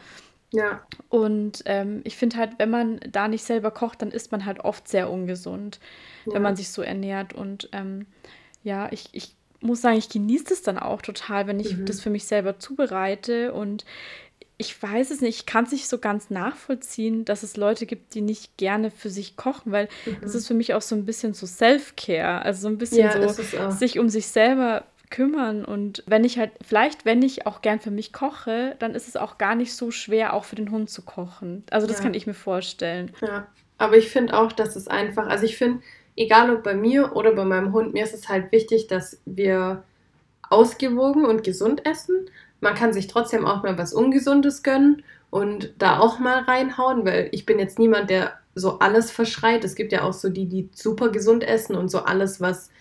Ja. 0.53 0.81
Und 1.09 1.61
ähm, 1.65 2.01
ich 2.05 2.15
finde 2.15 2.37
halt, 2.37 2.53
wenn 2.57 2.69
man 2.69 2.99
da 3.11 3.27
nicht 3.27 3.43
selber 3.43 3.69
kocht, 3.69 4.01
dann 4.01 4.11
ist 4.11 4.31
man 4.31 4.45
halt 4.45 4.61
oft 4.61 4.87
sehr 4.87 5.11
ungesund, 5.11 5.81
ja. 6.25 6.33
wenn 6.33 6.41
man 6.41 6.55
sich 6.55 6.69
so 6.69 6.81
ernährt. 6.81 7.33
Und 7.33 7.69
ähm, 7.73 8.07
ja, 8.63 8.87
ich, 8.91 9.09
ich 9.11 9.35
muss 9.67 9.81
sagen, 9.81 9.97
ich 9.97 10.09
genieße 10.09 10.53
es 10.53 10.63
dann 10.63 10.79
auch 10.79 11.01
total, 11.03 11.47
wenn 11.47 11.59
ich 11.59 11.69
Mhm. 11.71 11.85
das 11.85 12.01
für 12.01 12.09
mich 12.09 12.25
selber 12.25 12.59
zubereite 12.59 13.53
und 13.53 13.85
ich 14.59 14.81
weiß 14.81 15.11
es 15.11 15.21
nicht, 15.21 15.39
ich 15.41 15.45
kann 15.45 15.65
es 15.65 15.71
nicht 15.71 15.87
so 15.87 15.99
ganz 15.99 16.31
nachvollziehen, 16.31 17.25
dass 17.25 17.43
es 17.43 17.57
Leute 17.57 17.85
gibt, 17.85 18.15
die 18.15 18.21
nicht 18.21 18.57
gerne 18.57 18.89
für 18.89 19.09
sich 19.09 19.35
kochen, 19.37 19.71
weil 19.71 19.87
das 20.21 20.33
Mhm. 20.33 20.39
ist 20.39 20.47
für 20.47 20.55
mich 20.55 20.73
auch 20.73 20.81
so 20.81 20.95
ein 20.95 21.05
bisschen 21.05 21.33
so 21.35 21.45
Self-Care, 21.45 22.41
also 22.43 22.61
so 22.61 22.67
ein 22.69 22.77
bisschen 22.79 23.11
Ja, 23.11 23.11
so 23.11 23.35
sich 23.69 23.99
um 23.99 24.09
sich 24.09 24.27
selber 24.27 24.85
kümmern 25.09 25.63
und 25.63 26.03
wenn 26.07 26.23
ich 26.25 26.37
halt, 26.37 26.51
vielleicht 26.61 27.05
wenn 27.05 27.21
ich 27.21 27.45
auch 27.45 27.61
gern 27.61 27.79
für 27.79 27.91
mich 27.91 28.11
koche, 28.13 28.75
dann 28.79 28.93
ist 28.95 29.07
es 29.07 29.15
auch 29.15 29.37
gar 29.37 29.55
nicht 29.55 29.73
so 29.73 29.91
schwer, 29.91 30.33
auch 30.33 30.43
für 30.43 30.55
den 30.55 30.71
Hund 30.71 30.89
zu 30.89 31.03
kochen. 31.03 31.63
Also 31.69 31.87
das 31.87 31.97
Ja. 31.97 32.01
kann 32.01 32.13
ich 32.13 32.27
mir 32.27 32.33
vorstellen. 32.33 33.11
Ja, 33.21 33.47
aber 33.77 33.97
ich 33.97 34.09
finde 34.09 34.33
auch, 34.37 34.51
dass 34.51 34.75
es 34.75 34.87
einfach, 34.87 35.27
also 35.27 35.45
ich 35.45 35.57
finde, 35.57 35.81
egal 36.17 36.53
ob 36.53 36.63
bei 36.63 36.73
mir 36.73 37.15
oder 37.15 37.31
bei 37.33 37.45
meinem 37.45 37.71
Hund, 37.71 37.93
mir 37.93 38.03
ist 38.03 38.13
es 38.13 38.27
halt 38.27 38.51
wichtig, 38.51 38.87
dass 38.87 39.21
wir 39.25 39.83
ausgewogen 40.49 41.25
und 41.25 41.43
gesund 41.43 41.85
essen. 41.85 42.29
Man 42.59 42.75
kann 42.75 42.91
sich 42.91 43.07
trotzdem 43.07 43.45
auch 43.45 43.63
mal 43.63 43.77
was 43.77 43.93
Ungesundes 43.93 44.63
gönnen 44.63 45.03
und 45.29 45.73
da 45.77 45.99
auch 45.99 46.19
mal 46.19 46.39
reinhauen, 46.39 47.05
weil 47.05 47.29
ich 47.31 47.45
bin 47.45 47.59
jetzt 47.59 47.79
niemand, 47.79 48.09
der 48.09 48.33
so 48.55 48.79
alles 48.79 49.11
verschreit. 49.11 49.63
Es 49.63 49.75
gibt 49.75 49.91
ja 49.91 50.03
auch 50.03 50.13
so 50.13 50.29
die, 50.29 50.47
die 50.47 50.69
super 50.73 51.09
gesund 51.09 51.43
essen 51.43 51.75
und 51.75 51.89
so 51.89 51.99
alles, 51.99 52.41
was 52.41 52.71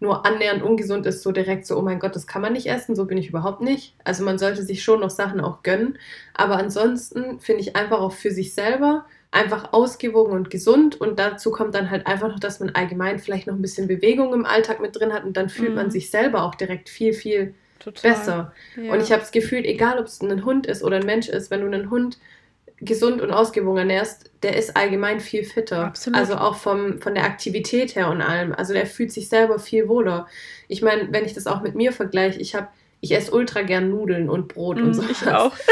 nur 0.00 0.26
annähernd 0.26 0.62
ungesund 0.62 1.06
ist, 1.06 1.22
so 1.22 1.32
direkt 1.32 1.66
so, 1.66 1.76
oh 1.78 1.82
mein 1.82 1.98
Gott, 1.98 2.14
das 2.14 2.26
kann 2.26 2.42
man 2.42 2.52
nicht 2.52 2.66
essen, 2.66 2.94
so 2.94 3.06
bin 3.06 3.18
ich 3.18 3.30
überhaupt 3.30 3.60
nicht. 3.60 3.94
Also 4.04 4.24
man 4.24 4.38
sollte 4.38 4.62
sich 4.62 4.84
schon 4.84 5.00
noch 5.00 5.10
Sachen 5.10 5.40
auch 5.40 5.62
gönnen. 5.62 5.98
Aber 6.34 6.56
ansonsten 6.56 7.40
finde 7.40 7.62
ich 7.62 7.74
einfach 7.74 8.00
auch 8.00 8.12
für 8.12 8.30
sich 8.30 8.54
selber 8.54 9.06
einfach 9.34 9.72
ausgewogen 9.72 10.32
und 10.32 10.50
gesund. 10.50 11.00
Und 11.00 11.18
dazu 11.18 11.50
kommt 11.50 11.74
dann 11.74 11.90
halt 11.90 12.06
einfach 12.06 12.28
noch, 12.28 12.38
dass 12.40 12.60
man 12.60 12.70
allgemein 12.70 13.18
vielleicht 13.18 13.46
noch 13.46 13.54
ein 13.54 13.62
bisschen 13.62 13.88
Bewegung 13.88 14.32
im 14.32 14.46
Alltag 14.46 14.80
mit 14.80 14.98
drin 14.98 15.12
hat 15.12 15.24
und 15.24 15.36
dann 15.36 15.48
fühlt 15.48 15.70
Mhm. 15.70 15.74
man 15.76 15.90
sich 15.90 16.10
selber 16.10 16.44
auch 16.44 16.54
direkt 16.54 16.88
viel, 16.88 17.12
viel 17.12 17.54
Total. 17.80 18.12
besser. 18.12 18.52
Ja. 18.76 18.92
Und 18.92 19.02
ich 19.02 19.10
habe 19.12 19.20
das 19.20 19.32
Gefühl, 19.32 19.64
egal 19.64 19.98
ob 19.98 20.06
es 20.06 20.20
ein 20.20 20.44
Hund 20.44 20.66
ist 20.66 20.82
oder 20.82 20.96
ein 20.96 21.06
Mensch 21.06 21.28
ist, 21.28 21.50
wenn 21.50 21.60
du 21.60 21.66
einen 21.66 21.90
Hund 21.90 22.18
gesund 22.80 23.20
und 23.22 23.30
ausgewogen 23.30 23.78
ernährst, 23.78 24.30
der 24.42 24.56
ist 24.56 24.76
allgemein 24.76 25.20
viel 25.20 25.44
fitter. 25.44 25.86
Absolut. 25.86 26.18
Also 26.18 26.34
auch 26.36 26.56
vom, 26.56 27.00
von 27.00 27.14
der 27.14 27.24
Aktivität 27.24 27.94
her 27.96 28.10
und 28.10 28.20
allem. 28.20 28.52
Also 28.52 28.72
der 28.72 28.86
fühlt 28.86 29.12
sich 29.12 29.28
selber 29.28 29.58
viel 29.58 29.88
wohler. 29.88 30.26
Ich 30.68 30.82
meine, 30.82 31.08
wenn 31.12 31.24
ich 31.24 31.34
das 31.34 31.46
auch 31.46 31.62
mit 31.62 31.74
mir 31.74 31.92
vergleiche, 31.92 32.40
ich 32.40 32.54
habe 32.54 32.68
ich 33.04 33.12
esse 33.14 33.30
ultra 33.32 33.62
gern 33.62 33.90
Nudeln 33.90 34.28
und 34.30 34.48
Brot 34.48 34.78
und 34.80 34.88
Mm, 34.90 34.92
so. 34.94 35.02
ich 35.10 35.26
auch. 35.28 35.52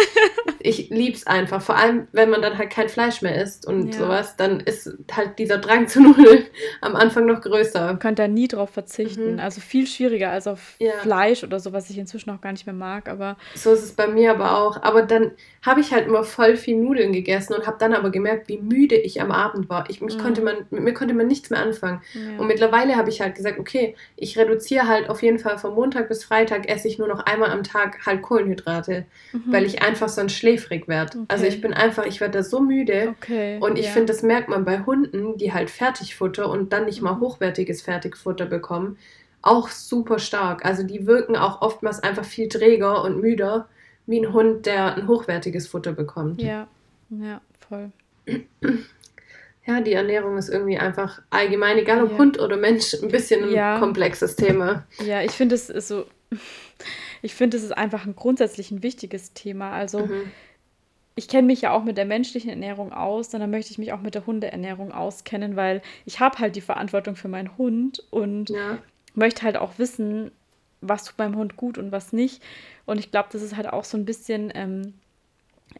Ich 0.65 0.91
lieb's 0.91 1.27
einfach. 1.27 1.61
Vor 1.61 1.77
allem, 1.77 2.07
wenn 2.13 2.31
man 2.31 2.41
dann 2.41 2.57
halt 2.57 2.71
kein 2.71 2.89
Fleisch 2.89 3.21
mehr 3.21 3.35
isst 3.43 3.67
und 3.67 3.93
Ja. 3.95 3.99
sowas, 4.01 4.37
dann 4.37 4.61
ist 4.61 4.89
halt 5.11 5.37
dieser 5.41 5.59
Drang 5.59 5.89
zu 5.89 6.01
Nudeln 6.01 6.45
am 6.81 6.95
Anfang 6.95 7.27
noch 7.27 7.41
größer. 7.41 7.85
Man 7.87 7.99
könnte 7.99 8.23
da 8.23 8.29
nie 8.29 8.47
drauf 8.47 8.71
verzichten. 8.71 9.35
Mhm. 9.35 9.41
Also 9.41 9.61
viel 9.61 9.89
schwieriger 9.89 10.31
als 10.31 10.47
auf 10.47 10.77
Ja. 10.79 10.93
Fleisch 11.03 11.43
oder 11.43 11.59
so, 11.59 11.73
was 11.73 11.91
ich 11.91 11.99
inzwischen 11.99 12.31
auch 12.31 12.41
gar 12.41 12.53
nicht 12.53 12.65
mehr 12.67 12.77
mag. 12.77 13.09
Aber 13.09 13.37
So 13.57 13.73
ist 13.73 13.83
es 13.83 13.93
bei 13.93 14.07
mir 14.07 14.31
aber 14.31 14.57
auch. 14.57 14.81
Aber 14.85 15.03
dann 15.03 15.33
habe 15.63 15.81
ich 15.81 15.93
halt 15.93 16.07
immer 16.07 16.23
voll 16.23 16.57
viel 16.57 16.77
Nudeln 16.77 17.13
gegessen 17.13 17.55
und 17.55 17.67
habe 17.67 17.79
dann 17.81 17.93
aber 17.93 18.11
gemerkt, 18.11 18.49
wie 18.49 18.59
müde 18.59 18.95
ich 18.97 19.21
am 19.21 19.33
Abend 19.33 19.69
war. 19.69 19.87
Ich, 19.91 20.01
mich 20.01 20.17
Mhm. 20.17 20.21
konnte 20.23 20.43
man, 20.43 20.55
mit 20.71 20.83
mir 20.85 20.95
konnte 20.95 21.15
man 21.15 21.27
nichts 21.27 21.51
mehr 21.51 21.61
anfangen. 21.61 22.03
ja. 22.15 22.39
Und 22.41 22.47
mittlerweile 22.47 22.95
habe 22.95 23.11
ich 23.11 23.21
halt 23.21 23.35
gesagt, 23.35 23.59
okay, 23.59 23.97
ich 24.15 24.39
reduziere 24.39 24.87
halt 24.87 25.11
auf 25.11 25.23
jeden 25.25 25.41
Fall 25.41 25.59
von 25.59 25.75
Montag 25.75 26.09
bis 26.09 26.23
Freitag 26.23 26.69
esse 26.69 26.87
ich 26.87 26.99
nur 26.99 27.09
noch 27.09 27.22
einmal 27.27 27.51
am 27.51 27.63
Tag 27.63 28.05
halt 28.07 28.23
Kohlenhydrate, 28.23 29.07
Mhm. 29.33 29.53
weil 29.53 29.65
ich 29.65 29.83
einfach 29.83 30.09
sonst 30.09 30.35
schläfrig 30.35 30.89
werde. 30.89 31.25
Also 31.29 31.45
Okay. 31.45 31.55
ich 31.55 31.61
bin 31.61 31.73
einfach, 31.75 32.05
ich 32.07 32.21
werde 32.21 32.39
da 32.39 32.43
so 32.45 32.61
müde. 32.61 33.15
Okay. 33.21 33.59
Und 33.61 33.79
ich 33.79 33.87
ja. 33.87 33.91
finde, 33.93 34.13
das 34.13 34.23
merkt 34.23 34.49
man 34.49 34.65
bei 34.65 34.81
Hunden, 34.81 35.37
die 35.39 35.53
halt 35.53 35.71
Fertigfutter 35.71 36.49
und 36.51 36.73
dann 36.73 36.85
nicht 36.87 37.03
mal 37.03 37.15
Mhm. 37.15 37.21
hochwertiges 37.21 37.83
Fertigfutter 37.83 38.47
bekommen, 38.47 38.99
auch 39.43 39.69
super 39.69 40.19
stark. 40.19 40.65
Also 40.65 40.83
die 40.85 41.07
wirken 41.07 41.37
auch 41.37 41.63
oftmals 41.63 42.01
einfach 42.03 42.25
viel 42.25 42.49
träger 42.49 43.03
und 43.03 43.21
müder 43.21 43.69
wie 44.07 44.21
ein 44.21 44.33
Hund, 44.33 44.67
der 44.67 44.97
ein 44.97 45.09
hochwertiges 45.09 45.69
Futter 45.69 45.93
bekommt. 45.93 46.43
Ja, 46.43 46.69
ja, 47.11 47.41
voll. 47.69 47.91
Ja, 49.65 49.81
die 49.81 49.93
Ernährung 49.93 50.39
ist 50.39 50.49
irgendwie 50.49 50.77
einfach 50.77 51.23
allgemein, 51.31 51.79
egal 51.79 52.03
ob 52.03 52.11
Ja. 52.11 52.19
Hund 52.19 52.41
oder 52.41 52.57
Mensch, 52.57 52.95
ein 53.01 53.09
bisschen 53.13 53.45
ein 53.45 53.53
Ja. 53.55 53.79
komplexes 53.79 54.35
Thema. 54.35 54.85
Ja, 55.07 55.23
ich 55.23 55.31
finde 55.31 55.55
es 55.55 55.69
so. 55.69 56.05
Ich 57.23 57.35
finde, 57.35 57.57
es 57.57 57.63
ist 57.63 57.73
einfach 57.77 58.05
ein 58.07 58.17
grundsätzlich 58.17 58.71
ein 58.71 58.83
wichtiges 58.83 59.33
Thema. 59.33 59.73
Also, 59.73 60.07
Mhm. 60.07 60.33
ich 61.15 61.29
kenne 61.29 61.47
mich 61.47 61.61
ja 61.63 61.73
auch 61.73 61.85
mit 61.85 61.99
der 61.99 62.07
menschlichen 62.07 62.51
Ernährung 62.51 62.93
aus, 62.93 63.29
dann 63.29 63.51
möchte 63.51 63.71
ich 63.71 63.79
mich 63.79 63.93
auch 63.93 64.01
mit 64.01 64.15
der 64.15 64.27
Hundeernährung 64.27 64.93
auskennen, 64.93 65.57
weil 65.57 65.83
ich 66.07 66.21
habe 66.21 66.39
halt 66.39 66.57
die 66.57 66.63
Verantwortung 66.63 67.17
für 67.17 67.29
meinen 67.29 67.57
Hund 67.59 68.03
und 68.11 68.51
Ja. 68.51 68.79
möchte 69.15 69.43
halt 69.43 69.57
auch 69.59 69.79
wissen, 69.79 70.31
was 70.81 71.05
tut 71.05 71.19
meinem 71.19 71.37
Hund 71.37 71.57
gut 71.57 71.79
und 71.79 71.93
was 71.93 72.13
nicht. 72.13 72.43
Und 72.87 72.99
ich 72.99 73.11
glaube, 73.11 73.29
das 73.33 73.43
ist 73.43 73.57
halt 73.57 73.69
auch 73.69 73.85
so 73.85 73.97
ein 73.99 74.07
bisschen 74.07 74.51
ähm, 74.55 74.95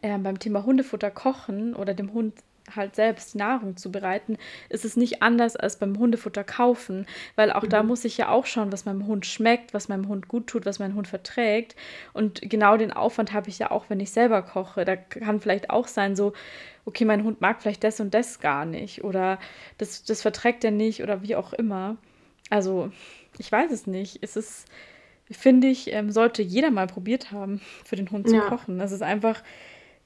äh, 0.01 0.17
beim 0.17 0.39
Thema 0.39 0.65
Hundefutter 0.65 1.11
kochen 1.11 1.75
oder 1.75 1.93
dem 1.93 2.13
Hund 2.13 2.33
halt 2.75 2.95
selbst 2.95 3.35
Nahrung 3.35 3.75
zubereiten, 3.77 4.37
ist 4.69 4.85
es 4.85 4.95
nicht 4.95 5.21
anders 5.21 5.55
als 5.55 5.77
beim 5.77 5.97
Hundefutter 5.97 6.43
kaufen, 6.43 7.05
weil 7.35 7.51
auch 7.51 7.65
da 7.65 7.83
Mhm. 7.83 7.89
muss 7.89 8.05
ich 8.05 8.17
ja 8.17 8.29
auch 8.29 8.45
schauen, 8.45 8.71
was 8.71 8.85
meinem 8.85 9.05
Hund 9.05 9.25
schmeckt, 9.25 9.73
was 9.73 9.89
meinem 9.89 10.07
Hund 10.07 10.27
gut 10.27 10.47
tut, 10.47 10.65
was 10.65 10.79
mein 10.79 10.95
Hund 10.95 11.07
verträgt. 11.07 11.75
Und 12.13 12.41
genau 12.41 12.77
den 12.77 12.93
Aufwand 12.93 13.33
habe 13.33 13.49
ich 13.49 13.59
ja 13.59 13.71
auch, 13.71 13.85
wenn 13.89 13.99
ich 13.99 14.11
selber 14.11 14.41
koche. 14.41 14.85
Da 14.85 14.95
kann 14.95 15.41
vielleicht 15.41 15.69
auch 15.69 15.87
sein, 15.87 16.15
so, 16.15 16.33
okay, 16.85 17.05
mein 17.05 17.23
Hund 17.23 17.41
mag 17.41 17.61
vielleicht 17.61 17.83
das 17.83 17.99
und 17.99 18.13
das 18.13 18.39
gar 18.39 18.65
nicht 18.65 19.03
oder 19.03 19.39
das, 19.77 20.03
das 20.03 20.21
verträgt 20.21 20.63
er 20.63 20.71
nicht 20.71 21.03
oder 21.03 21.21
wie 21.21 21.35
auch 21.35 21.53
immer. 21.53 21.97
Also, 22.49 22.91
ich 23.37 23.51
weiß 23.51 23.71
es 23.71 23.87
nicht. 23.87 24.19
Es 24.21 24.35
ist, 24.35 24.65
finde 25.31 25.67
ich, 25.67 25.91
ähm, 25.91 26.11
sollte 26.11 26.41
jeder 26.41 26.71
mal 26.71 26.87
probiert 26.87 27.31
haben, 27.31 27.61
für 27.83 27.95
den 27.95 28.11
Hund 28.11 28.29
zu 28.29 28.35
Ja. 28.35 28.41
kochen. 28.49 28.79
Das 28.79 28.91
ist 28.91 29.01
einfach, 29.01 29.41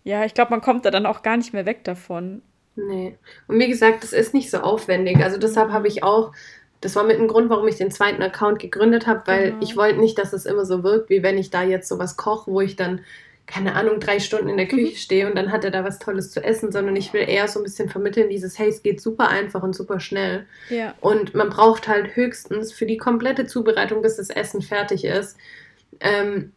ja, 0.08 0.24
ich 0.26 0.34
glaube, 0.34 0.52
man 0.52 0.62
kommt 0.62 0.86
da 0.86 0.92
dann 0.92 1.06
auch 1.06 1.22
gar 1.22 1.38
nicht 1.38 1.54
mehr 1.54 1.66
weg 1.66 1.84
davon. 1.84 2.42
Nee. 2.76 3.16
Und 3.48 3.60
wie 3.60 3.68
gesagt, 3.68 4.04
das 4.04 4.14
ist 4.14 4.34
nicht 4.34 4.50
so 4.50 4.60
aufwendig. 4.60 5.18
Also 5.24 5.38
deshalb 5.38 5.72
habe 5.72 5.88
ich 5.88 6.04
auch, 6.04 6.32
das 6.82 6.96
war 6.96 7.04
mit 7.04 7.20
ein 7.20 7.28
Grund, 7.28 7.50
warum 7.50 7.68
ich 7.68 7.76
den 7.76 7.92
zweiten 7.92 8.22
Account 8.22 8.60
gegründet 8.60 9.08
habe, 9.08 9.24
weil 9.26 9.46
Genau. 9.52 9.64
ich 9.64 9.76
wollte 9.76 10.00
nicht, 10.00 10.18
dass 10.18 10.32
es 10.32 10.46
immer 10.46 10.64
so 10.66 10.84
wirkt, 10.84 11.10
wie 11.10 11.24
wenn 11.24 11.38
ich 11.38 11.50
da 11.50 11.64
jetzt 11.64 11.90
sowas 11.90 12.16
koche, 12.18 12.52
wo 12.52 12.62
ich 12.62 12.76
dann, 12.76 13.02
keine 13.48 13.74
Ahnung, 13.76 14.00
drei 14.00 14.20
Stunden 14.20 14.48
in 14.50 14.58
der 14.58 14.68
Küche 14.68 14.92
Mhm. 14.92 14.96
stehe 14.96 15.28
und 15.28 15.36
dann 15.36 15.52
hat 15.52 15.64
er 15.64 15.72
da 15.72 15.84
was 15.84 16.00
Tolles 16.00 16.32
zu 16.32 16.44
essen, 16.44 16.72
sondern 16.72 16.96
ich 16.96 17.14
will 17.14 17.28
eher 17.28 17.48
so 17.48 17.60
ein 17.60 17.64
bisschen 17.64 17.90
vermitteln, 17.90 18.30
dieses, 18.30 18.60
hey, 18.60 18.70
es 18.70 18.84
geht 18.84 19.02
super 19.02 19.28
einfach 19.30 19.64
und 19.64 19.74
super 19.76 20.00
schnell. 20.00 20.46
Ja. 20.70 20.94
Und 21.02 21.34
man 21.34 21.50
braucht 21.50 21.88
halt 21.88 22.16
höchstens 22.16 22.72
für 22.72 22.86
die 22.86 22.98
komplette 22.98 23.48
Zubereitung, 23.48 24.02
bis 24.04 24.18
das 24.18 24.30
Essen 24.30 24.62
fertig 24.62 25.04
ist, 25.04 25.36
ähm, 26.00 26.52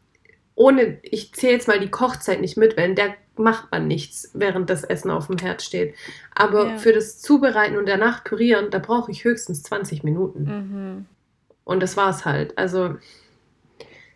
ohne, 0.55 0.99
ich 1.03 1.33
zähle 1.33 1.55
jetzt 1.55 1.69
mal 1.69 1.81
die 1.81 1.91
Kochzeit 1.91 2.41
nicht 2.43 2.59
mit, 2.59 2.77
weil 2.77 2.91
in 2.91 2.95
der 2.95 3.15
macht 3.41 3.71
man 3.73 3.87
nichts, 3.89 4.31
während 4.35 4.71
das 4.71 4.85
Essen 4.85 5.11
auf 5.11 5.27
dem 5.27 5.39
Herd 5.39 5.63
steht. 5.63 5.95
Aber 6.35 6.67
Ja. 6.69 6.77
für 6.79 6.93
das 6.93 7.21
Zubereiten 7.21 7.77
und 7.77 7.89
danach 7.89 8.23
pürieren, 8.25 8.71
da 8.71 8.79
brauche 8.79 9.11
ich 9.11 9.25
höchstens 9.25 9.63
20 9.65 10.05
Minuten. 10.05 10.45
Mhm. 10.45 11.07
Und 11.65 11.81
das 11.83 11.97
war's 11.97 12.25
halt. 12.25 12.57
Also 12.59 12.97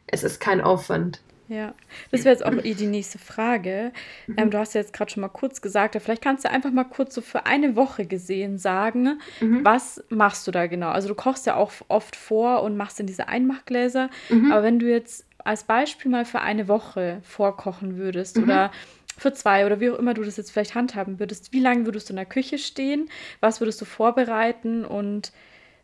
es 0.06 0.22
ist 0.24 0.40
kein 0.40 0.60
Aufwand. 0.60 1.20
Ja, 1.46 1.74
das 2.10 2.24
wäre 2.24 2.30
jetzt 2.34 2.44
auch 2.44 2.52
eh 2.64 2.72
die 2.72 2.86
nächste 2.86 3.18
Frage. 3.18 3.92
Ähm, 4.34 4.50
du 4.50 4.58
hast 4.58 4.72
ja 4.74 4.80
jetzt 4.80 4.94
gerade 4.94 5.10
schon 5.10 5.20
mal 5.20 5.28
kurz 5.28 5.60
gesagt, 5.60 5.94
vielleicht 6.02 6.22
kannst 6.22 6.44
du 6.46 6.50
einfach 6.50 6.70
mal 6.70 6.84
kurz 6.84 7.14
so 7.14 7.20
für 7.20 7.44
eine 7.44 7.76
Woche 7.76 8.06
gesehen 8.06 8.56
sagen, 8.56 9.20
Mhm. 9.40 9.62
was 9.62 10.02
machst 10.08 10.46
du 10.46 10.50
da 10.52 10.66
genau? 10.66 10.88
Also 10.88 11.08
du 11.08 11.14
kochst 11.14 11.44
ja 11.46 11.56
auch 11.56 11.70
oft 11.88 12.16
vor 12.16 12.62
und 12.62 12.78
machst 12.78 12.98
in 12.98 13.06
diese 13.06 13.28
Einmachgläser, 13.28 14.08
Mhm. 14.30 14.52
aber 14.52 14.62
wenn 14.62 14.78
du 14.78 14.88
jetzt 14.90 15.26
als 15.44 15.64
Beispiel 15.64 16.10
mal 16.10 16.24
für 16.24 16.40
eine 16.40 16.66
Woche 16.66 17.20
vorkochen 17.24 17.98
würdest 17.98 18.38
Mhm. 18.38 18.44
oder 18.44 18.72
für 19.16 19.32
zwei 19.32 19.64
oder 19.66 19.80
wie 19.80 19.90
auch 19.90 19.98
immer 19.98 20.14
du 20.14 20.22
das 20.22 20.36
jetzt 20.36 20.50
vielleicht 20.50 20.74
handhaben 20.74 21.18
würdest, 21.18 21.52
wie 21.52 21.60
lange 21.60 21.86
würdest 21.86 22.08
du 22.08 22.12
in 22.12 22.16
der 22.16 22.26
Küche 22.26 22.58
stehen? 22.58 23.08
Was 23.40 23.60
würdest 23.60 23.80
du 23.80 23.84
vorbereiten 23.84 24.84
und 24.84 25.32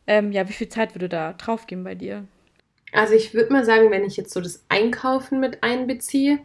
ähm, 0.07 0.33
ja, 0.33 0.49
wie 0.49 0.53
viel 0.53 0.69
Zeit 0.69 0.95
würde 0.95 1.09
da 1.09 1.33
draufgehen 1.35 1.85
bei 1.85 1.95
dir? 1.95 2.25
Also 2.93 3.14
ich 3.14 3.35
würde 3.35 3.53
mal 3.53 3.64
sagen, 3.64 3.90
wenn 3.90 4.05
ich 4.05 4.16
jetzt 4.16 4.33
so 4.33 4.40
das 4.40 4.64
Einkaufen 4.69 5.38
mit 5.38 5.62
einbeziehe 5.62 6.40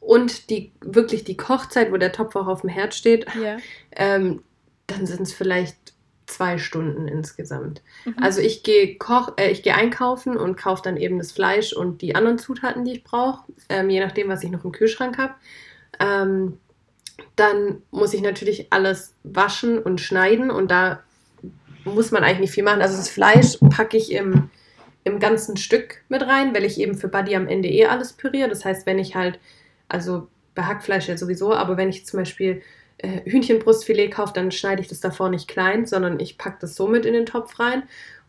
und 0.00 0.48
die 0.50 0.72
wirklich 0.80 1.24
die 1.24 1.36
Kochzeit, 1.36 1.92
wo 1.92 1.96
der 1.96 2.12
Topf 2.12 2.34
auch 2.36 2.46
auf 2.46 2.62
dem 2.62 2.70
Herd 2.70 2.94
steht, 2.94 3.26
Ja. 3.40 3.58
ähm, 3.92 4.42
dann 4.86 5.06
sind 5.06 5.22
es 5.22 5.32
vielleicht 5.34 5.76
zwei 6.26 6.58
Stunden 6.58 7.06
insgesamt. 7.08 7.82
Mhm. 8.04 8.16
Also 8.20 8.40
ich 8.40 8.62
gehe 8.62 8.96
koch, 8.96 9.32
äh, 9.36 9.50
ich 9.50 9.62
gehe 9.62 9.74
einkaufen 9.74 10.36
und 10.36 10.56
kaufe 10.56 10.82
dann 10.82 10.96
eben 10.96 11.18
das 11.18 11.32
Fleisch 11.32 11.72
und 11.72 12.02
die 12.02 12.14
anderen 12.14 12.38
Zutaten, 12.38 12.84
die 12.84 12.92
ich 12.92 13.04
brauche, 13.04 13.44
ähm, 13.68 13.90
je 13.90 14.00
nachdem, 14.00 14.28
was 14.28 14.42
ich 14.42 14.50
noch 14.50 14.64
im 14.64 14.72
Kühlschrank 14.72 15.18
habe. 15.18 15.34
Ähm, 16.00 16.58
dann 17.34 17.82
muss 17.90 18.14
ich 18.14 18.22
natürlich 18.22 18.72
alles 18.72 19.14
waschen 19.22 19.78
und 19.78 20.00
schneiden 20.00 20.50
und 20.50 20.70
da 20.70 21.00
muss 21.84 22.10
man 22.10 22.24
eigentlich 22.24 22.40
nicht 22.40 22.52
viel 22.52 22.64
machen. 22.64 22.82
Also 22.82 22.96
das 22.96 23.08
Fleisch 23.08 23.58
packe 23.70 23.96
ich 23.96 24.12
im, 24.12 24.50
im 25.04 25.18
ganzen 25.18 25.56
Stück 25.56 26.02
mit 26.08 26.22
rein, 26.22 26.54
weil 26.54 26.64
ich 26.64 26.80
eben 26.80 26.96
für 26.96 27.08
Buddy 27.08 27.36
am 27.36 27.46
Ende 27.46 27.68
eh 27.68 27.86
alles 27.86 28.12
püriere. 28.12 28.48
Das 28.48 28.64
heißt, 28.64 28.86
wenn 28.86 28.98
ich 28.98 29.14
halt, 29.14 29.38
also 29.88 30.28
bei 30.54 30.62
Hackfleisch 30.62 31.08
ja 31.08 31.16
sowieso, 31.16 31.54
aber 31.54 31.76
wenn 31.76 31.90
ich 31.90 32.06
zum 32.06 32.18
Beispiel 32.20 32.62
äh, 32.98 33.20
Hühnchenbrustfilet 33.30 34.10
kaufe, 34.10 34.32
dann 34.34 34.50
schneide 34.50 34.80
ich 34.80 34.88
das 34.88 35.00
davor 35.00 35.28
nicht 35.28 35.48
klein, 35.48 35.86
sondern 35.86 36.18
ich 36.18 36.38
packe 36.38 36.58
das 36.60 36.74
so 36.74 36.88
mit 36.88 37.04
in 37.04 37.12
den 37.12 37.26
Topf 37.26 37.58
rein. 37.60 37.82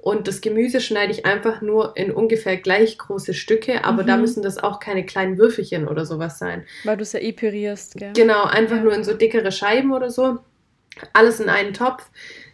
Und 0.07 0.29
das 0.29 0.39
Gemüse 0.39 0.79
schneide 0.79 1.11
ich 1.11 1.25
einfach 1.25 1.59
nur 1.59 1.97
in 1.97 2.11
ungefähr 2.11 2.55
gleich 2.55 2.97
große 2.97 3.33
Stücke, 3.33 3.83
aber 3.83 4.03
mhm. 4.03 4.07
da 4.07 4.15
müssen 4.15 4.41
das 4.41 4.57
auch 4.57 4.79
keine 4.79 5.05
kleinen 5.05 5.37
Würfelchen 5.37 5.85
oder 5.85 6.05
sowas 6.05 6.39
sein. 6.39 6.63
Weil 6.85 6.95
du 6.95 7.03
es 7.03 7.11
ja 7.11 7.19
eh 7.19 7.33
pürierst, 7.33 7.95
gell? 7.95 8.13
Genau, 8.15 8.45
einfach 8.45 8.77
ja. 8.77 8.83
nur 8.83 8.93
in 8.93 9.03
so 9.03 9.11
dickere 9.11 9.51
Scheiben 9.51 9.91
oder 9.91 10.09
so. 10.09 10.37
Alles 11.11 11.41
in 11.41 11.49
einen 11.49 11.73
Topf. 11.73 12.09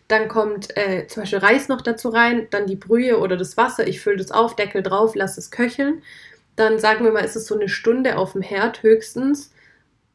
Dann 0.08 0.30
kommt 0.30 0.76
äh, 0.76 1.06
zum 1.06 1.22
Beispiel 1.22 1.38
Reis 1.38 1.68
noch 1.68 1.82
dazu 1.82 2.10
rein, 2.10 2.47
dann 2.49 2.66
die 2.66 2.76
Brühe 2.76 3.20
oder 3.20 3.38
das 3.38 3.56
Wasser. 3.56 3.86
Ich 3.88 4.01
fülle 4.01 4.18
das 4.18 4.32
auf, 4.32 4.56
Deckel 4.56 4.82
drauf, 4.82 5.14
lasse 5.14 5.39
es 5.39 5.51
köcheln. 5.51 6.01
Dann 6.56 6.80
sagen 6.80 7.06
wir 7.06 7.12
mal, 7.12 7.24
ist 7.24 7.36
es 7.36 7.45
so 7.45 7.54
eine 7.54 7.70
Stunde 7.70 8.18
auf 8.18 8.32
dem 8.32 8.41
Herd 8.41 8.82
höchstens. 8.82 9.54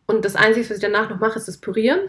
Und 0.08 0.24
das 0.24 0.34
Einzige, 0.34 0.68
was 0.68 0.78
ich 0.78 0.82
danach 0.82 1.08
noch 1.08 1.20
mache, 1.20 1.38
ist 1.38 1.46
das 1.46 1.58
Pürieren. 1.58 2.00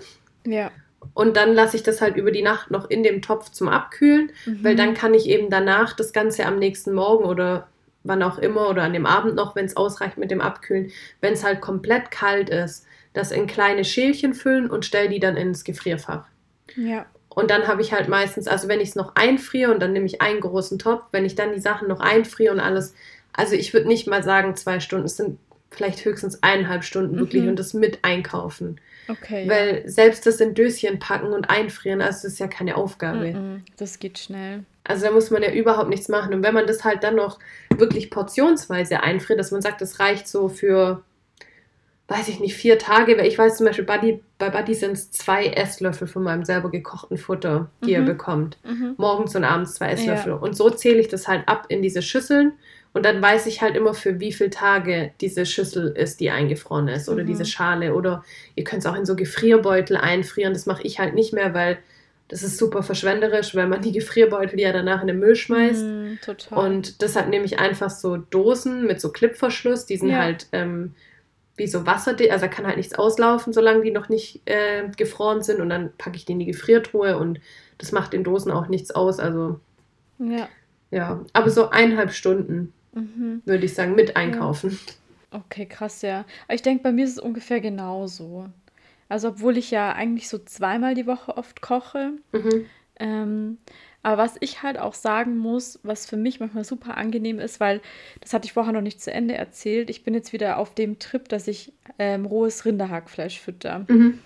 Ja. 0.43 0.71
Und 1.13 1.37
dann 1.37 1.53
lasse 1.53 1.75
ich 1.75 1.83
das 1.83 2.01
halt 2.01 2.15
über 2.15 2.31
die 2.31 2.41
Nacht 2.41 2.71
noch 2.71 2.89
in 2.89 3.03
dem 3.03 3.21
Topf 3.21 3.49
zum 3.51 3.69
Abkühlen, 3.69 4.31
mhm. 4.45 4.63
weil 4.63 4.75
dann 4.75 4.93
kann 4.93 5.13
ich 5.13 5.27
eben 5.27 5.49
danach 5.49 5.93
das 5.93 6.13
Ganze 6.13 6.45
am 6.45 6.59
nächsten 6.59 6.93
Morgen 6.93 7.25
oder 7.25 7.67
wann 8.03 8.23
auch 8.23 8.37
immer 8.37 8.69
oder 8.69 8.83
an 8.83 8.93
dem 8.93 9.05
Abend 9.05 9.35
noch, 9.35 9.55
wenn 9.55 9.65
es 9.65 9.77
ausreicht 9.77 10.17
mit 10.17 10.31
dem 10.31 10.41
Abkühlen, 10.41 10.91
wenn 11.21 11.33
es 11.33 11.43
halt 11.43 11.61
komplett 11.61 12.11
kalt 12.11 12.49
ist, 12.49 12.85
das 13.13 13.31
in 13.31 13.47
kleine 13.47 13.83
Schälchen 13.83 14.33
füllen 14.33 14.69
und 14.69 14.85
stelle 14.85 15.09
die 15.09 15.19
dann 15.19 15.37
ins 15.37 15.63
Gefrierfach. 15.63 16.25
Ja. 16.75 17.05
Und 17.29 17.51
dann 17.51 17.67
habe 17.67 17.81
ich 17.81 17.93
halt 17.93 18.07
meistens, 18.07 18.47
also 18.47 18.67
wenn 18.67 18.79
ich 18.79 18.89
es 18.89 18.95
noch 18.95 19.15
einfriere 19.15 19.71
und 19.71 19.81
dann 19.81 19.93
nehme 19.93 20.05
ich 20.05 20.21
einen 20.21 20.41
großen 20.41 20.79
Topf, 20.79 21.03
wenn 21.11 21.25
ich 21.25 21.35
dann 21.35 21.53
die 21.53 21.59
Sachen 21.59 21.87
noch 21.87 21.99
einfriere 21.99 22.53
und 22.53 22.59
alles, 22.59 22.93
also 23.33 23.55
ich 23.55 23.73
würde 23.73 23.87
nicht 23.87 24.07
mal 24.07 24.23
sagen 24.23 24.55
zwei 24.55 24.79
Stunden, 24.79 25.05
es 25.05 25.17
sind 25.17 25.37
vielleicht 25.71 26.03
höchstens 26.03 26.41
eineinhalb 26.41 26.83
Stunden 26.83 27.17
wirklich 27.17 27.43
mhm. 27.43 27.49
und 27.49 27.59
das 27.59 27.73
mit 27.73 27.99
einkaufen. 28.03 28.79
Okay. 29.09 29.49
Weil 29.49 29.81
ja. 29.83 29.89
selbst 29.89 30.25
das 30.25 30.39
in 30.39 30.53
Döschen 30.53 30.99
packen 30.99 31.33
und 31.33 31.49
einfrieren, 31.49 32.01
also 32.01 32.23
das 32.23 32.33
ist 32.33 32.39
ja 32.39 32.47
keine 32.47 32.77
Aufgabe. 32.77 33.33
Mhm. 33.33 33.63
Das 33.77 33.99
geht 33.99 34.19
schnell. 34.19 34.63
Also 34.83 35.05
da 35.05 35.11
muss 35.11 35.31
man 35.31 35.41
ja 35.41 35.51
überhaupt 35.51 35.89
nichts 35.89 36.09
machen. 36.09 36.33
Und 36.33 36.43
wenn 36.43 36.53
man 36.53 36.67
das 36.67 36.83
halt 36.83 37.03
dann 37.03 37.15
noch 37.15 37.39
wirklich 37.75 38.09
portionsweise 38.09 39.01
einfriert, 39.01 39.39
dass 39.39 39.51
man 39.51 39.61
sagt, 39.61 39.81
das 39.81 39.99
reicht 39.99 40.27
so 40.27 40.49
für, 40.49 41.03
weiß 42.07 42.27
ich 42.27 42.39
nicht, 42.39 42.55
vier 42.55 42.79
Tage, 42.79 43.17
weil 43.17 43.27
ich 43.27 43.37
weiß 43.37 43.57
zum 43.57 43.65
Beispiel, 43.65 43.85
Buddy, 43.85 44.23
bei 44.37 44.49
Buddy 44.49 44.73
sind 44.73 44.93
es 44.93 45.11
zwei 45.11 45.47
Esslöffel 45.47 46.07
von 46.07 46.23
meinem 46.23 46.43
selber 46.43 46.71
gekochten 46.71 47.17
Futter, 47.17 47.69
die 47.83 47.89
mhm. 47.89 47.95
er 47.95 48.01
bekommt. 48.01 48.57
Mhm. 48.63 48.95
Morgens 48.97 49.35
und 49.35 49.43
abends 49.43 49.75
zwei 49.75 49.91
Esslöffel. 49.91 50.33
Ja. 50.33 50.37
Und 50.37 50.55
so 50.55 50.69
zähle 50.69 50.99
ich 50.99 51.07
das 51.07 51.27
halt 51.27 51.47
ab 51.47 51.65
in 51.69 51.81
diese 51.81 52.01
Schüsseln 52.01 52.53
und 52.93 53.05
dann 53.05 53.21
weiß 53.21 53.45
ich 53.45 53.61
halt 53.61 53.75
immer, 53.75 53.93
für 53.93 54.19
wie 54.19 54.33
viele 54.33 54.49
Tage 54.49 55.11
diese 55.21 55.45
Schüssel 55.45 55.89
ist, 55.89 56.19
die 56.19 56.31
eingefroren 56.31 56.87
ist 56.87 57.07
oder 57.07 57.23
mhm. 57.23 57.27
diese 57.27 57.45
Schale. 57.45 57.93
Oder 57.93 58.23
ihr 58.55 58.63
könnt 58.63 58.79
es 58.83 58.87
auch 58.87 58.95
in 58.95 59.05
so 59.05 59.15
Gefrierbeutel 59.15 59.95
einfrieren. 59.95 60.53
Das 60.53 60.65
mache 60.65 60.83
ich 60.83 60.99
halt 60.99 61.13
nicht 61.13 61.31
mehr, 61.31 61.53
weil 61.53 61.77
das 62.29 62.41
ist 62.41 62.57
super 62.57 62.81
verschwenderisch, 62.81 63.55
weil 63.55 63.67
man 63.67 63.81
die 63.81 63.91
Gefrierbeutel 63.91 64.59
ja 64.59 64.71
danach 64.71 65.01
in 65.01 65.07
den 65.07 65.19
Müll 65.19 65.35
schmeißt. 65.35 65.83
Mhm, 65.83 66.19
total. 66.23 66.65
Und 66.65 67.01
deshalb 67.01 67.29
nehme 67.29 67.45
ich 67.45 67.59
einfach 67.59 67.91
so 67.91 68.17
Dosen 68.17 68.85
mit 68.87 68.99
so 68.99 69.11
Clipverschluss. 69.11 69.85
Die 69.85 69.97
sind 69.97 70.09
ja. 70.09 70.19
halt 70.19 70.47
ähm, 70.51 70.95
wie 71.57 71.67
so 71.67 71.85
Wasser, 71.85 72.15
also 72.31 72.45
da 72.45 72.47
kann 72.47 72.65
halt 72.65 72.77
nichts 72.77 72.95
auslaufen, 72.95 73.53
solange 73.53 73.83
die 73.83 73.91
noch 73.91 74.09
nicht 74.09 74.41
äh, 74.45 74.89
gefroren 74.97 75.43
sind. 75.43 75.61
Und 75.61 75.69
dann 75.69 75.91
packe 75.99 76.15
ich 76.15 76.25
die 76.25 76.31
in 76.31 76.39
die 76.39 76.45
Gefriertruhe 76.45 77.17
und 77.17 77.39
das 77.77 77.91
macht 77.91 78.13
den 78.13 78.23
Dosen 78.23 78.51
auch 78.51 78.67
nichts 78.67 78.89
aus. 78.89 79.19
Also 79.19 79.59
ja. 80.17 80.49
Ja, 80.91 81.23
aber 81.33 81.51
so 81.51 81.69
eineinhalb 81.69 82.11
Stunden 82.11 82.73
Mhm. 83.45 83.51
Würde 83.51 83.65
ich 83.65 83.73
sagen, 83.73 83.95
mit 83.95 84.15
einkaufen. 84.15 84.77
Okay, 85.31 85.65
krass, 85.65 86.01
ja. 86.01 86.25
Aber 86.47 86.55
ich 86.55 86.61
denke, 86.61 86.83
bei 86.83 86.91
mir 86.91 87.05
ist 87.05 87.11
es 87.11 87.19
ungefähr 87.19 87.61
genauso. 87.61 88.49
Also, 89.09 89.29
obwohl 89.29 89.57
ich 89.57 89.71
ja 89.71 89.91
eigentlich 89.93 90.29
so 90.29 90.37
zweimal 90.39 90.95
die 90.95 91.07
Woche 91.07 91.37
oft 91.37 91.61
koche. 91.61 92.13
Mhm. 92.31 92.65
Ähm, 92.99 93.57
aber 94.01 94.17
was 94.23 94.35
ich 94.39 94.63
halt 94.63 94.77
auch 94.77 94.93
sagen 94.93 95.37
muss, 95.37 95.79
was 95.83 96.05
für 96.05 96.17
mich 96.17 96.39
manchmal 96.39 96.63
super 96.63 96.97
angenehm 96.97 97.39
ist, 97.39 97.59
weil 97.59 97.81
das 98.21 98.33
hatte 98.33 98.45
ich 98.45 98.53
vorher 98.53 98.73
noch 98.73 98.81
nicht 98.81 99.01
zu 99.01 99.11
Ende 99.11 99.35
erzählt. 99.35 99.89
Ich 99.89 100.03
bin 100.03 100.13
jetzt 100.13 100.31
wieder 100.31 100.57
auf 100.57 100.73
dem 100.73 100.99
Trip, 100.99 101.27
dass 101.27 101.47
ich 101.47 101.73
ähm, 101.97 102.25
rohes 102.25 102.65
Rinderhackfleisch 102.65 103.39
fütter. 103.39 103.85
Mhm 103.87 104.19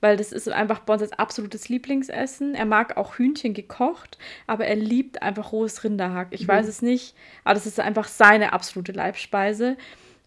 weil 0.00 0.16
das 0.16 0.32
ist 0.32 0.48
einfach 0.48 0.80
das 0.80 1.12
absolutes 1.12 1.68
Lieblingsessen. 1.68 2.54
Er 2.54 2.66
mag 2.66 2.96
auch 2.96 3.18
Hühnchen 3.18 3.54
gekocht, 3.54 4.18
aber 4.46 4.66
er 4.66 4.76
liebt 4.76 5.22
einfach 5.22 5.52
rohes 5.52 5.84
Rinderhack. 5.84 6.28
Ich 6.30 6.42
mhm. 6.42 6.48
weiß 6.48 6.68
es 6.68 6.82
nicht, 6.82 7.14
aber 7.44 7.54
das 7.54 7.66
ist 7.66 7.80
einfach 7.80 8.08
seine 8.08 8.52
absolute 8.52 8.92
Leibspeise. 8.92 9.76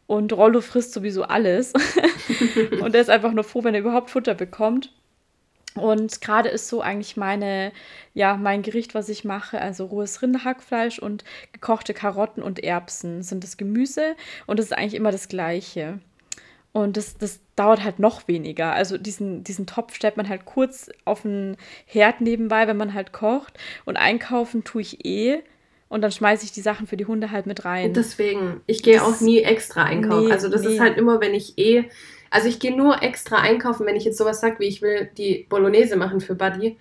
Und 0.08 0.34
Rollo 0.34 0.62
frisst 0.62 0.94
sowieso 0.94 1.24
alles. 1.24 1.74
und 2.82 2.96
er 2.96 3.02
ist 3.02 3.12
einfach 3.12 3.32
nur 3.32 3.44
froh, 3.44 3.64
wenn 3.64 3.76
er 3.76 3.82
überhaupt 3.82 4.10
Futter 4.10 4.34
bekommt. 4.34 4.92
Und 5.76 6.20
gerade 6.22 6.50
ist 6.50 6.68
so 6.68 6.82
eigentlich 6.82 7.16
meine, 7.16 7.72
ja, 8.16 8.36
mein 8.36 8.64
Gericht, 8.64 8.96
was 8.96 9.08
ich 9.08 9.24
mache, 9.24 9.62
also 9.62 9.86
rohes 9.86 10.22
Rinderhackfleisch 10.22 11.00
und 11.00 11.24
gekochte 11.54 11.94
Karotten 11.94 12.42
und 12.42 12.64
Erbsen 12.64 13.22
sind 13.22 13.44
das 13.44 13.56
Gemüse 13.56 14.16
und 14.48 14.58
das 14.58 14.68
ist 14.68 14.74
eigentlich 14.74 14.96
immer 14.96 15.12
das 15.12 15.28
Gleiche. 15.28 16.00
Und 16.84 16.98
das, 16.98 17.18
das 17.18 17.40
dauert 17.56 17.84
halt 17.84 18.00
noch 18.00 18.28
weniger. 18.28 18.74
Also 18.74 18.98
diesen, 18.98 19.44
diesen 19.44 19.66
Topf 19.66 19.96
stellt 19.96 20.18
man 20.18 20.30
halt 20.30 20.46
kurz 20.46 20.90
auf 21.06 21.24
den 21.24 21.58
Herd 21.86 22.22
nebenbei, 22.22 22.68
wenn 22.68 22.78
man 22.78 22.94
halt 22.94 23.12
kocht. 23.12 23.58
Und 23.86 23.98
einkaufen 23.98 24.64
tue 24.64 24.82
ich 24.82 25.06
eh. 25.06 25.42
Und 25.90 26.02
dann 26.02 26.12
schmeiße 26.12 26.46
ich 26.46 26.52
die 26.52 26.62
Sachen 26.62 26.88
für 26.88 26.98
die 26.98 27.06
Hunde 27.06 27.32
halt 27.32 27.48
mit 27.48 27.66
rein. 27.66 27.94
Deswegen, 27.94 28.62
ich 28.68 28.84
gehe 28.84 29.04
auch 29.04 29.20
nie 29.22 29.40
extra 29.40 29.84
einkaufen. 29.84 30.28
Nee, 30.28 30.32
also 30.32 30.48
das 30.48 30.62
nee. 30.62 30.74
ist 30.74 30.80
halt 30.80 30.98
immer, 30.98 31.20
wenn 31.20 31.34
ich 31.34 31.58
eh. 31.58 31.90
Also 32.30 32.48
ich 32.48 32.60
gehe 32.60 32.76
nur 32.76 33.02
extra 33.02 33.38
einkaufen, 33.38 33.88
wenn 33.88 33.96
ich 33.96 34.04
jetzt 34.04 34.20
sowas 34.20 34.40
sage, 34.40 34.60
wie 34.60 34.68
ich 34.68 34.82
will 34.82 35.10
die 35.18 35.48
Bolognese 35.50 35.98
machen 35.98 36.22
für 36.22 36.36
Buddy, 36.36 36.78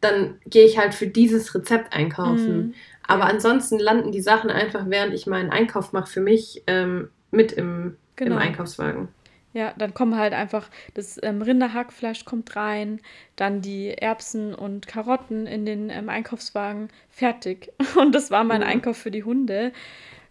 dann 0.00 0.38
gehe 0.46 0.64
ich 0.64 0.78
halt 0.78 0.94
für 0.94 1.08
dieses 1.08 1.54
Rezept 1.54 1.92
einkaufen. 1.92 2.56
Mhm. 2.56 2.74
Aber 3.06 3.24
ansonsten 3.24 3.78
landen 3.78 4.12
die 4.12 4.20
Sachen 4.22 4.50
einfach, 4.50 4.84
während 4.88 5.12
ich 5.14 5.26
meinen 5.26 5.50
Einkauf 5.50 5.92
mache, 5.92 6.06
für 6.06 6.20
mich 6.20 6.62
ähm, 6.66 7.08
mit 7.32 7.52
im, 7.52 7.96
genau. 8.14 8.36
im 8.36 8.38
Einkaufswagen. 8.40 9.08
Ja, 9.54 9.72
dann 9.78 9.94
kommen 9.94 10.16
halt 10.16 10.32
einfach 10.32 10.68
das 10.94 11.18
ähm, 11.22 11.40
Rinderhackfleisch 11.40 12.24
kommt 12.24 12.56
rein, 12.56 13.00
dann 13.36 13.62
die 13.62 13.90
Erbsen 13.90 14.52
und 14.52 14.88
Karotten 14.88 15.46
in 15.46 15.64
den 15.64 15.90
ähm, 15.90 16.08
Einkaufswagen 16.08 16.88
fertig. 17.08 17.72
Und 17.96 18.14
das 18.14 18.32
war 18.32 18.42
mein 18.42 18.62
mhm. 18.62 18.66
Einkauf 18.66 18.96
für 18.98 19.12
die 19.12 19.22
Hunde. 19.22 19.72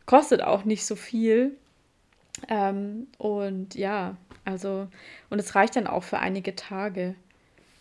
Kostet 0.05 0.43
auch 0.43 0.65
nicht 0.65 0.85
so 0.85 0.97
viel. 0.97 1.55
Ähm, 2.49 3.07
und 3.17 3.75
ja, 3.75 4.17
also, 4.43 4.87
und 5.29 5.39
es 5.39 5.55
reicht 5.55 5.77
dann 5.77 5.87
auch 5.87 6.03
für 6.03 6.19
einige 6.19 6.55
Tage. 6.55 7.15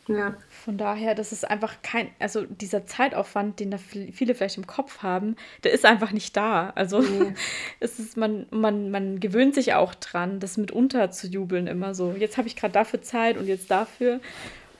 Ja. 0.08 0.34
Von 0.48 0.78
daher, 0.78 1.14
das 1.14 1.32
ist 1.32 1.48
einfach 1.48 1.76
kein, 1.82 2.08
also 2.18 2.44
dieser 2.44 2.86
Zeitaufwand, 2.86 3.60
den 3.60 3.70
da 3.70 3.78
viele 3.78 4.34
vielleicht 4.34 4.56
im 4.56 4.66
Kopf 4.66 5.02
haben, 5.02 5.36
der 5.62 5.72
ist 5.72 5.84
einfach 5.84 6.10
nicht 6.10 6.36
da. 6.36 6.70
Also 6.74 7.00
nee. 7.00 7.34
es 7.80 7.98
ist, 7.98 8.16
man, 8.16 8.46
man, 8.50 8.90
man 8.90 9.20
gewöhnt 9.20 9.54
sich 9.54 9.74
auch 9.74 9.94
dran, 9.94 10.40
das 10.40 10.56
mitunter 10.56 11.10
zu 11.10 11.28
jubeln 11.28 11.66
immer 11.68 11.94
so. 11.94 12.12
Jetzt 12.18 12.36
habe 12.36 12.48
ich 12.48 12.56
gerade 12.56 12.72
dafür 12.72 13.02
Zeit 13.02 13.36
und 13.36 13.46
jetzt 13.46 13.70
dafür. 13.70 14.20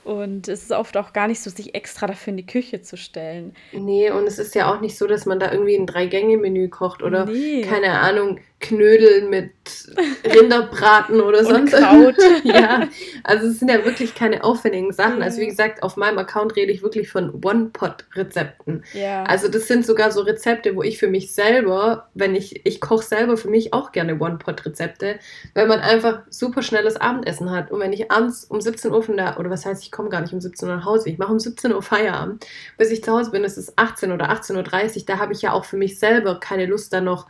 Und 0.03 0.49
es 0.49 0.63
ist 0.63 0.71
oft 0.71 0.97
auch 0.97 1.13
gar 1.13 1.27
nicht 1.29 1.41
so, 1.41 1.49
sich 1.49 1.75
extra 1.75 2.07
dafür 2.07 2.31
in 2.31 2.37
die 2.37 2.45
Küche 2.45 2.81
zu 2.81 2.97
stellen. 2.97 3.55
Nee, 3.71 4.11
und 4.11 4.27
es 4.27 4.37
ist 4.37 4.53
ja 4.53 4.73
auch 4.73 4.81
nicht 4.81 4.97
so, 4.97 5.07
dass 5.07 5.25
man 5.25 5.39
da 5.39 5.51
irgendwie 5.51 5.75
ein 5.75 5.87
Drei-Gänge-Menü 5.87 6.67
kocht 6.67 7.01
oder, 7.01 7.25
nee. 7.25 7.61
keine 7.61 7.99
Ahnung, 7.99 8.39
Knödel 8.63 9.27
mit 9.27 9.51
Rinderbraten 10.25 11.19
oder 11.19 11.43
sonst 11.43 11.73
Kraut. 11.73 12.15
ja, 12.43 12.87
also 13.23 13.47
es 13.47 13.59
sind 13.59 13.69
ja 13.69 13.83
wirklich 13.83 14.15
keine 14.15 14.43
aufwendigen 14.43 14.93
Sachen. 14.93 15.21
Also 15.21 15.41
wie 15.41 15.47
gesagt, 15.47 15.83
auf 15.83 15.97
meinem 15.97 16.17
Account 16.17 16.55
rede 16.55 16.71
ich 16.71 16.81
wirklich 16.81 17.09
von 17.09 17.43
One-Pot-Rezepten. 17.43 18.85
Ja. 18.93 19.23
Also 19.25 19.49
das 19.49 19.67
sind 19.67 19.85
sogar 19.85 20.11
so 20.11 20.21
Rezepte, 20.21 20.77
wo 20.77 20.81
ich 20.81 20.97
für 20.97 21.09
mich 21.09 21.33
selber, 21.33 22.07
wenn 22.13 22.35
ich, 22.35 22.65
ich 22.65 22.79
koche 22.79 23.05
selber 23.05 23.35
für 23.35 23.49
mich 23.49 23.73
auch 23.73 23.91
gerne 23.91 24.17
One-Pot-Rezepte, 24.17 25.19
weil 25.53 25.67
man 25.67 25.81
einfach 25.81 26.21
super 26.29 26.61
schnelles 26.61 26.95
Abendessen 26.95 27.51
hat. 27.51 27.69
Und 27.69 27.81
wenn 27.81 27.91
ich 27.91 28.11
abends 28.11 28.45
um 28.45 28.61
17 28.61 28.91
Uhr 28.91 29.03
von 29.03 29.17
da, 29.17 29.35
oder 29.37 29.49
was 29.49 29.65
heißt, 29.65 29.83
ich 29.83 29.91
komme 29.91 30.07
gar 30.07 30.21
nicht 30.21 30.33
um 30.33 30.39
17 30.39 30.69
Uhr 30.69 30.77
nach 30.77 30.85
Hause, 30.85 31.09
ich 31.09 31.17
mache 31.17 31.33
um 31.33 31.39
17 31.39 31.73
Uhr 31.73 31.81
Feierabend, 31.81 32.45
bis 32.77 32.91
ich 32.91 33.03
zu 33.03 33.11
Hause 33.11 33.31
bin, 33.31 33.43
ist 33.43 33.57
es 33.57 33.77
18 33.77 34.13
oder 34.13 34.31
18.30 34.31 34.95
Uhr, 34.95 35.03
da 35.05 35.19
habe 35.19 35.33
ich 35.33 35.41
ja 35.41 35.51
auch 35.51 35.65
für 35.65 35.77
mich 35.77 35.99
selber 35.99 36.39
keine 36.39 36.65
Lust, 36.65 36.93
da 36.93 37.01
noch 37.01 37.27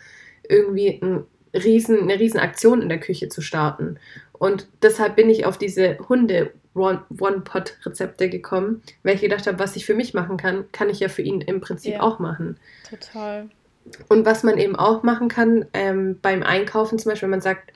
irgendwie 0.47 0.99
ein 1.01 1.25
riesen, 1.53 2.01
eine 2.01 2.19
riesen 2.19 2.39
Aktion 2.39 2.81
in 2.81 2.89
der 2.89 2.99
Küche 2.99 3.29
zu 3.29 3.41
starten. 3.41 3.97
Und 4.33 4.67
deshalb 4.81 5.15
bin 5.15 5.29
ich 5.29 5.45
auf 5.45 5.57
diese 5.57 5.97
Hunde 6.09 6.51
One-Pot-Rezepte 6.75 8.29
gekommen, 8.29 8.81
weil 9.03 9.15
ich 9.15 9.21
gedacht 9.21 9.45
habe, 9.45 9.59
was 9.59 9.75
ich 9.75 9.85
für 9.85 9.93
mich 9.93 10.13
machen 10.13 10.37
kann, 10.37 10.65
kann 10.71 10.89
ich 10.89 10.99
ja 10.99 11.07
für 11.07 11.21
ihn 11.21 11.41
im 11.41 11.61
Prinzip 11.61 11.93
ja, 11.93 12.01
auch 12.01 12.19
machen. 12.19 12.57
Total. 12.89 13.49
Und 14.09 14.25
was 14.25 14.43
man 14.43 14.57
eben 14.57 14.75
auch 14.75 15.03
machen 15.03 15.27
kann 15.27 15.65
ähm, 15.73 16.17
beim 16.21 16.41
Einkaufen, 16.41 16.97
zum 16.97 17.11
Beispiel, 17.11 17.27
wenn 17.27 17.31
man 17.31 17.41
sagt, 17.41 17.73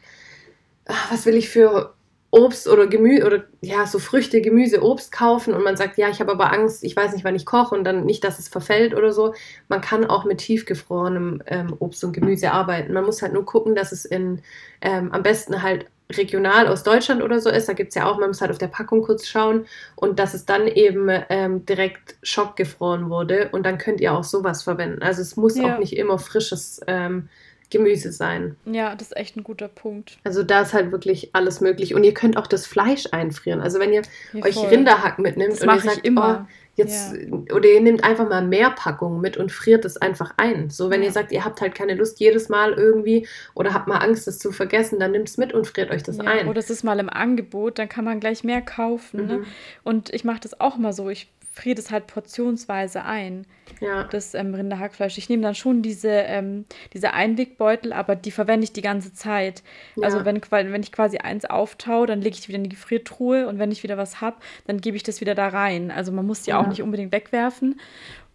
ach, 0.85 1.11
was 1.11 1.25
will 1.25 1.35
ich 1.35 1.49
für 1.49 1.93
Obst 2.29 2.67
oder 2.67 2.87
Gemüse 2.87 3.25
oder 3.25 3.43
ja, 3.61 3.85
so 3.85 3.99
Früchte, 3.99 4.41
Gemüse, 4.41 4.83
Obst 4.83 5.11
kaufen 5.11 5.53
und 5.53 5.63
man 5.63 5.77
sagt, 5.77 5.97
ja, 5.97 6.09
ich 6.09 6.19
habe 6.19 6.31
aber 6.31 6.51
Angst, 6.51 6.83
ich 6.83 6.95
weiß 6.95 7.13
nicht, 7.13 7.23
wann 7.23 7.35
ich 7.35 7.45
koche 7.45 7.73
und 7.73 7.85
dann 7.85 8.05
nicht, 8.05 8.23
dass 8.23 8.37
es 8.37 8.49
verfällt 8.49 8.93
oder 8.93 9.13
so. 9.13 9.33
Man 9.69 9.79
kann 9.81 10.05
auch 10.05 10.25
mit 10.25 10.39
tiefgefrorenem 10.39 11.41
ähm, 11.47 11.75
Obst 11.79 12.03
und 12.03 12.11
Gemüse 12.11 12.51
arbeiten. 12.51 12.93
Man 12.93 13.05
muss 13.05 13.21
halt 13.21 13.33
nur 13.33 13.45
gucken, 13.45 13.75
dass 13.75 13.93
es 13.93 14.03
in 14.03 14.41
ähm, 14.81 15.11
am 15.11 15.23
besten 15.23 15.63
halt 15.63 15.85
regional 16.11 16.67
aus 16.67 16.83
Deutschland 16.83 17.21
oder 17.21 17.41
so 17.41 17.49
ist, 17.49 17.67
da 17.67 17.73
gibt 17.73 17.89
es 17.89 17.95
ja 17.95 18.09
auch, 18.09 18.17
man 18.17 18.29
muss 18.29 18.39
halt 18.39 18.51
auf 18.51 18.57
der 18.57 18.67
Packung 18.67 19.01
kurz 19.01 19.27
schauen 19.27 19.65
und 19.95 20.19
dass 20.19 20.33
es 20.33 20.45
dann 20.45 20.67
eben 20.67 21.09
ähm, 21.29 21.65
direkt 21.65 22.15
schockgefroren 22.23 23.09
wurde 23.09 23.49
und 23.51 23.65
dann 23.65 23.77
könnt 23.77 23.99
ihr 23.99 24.13
auch 24.13 24.23
sowas 24.23 24.63
verwenden. 24.63 25.01
Also 25.01 25.21
es 25.21 25.35
muss 25.35 25.57
ja. 25.57 25.75
auch 25.75 25.79
nicht 25.79 25.97
immer 25.97 26.17
frisches 26.17 26.79
ähm, 26.87 27.27
Gemüse 27.69 28.11
sein. 28.11 28.55
Ja, 28.65 28.95
das 28.95 29.09
ist 29.09 29.17
echt 29.17 29.35
ein 29.35 29.43
guter 29.43 29.67
Punkt. 29.67 30.17
Also 30.23 30.43
da 30.43 30.61
ist 30.61 30.73
halt 30.73 30.91
wirklich 30.91 31.31
alles 31.33 31.59
möglich. 31.59 31.93
Und 31.93 32.03
ihr 32.03 32.13
könnt 32.13 32.37
auch 32.37 32.47
das 32.47 32.65
Fleisch 32.65 33.07
einfrieren. 33.11 33.59
Also 33.59 33.79
wenn 33.79 33.91
ihr 33.91 34.03
ja, 34.33 34.45
euch 34.45 34.57
Rinderhack 34.57 35.19
mitnimmt 35.19 35.53
das 35.53 35.61
und 35.61 35.73
ihr 35.73 35.81
sagt, 35.81 36.05
immer. 36.05 36.45
Oh, 36.47 36.53
jetzt, 36.77 37.13
ja. 37.13 37.53
oder 37.53 37.67
ihr 37.67 37.81
nehmt 37.81 38.03
einfach 38.03 38.29
mal 38.29 38.45
mehr 38.45 38.69
Packungen 38.69 39.19
mit 39.19 39.35
und 39.35 39.51
friert 39.51 39.83
es 39.83 39.97
einfach 39.97 40.35
ein. 40.37 40.69
So, 40.69 40.89
wenn 40.89 41.01
ja. 41.01 41.07
ihr 41.07 41.11
sagt, 41.11 41.31
ihr 41.31 41.43
habt 41.43 41.59
halt 41.59 41.75
keine 41.75 41.95
Lust 41.95 42.19
jedes 42.19 42.49
Mal 42.49 42.73
irgendwie 42.73 43.27
oder 43.55 43.73
habt 43.73 43.87
mal 43.87 43.97
Angst, 43.97 44.27
das 44.27 44.39
zu 44.39 44.51
vergessen, 44.51 44.99
dann 44.99 45.11
nimmt 45.11 45.27
es 45.27 45.37
mit 45.37 45.53
und 45.53 45.67
friert 45.67 45.91
euch 45.91 46.03
das 46.03 46.19
ein. 46.19 46.47
Oder 46.47 46.59
es 46.59 46.69
ist 46.69 46.83
mal 46.83 46.99
im 46.99 47.09
Angebot, 47.09 47.79
dann 47.79 47.89
kann 47.89 48.05
man 48.05 48.19
gleich 48.19 48.43
mehr 48.43 48.61
kaufen. 48.61 49.17
Ne? 49.17 49.23
Mhm. 49.23 49.41
Ne? 49.41 49.47
Und 49.83 50.13
ich 50.13 50.23
mache 50.23 50.39
das 50.39 50.59
auch 50.61 50.77
mal 50.77 50.93
so. 50.93 51.09
Ich 51.09 51.27
friere 51.57 51.75
das 51.75 51.91
halt 51.91 52.07
portionsweise 52.07 53.03
ein, 53.03 53.45
ja. 53.81 54.03
das 54.05 54.33
ähm, 54.33 54.53
Rinderhackfleisch. 54.53 55.17
Ich 55.17 55.27
nehme 55.27 55.43
dann 55.43 55.55
schon 55.55 55.81
diese, 55.81 56.09
ähm, 56.09 56.65
diese 56.93 57.13
Einwegbeutel, 57.13 57.91
aber 57.91 58.15
die 58.15 58.31
verwende 58.31 58.63
ich 58.63 58.73
die 58.73 58.81
ganze 58.81 59.13
Zeit. 59.13 59.63
Ja. 59.95 60.03
Also 60.03 60.23
wenn, 60.23 60.39
wenn 60.49 60.83
ich 60.83 60.91
quasi 60.91 61.17
eins 61.17 61.45
auftaue, 61.45 62.07
dann 62.07 62.21
lege 62.21 62.37
ich 62.39 62.47
wieder 62.47 62.57
in 62.57 62.63
die 62.63 62.69
Gefriertruhe 62.69 63.47
und 63.47 63.59
wenn 63.59 63.71
ich 63.71 63.83
wieder 63.83 63.97
was 63.97 64.21
habe, 64.21 64.37
dann 64.67 64.79
gebe 64.79 64.95
ich 64.95 65.03
das 65.03 65.19
wieder 65.19 65.35
da 65.35 65.47
rein. 65.47 65.91
Also 65.91 66.11
man 66.11 66.25
muss 66.25 66.43
die 66.43 66.51
ja. 66.51 66.59
auch 66.59 66.67
nicht 66.67 66.81
unbedingt 66.81 67.11
wegwerfen. 67.11 67.79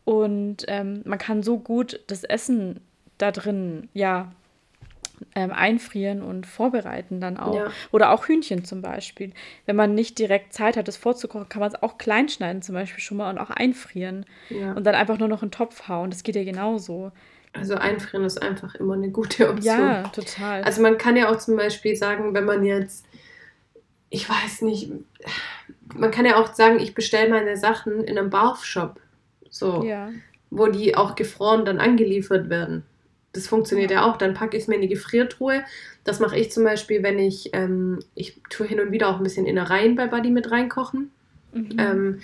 Und 0.04 0.64
ähm, 0.66 1.02
man 1.04 1.18
kann 1.18 1.44
so 1.44 1.58
gut 1.58 2.00
das 2.08 2.24
Essen 2.24 2.80
da 3.18 3.30
drin, 3.30 3.88
ja, 3.94 4.32
ähm, 5.34 5.50
einfrieren 5.52 6.22
und 6.22 6.46
vorbereiten 6.46 7.20
dann 7.20 7.36
auch. 7.36 7.54
Ja. 7.54 7.70
Oder 7.90 8.10
auch 8.10 8.26
Hühnchen 8.26 8.64
zum 8.64 8.82
Beispiel. 8.82 9.32
Wenn 9.66 9.76
man 9.76 9.94
nicht 9.94 10.18
direkt 10.18 10.52
Zeit 10.52 10.76
hat, 10.76 10.88
das 10.88 10.96
vorzukochen, 10.96 11.48
kann 11.48 11.60
man 11.60 11.70
es 11.70 11.82
auch 11.82 11.98
klein 11.98 12.28
schneiden 12.28 12.62
zum 12.62 12.74
Beispiel 12.74 13.02
schon 13.02 13.16
mal 13.16 13.30
und 13.30 13.38
auch 13.38 13.50
einfrieren. 13.50 14.26
Ja. 14.50 14.72
Und 14.72 14.84
dann 14.84 14.94
einfach 14.94 15.18
nur 15.18 15.28
noch 15.28 15.42
in 15.42 15.48
den 15.48 15.52
Topf 15.52 15.88
hauen. 15.88 16.10
Das 16.10 16.22
geht 16.22 16.36
ja 16.36 16.44
genauso. 16.44 17.12
Also 17.52 17.74
einfrieren 17.74 18.24
ist 18.24 18.40
einfach 18.40 18.74
immer 18.76 18.94
eine 18.94 19.10
gute 19.10 19.50
Option. 19.50 19.78
Ja, 19.78 20.02
total. 20.04 20.62
Also 20.62 20.80
man 20.80 20.96
kann 20.96 21.16
ja 21.16 21.30
auch 21.30 21.36
zum 21.36 21.56
Beispiel 21.56 21.96
sagen, 21.96 22.34
wenn 22.34 22.44
man 22.44 22.64
jetzt, 22.64 23.04
ich 24.08 24.28
weiß 24.28 24.62
nicht, 24.62 24.90
man 25.94 26.10
kann 26.10 26.24
ja 26.24 26.36
auch 26.36 26.54
sagen, 26.54 26.80
ich 26.80 26.94
bestelle 26.94 27.30
meine 27.30 27.56
Sachen 27.56 28.04
in 28.04 28.18
einem 28.18 28.30
Barfshop. 28.30 29.00
So. 29.50 29.84
Ja. 29.84 30.10
Wo 30.50 30.66
die 30.66 30.96
auch 30.96 31.14
gefroren 31.14 31.64
dann 31.64 31.78
angeliefert 31.78 32.48
werden. 32.48 32.84
Das 33.32 33.48
funktioniert 33.48 33.90
ja, 33.90 34.04
auch. 34.04 34.16
Dann 34.16 34.34
packe 34.34 34.56
ich 34.56 34.64
es 34.64 34.68
mir 34.68 34.76
in 34.76 34.82
die 34.82 34.88
Gefriertruhe. 34.88 35.62
Das 36.04 36.20
mache 36.20 36.38
ich 36.38 36.50
zum 36.50 36.64
Beispiel, 36.64 37.02
wenn 37.02 37.18
ich, 37.18 37.50
ähm, 37.52 38.00
ich 38.14 38.40
tue 38.50 38.66
hin 38.66 38.80
und 38.80 38.92
wieder 38.92 39.08
auch 39.08 39.16
ein 39.16 39.22
bisschen 39.22 39.46
Innereien 39.46 39.96
bei 39.96 40.06
Buddy 40.06 40.30
mit 40.30 40.50
reinkochen. 40.50 41.10
Mhm. 41.52 41.76
Ähm, 41.78 42.20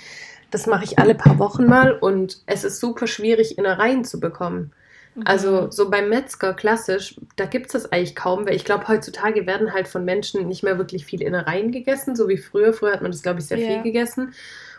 das 0.51 0.67
mache 0.67 0.85
ich 0.85 0.99
alle 0.99 1.15
paar 1.15 1.39
Wochen 1.39 1.67
mal 1.67 1.93
und 1.93 2.39
es 2.47 2.65
ist 2.65 2.81
super 2.81 3.07
schwierig, 3.07 3.59
Innereien 3.59 4.05
zu 4.05 4.19
bekommen. 4.19 4.73
Mhm. 5.15 5.23
Also 5.27 5.71
so 5.71 5.91
beim 5.91 6.09
Metzger 6.09 6.55
klassisch, 6.55 7.21
da 7.37 7.45
gibt 7.45 7.67
es 7.67 7.73
das 7.73 7.93
eigentlich 7.93 8.17
kaum, 8.17 8.47
weil 8.47 8.55
ich 8.55 8.65
glaube, 8.65 8.89
heutzutage 8.89 9.47
werden 9.47 9.73
halt 9.73 9.89
von 9.89 10.05
Menschen 10.05 10.49
nicht 10.49 10.63
mehr 10.63 10.79
wirklich 10.79 11.05
viel 11.05 11.23
Innereien 11.23 11.71
gegessen, 11.71 12.17
so 12.17 12.29
wie 12.29 12.39
früher. 12.39 12.73
Früher 12.73 12.93
hat 12.93 13.03
man 13.03 13.13
das, 13.13 13.23
glaube 13.23 13.41
ich, 13.41 13.47
sehr 13.47 13.59
ja. 13.59 13.69
viel 13.69 13.83
gegessen. 13.83 14.33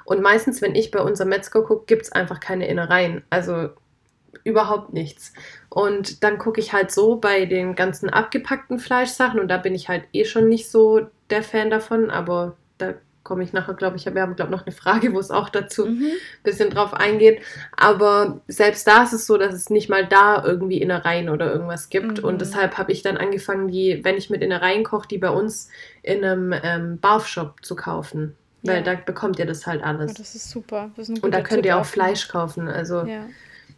Und 0.06 0.22
meistens, 0.22 0.62
wenn 0.62 0.74
ich 0.74 0.90
bei 0.90 1.02
unserem 1.02 1.30
Metzger 1.30 1.62
gucke, 1.64 1.86
gibt 1.86 2.04
es 2.04 2.12
einfach 2.12 2.40
keine 2.40 2.68
Innereien. 2.68 3.22
Also 3.30 3.70
überhaupt 4.44 4.94
nichts. 4.94 5.34
Und 5.70 6.24
dann 6.24 6.38
gucke 6.38 6.60
ich 6.60 6.74
halt 6.74 6.92
so 6.92 7.18
bei 7.18 7.46
den 7.46 7.76
ganzen 7.76 8.10
abgepackten 8.10 8.80
Fleischsachen 8.80 9.40
und 9.40 9.48
da 9.48 9.58
bin 9.58 9.76
ich 9.76 9.90
halt 9.90 10.04
eh 10.14 10.26
schon 10.26 10.50
nicht 10.50 10.70
so 10.70 11.08
der 11.30 11.44
Fan 11.44 11.70
davon, 11.70 12.10
aber 12.10 12.56
da 12.78 12.96
komme 13.24 13.44
ich 13.44 13.54
nachher, 13.54 13.76
glaube 13.76 13.96
ich, 13.96 14.06
wir 14.06 14.22
haben, 14.22 14.36
glaube 14.36 14.52
ich, 14.52 14.58
noch 14.58 14.66
eine 14.66 14.76
Frage, 14.76 15.14
wo 15.14 15.20
es 15.20 15.30
auch 15.30 15.50
dazu 15.50 15.86
ein 15.86 16.00
mhm. 16.00 16.12
bisschen 16.44 16.72
drauf 16.72 16.94
eingeht. 16.94 17.42
Aber 17.78 18.42
selbst 18.48 18.88
da 18.88 19.04
ist 19.04 19.14
es 19.14 19.28
so, 19.28 19.38
dass 19.38 19.54
es 19.54 19.70
nicht 19.70 19.88
mal 19.88 20.06
da 20.08 20.44
irgendwie 20.44 20.82
Innereien 20.82 21.30
oder 21.30 21.52
irgendwas 21.52 21.90
gibt. 21.90 22.20
Mhm. 22.20 22.24
Und 22.24 22.42
deshalb 22.42 22.78
habe 22.78 22.92
ich 22.92 23.04
dann 23.04 23.18
angefangen, 23.18 23.68
die, 23.68 24.04
wenn 24.04 24.18
ich 24.18 24.32
mit 24.32 24.42
Innereien 24.42 24.84
koche, 24.84 25.08
die 25.08 25.20
bei 25.20 25.30
uns 25.30 25.70
in 26.02 26.26
einem 26.26 26.56
ähm, 26.64 26.98
Barfshop 27.00 27.64
zu 27.64 27.76
kaufen. 27.76 28.36
Weil 28.64 28.78
ja. 28.78 28.82
da 28.82 28.96
bekommt 28.96 29.40
ihr 29.40 29.46
das 29.46 29.68
halt 29.68 29.84
alles. 29.84 30.12
Ja, 30.12 30.18
das 30.18 30.36
ist 30.36 30.50
super. 30.50 30.90
Das 30.98 31.08
ist 31.08 31.24
und 31.24 31.32
da 31.32 31.42
könnt 31.42 31.62
Tipp 31.62 31.66
ihr 31.66 31.78
auch 31.78 31.86
Fleisch 31.86 32.28
kaufen. 32.28 32.68
Also 32.68 33.06
ja. 33.06 33.26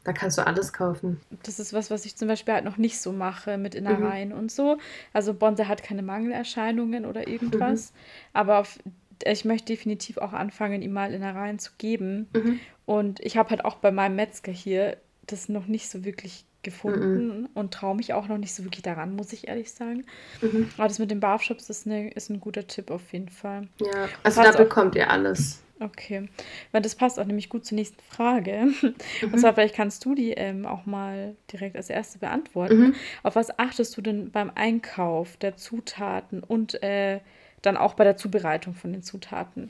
Da 0.04 0.14
kannst 0.14 0.38
du 0.38 0.46
alles 0.46 0.74
kaufen. 0.74 1.20
Das 1.44 1.60
ist 1.60 1.74
was, 1.74 1.92
was 1.92 2.06
ich 2.06 2.16
zum 2.16 2.28
Beispiel 2.28 2.56
halt 2.56 2.66
noch 2.66 2.78
nicht 2.78 3.00
so 3.00 3.12
mache 3.12 3.58
mit 3.58 3.76
Innereien 3.76 4.30
mhm. 4.30 4.36
und 4.36 4.52
so. 4.52 4.78
Also 5.14 5.34
Bonsai 5.34 5.66
hat 5.66 5.84
keine 5.84 6.02
Mangelerscheinungen 6.02 7.06
oder 7.06 7.28
irgendwas. 7.28 7.92
Mhm. 7.92 7.98
Aber 8.34 8.60
auf, 8.60 8.80
ich 9.24 9.46
möchte 9.46 9.74
definitiv 9.74 10.18
auch 10.18 10.34
anfangen, 10.34 10.82
ihm 10.82 10.94
mal 10.94 11.14
Innereien 11.14 11.60
zu 11.60 11.72
geben. 11.78 12.28
Mhm. 12.34 12.60
Und 12.86 13.20
ich 13.20 13.38
habe 13.38 13.52
halt 13.52 13.64
auch 13.64 13.76
bei 13.76 13.92
meinem 13.92 14.16
Metzger 14.16 14.52
hier 14.52 14.98
das 15.28 15.50
noch 15.50 15.68
nicht 15.68 15.90
so 15.90 16.04
wirklich 16.04 16.46
gefunden 16.64 17.42
mhm. 17.42 17.50
und 17.54 17.74
traue 17.74 17.96
mich 17.96 18.14
auch 18.14 18.28
noch 18.28 18.38
nicht 18.38 18.54
so 18.54 18.64
wirklich 18.64 18.84
daran, 18.84 19.16
muss 19.16 19.34
ich 19.34 19.48
ehrlich 19.48 19.72
sagen. 19.72 20.06
Mhm. 20.42 20.70
Aber 20.78 20.88
das 20.88 21.00
mit 21.00 21.12
den 21.12 21.20
Barfshops 21.20 21.70
ist, 21.70 21.86
eine, 21.88 22.12
ist 22.12 22.30
ein 22.30 22.40
guter 22.40 22.68
Tipp 22.68 22.92
auf 22.92 23.14
jeden 23.14 23.30
Fall. 23.30 23.68
Ja, 23.80 24.10
also 24.24 24.44
da 24.44 24.52
bekommt 24.52 24.96
ihr 24.96 25.10
alles. 25.10 25.62
Okay, 25.82 26.30
weil 26.72 26.84
das 26.84 26.94
passt 26.94 27.20
auch 27.20 27.26
nämlich 27.26 27.50
gut 27.50 27.66
zur 27.66 27.76
nächsten 27.76 28.02
Frage. 28.04 28.68
Mhm. 29.22 29.34
Und 29.34 29.40
zwar, 29.40 29.54
vielleicht 29.54 29.76
kannst 29.76 30.04
du 30.06 30.16
die 30.16 30.32
ähm, 30.32 30.66
auch 30.66 30.86
mal 30.86 31.36
direkt 31.52 31.76
als 31.76 31.90
erste 31.90 32.20
beantworten. 32.20 32.80
Mhm. 32.80 32.96
Auf 33.24 33.36
was 33.36 33.58
achtest 33.60 33.96
du 33.98 34.02
denn 34.02 34.32
beim 34.32 34.52
Einkauf 34.54 35.38
der 35.38 35.58
Zutaten 35.58 36.44
und 36.44 36.82
äh, 36.84 37.20
dann 37.62 37.78
auch 37.78 37.94
bei 37.94 38.04
der 38.04 38.18
Zubereitung 38.18 38.74
von 38.74 38.92
den 38.92 39.04
Zutaten? 39.04 39.70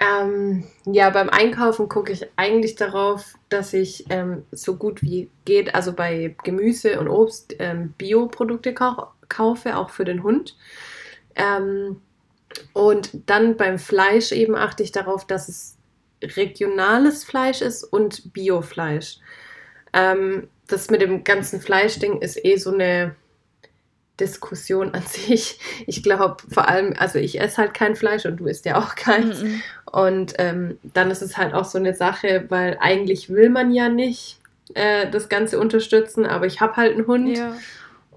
Ähm, 0.00 0.64
ja, 0.86 1.10
beim 1.10 1.28
Einkaufen 1.28 1.88
gucke 1.88 2.12
ich 2.12 2.26
eigentlich 2.36 2.76
darauf, 2.76 3.34
dass 3.48 3.72
ich 3.72 4.04
ähm, 4.10 4.44
so 4.52 4.76
gut 4.76 5.02
wie 5.02 5.28
geht, 5.44 5.74
also 5.74 5.92
bei 5.92 6.36
Gemüse 6.44 7.00
und 7.00 7.08
Obst, 7.08 7.56
ähm, 7.58 7.94
Bioprodukte 7.98 8.74
kaufe, 8.74 9.76
auch 9.76 9.90
für 9.90 10.04
den 10.04 10.22
Hund. 10.22 10.56
Ähm, 11.34 12.00
und 12.72 13.10
dann 13.26 13.56
beim 13.56 13.78
Fleisch 13.78 14.32
eben 14.32 14.56
achte 14.56 14.82
ich 14.82 14.92
darauf, 14.92 15.26
dass 15.26 15.48
es 15.48 15.76
regionales 16.22 17.24
Fleisch 17.24 17.60
ist 17.60 17.84
und 17.84 18.32
Biofleisch. 18.32 19.18
Ähm, 19.92 20.48
das 20.66 20.90
mit 20.90 21.00
dem 21.00 21.24
ganzen 21.24 21.60
Fleischding 21.60 22.20
ist 22.20 22.44
eh 22.44 22.56
so 22.56 22.72
eine 22.72 23.14
Diskussion 24.18 24.94
an 24.94 25.02
sich. 25.06 25.58
Ich 25.86 26.02
glaube 26.02 26.42
vor 26.48 26.68
allem, 26.68 26.94
also 26.98 27.18
ich 27.18 27.40
esse 27.40 27.58
halt 27.58 27.74
kein 27.74 27.96
Fleisch 27.96 28.26
und 28.26 28.38
du 28.38 28.46
isst 28.46 28.64
ja 28.64 28.78
auch 28.78 28.94
keins. 28.94 29.42
Mm 29.42 29.46
-mm. 29.46 29.60
Und 29.90 30.34
ähm, 30.38 30.78
dann 30.82 31.10
ist 31.10 31.22
es 31.22 31.36
halt 31.36 31.54
auch 31.54 31.64
so 31.64 31.78
eine 31.78 31.94
Sache, 31.94 32.44
weil 32.48 32.76
eigentlich 32.80 33.30
will 33.30 33.48
man 33.48 33.72
ja 33.72 33.88
nicht 33.88 34.38
äh, 34.74 35.10
das 35.10 35.28
Ganze 35.28 35.58
unterstützen, 35.58 36.26
aber 36.26 36.46
ich 36.46 36.60
habe 36.60 36.76
halt 36.76 36.92
einen 36.94 37.06
Hund. 37.06 37.36
Ja. 37.36 37.56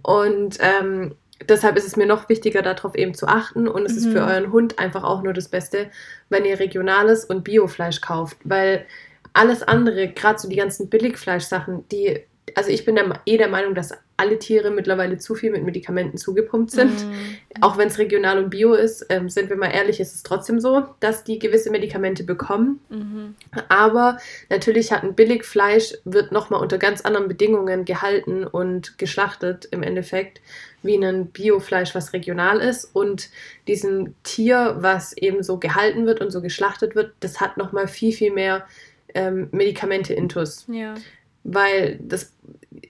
Und 0.02 0.58
ähm, 0.60 1.16
deshalb 1.48 1.78
ist 1.78 1.88
es 1.88 1.96
mir 1.96 2.06
noch 2.06 2.30
wichtiger, 2.30 2.62
darauf 2.62 2.96
eben 2.96 3.14
zu 3.14 3.28
achten. 3.28 3.68
Und 3.68 3.86
es 3.86 3.94
mhm. 3.94 3.98
ist 3.98 4.06
für 4.06 4.22
mhm. 4.22 4.30
euren 4.30 4.52
Hund 4.52 4.80
einfach 4.80 5.04
auch 5.04 5.22
nur 5.22 5.34
das 5.34 5.50
Beste, 5.50 5.90
wenn 6.30 6.46
ihr 6.46 6.60
regionales 6.60 7.26
und 7.26 7.44
Biofleisch 7.44 8.02
kauft. 8.02 8.38
Weil 8.44 8.86
alles 9.34 9.64
andere, 9.64 10.10
gerade 10.10 10.40
so 10.40 10.50
die 10.50 10.56
ganzen 10.56 10.90
Billigfleischsachen, 10.90 11.88
die, 11.90 12.22
also 12.56 12.70
ich 12.70 12.86
bin 12.86 12.96
der, 12.96 13.22
eh 13.26 13.38
der 13.38 13.50
Meinung, 13.50 13.76
dass 13.76 13.92
alle 14.18 14.38
Tiere 14.38 14.70
mittlerweile 14.70 15.18
zu 15.18 15.34
viel 15.34 15.52
mit 15.52 15.64
Medikamenten 15.64 16.18
zugepumpt 16.18 16.72
sind. 16.72 17.06
Mhm. 17.08 17.38
Auch 17.62 17.78
wenn 17.78 17.88
es 17.88 17.98
regional 17.98 18.38
und 18.38 18.50
bio 18.52 18.74
ist, 18.74 19.06
ähm, 19.10 19.30
sind 19.30 19.50
wir 19.50 19.58
mal 19.58 19.72
ehrlich, 19.72 20.00
ist 20.00 20.14
es 20.14 20.22
trotzdem 20.22 20.60
so, 20.60 20.86
dass 21.00 21.24
die 21.24 21.40
gewisse 21.40 21.72
Medikamente 21.72 22.24
bekommen. 22.24 22.80
Mhm. 22.90 23.36
Aber 23.68 24.18
natürlich 24.50 24.92
hat 24.92 25.04
ein 25.04 25.16
Billigfleisch, 25.16 25.96
wird 26.06 26.32
nochmal 26.32 26.62
unter 26.62 26.78
ganz 26.78 27.02
anderen 27.02 27.28
Bedingungen 27.28 27.84
gehalten 27.84 28.46
und 28.46 28.98
geschlachtet 29.00 29.68
im 29.72 29.82
Endeffekt, 29.82 30.40
wie 30.84 30.96
ein 30.96 31.28
Biofleisch, 31.28 31.96
was 31.96 32.14
regional 32.14 32.60
ist. 32.60 32.86
Und 32.94 33.30
diesem 33.68 34.14
Tier, 34.24 34.78
was 34.80 35.18
eben 35.18 35.42
so 35.42 35.58
gehalten 35.58 36.06
wird 36.06 36.22
und 36.22 36.32
so 36.32 36.42
geschlachtet 36.42 36.96
wird, 36.96 37.14
das 37.22 37.42
hat 37.42 37.58
nochmal 37.58 37.88
viel, 37.88 38.14
viel 38.14 38.32
mehr 38.32 38.68
ähm, 39.14 39.50
Medikamente 39.52 40.14
intus. 40.14 40.66
Ja. 40.68 40.96
Weil 41.44 42.00
das 42.02 42.34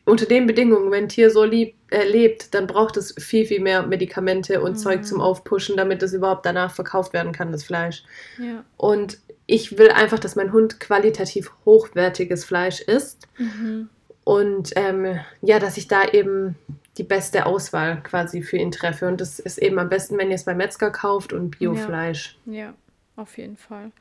unter 0.05 0.25
den 0.25 0.47
Bedingungen, 0.47 0.91
wenn 0.91 1.05
ein 1.05 1.09
Tier 1.09 1.29
so 1.29 1.43
lieb, 1.43 1.75
äh, 1.89 2.03
lebt, 2.03 2.53
dann 2.53 2.67
braucht 2.67 2.97
es 2.97 3.15
viel, 3.17 3.45
viel 3.45 3.61
mehr 3.61 3.85
Medikamente 3.85 4.61
und 4.61 4.71
mhm. 4.71 4.77
Zeug 4.77 5.05
zum 5.05 5.21
Aufpushen, 5.21 5.77
damit 5.77 6.03
es 6.03 6.13
überhaupt 6.13 6.45
danach 6.45 6.73
verkauft 6.73 7.13
werden 7.13 7.31
kann, 7.31 7.51
das 7.51 7.63
Fleisch. 7.63 8.03
Ja. 8.37 8.63
Und 8.77 9.19
ich 9.47 9.77
will 9.77 9.89
einfach, 9.89 10.19
dass 10.19 10.35
mein 10.35 10.53
Hund 10.53 10.79
qualitativ 10.79 11.51
hochwertiges 11.65 12.45
Fleisch 12.45 12.81
isst. 12.81 13.27
Mhm. 13.37 13.89
Und 14.23 14.71
ähm, 14.75 15.19
ja, 15.41 15.59
dass 15.59 15.77
ich 15.77 15.87
da 15.87 16.07
eben 16.07 16.55
die 16.97 17.03
beste 17.03 17.45
Auswahl 17.45 18.01
quasi 18.03 18.41
für 18.41 18.57
ihn 18.57 18.71
treffe. 18.71 19.07
Und 19.07 19.19
das 19.19 19.39
ist 19.39 19.57
eben 19.57 19.79
am 19.79 19.89
besten, 19.89 20.17
wenn 20.17 20.29
ihr 20.29 20.35
es 20.35 20.45
beim 20.45 20.57
Metzger 20.57 20.91
kauft 20.91 21.33
und 21.33 21.57
Biofleisch. 21.57 22.37
Ja, 22.45 22.53
ja 22.53 22.73
auf 23.15 23.37
jeden 23.37 23.57
Fall. 23.57 23.91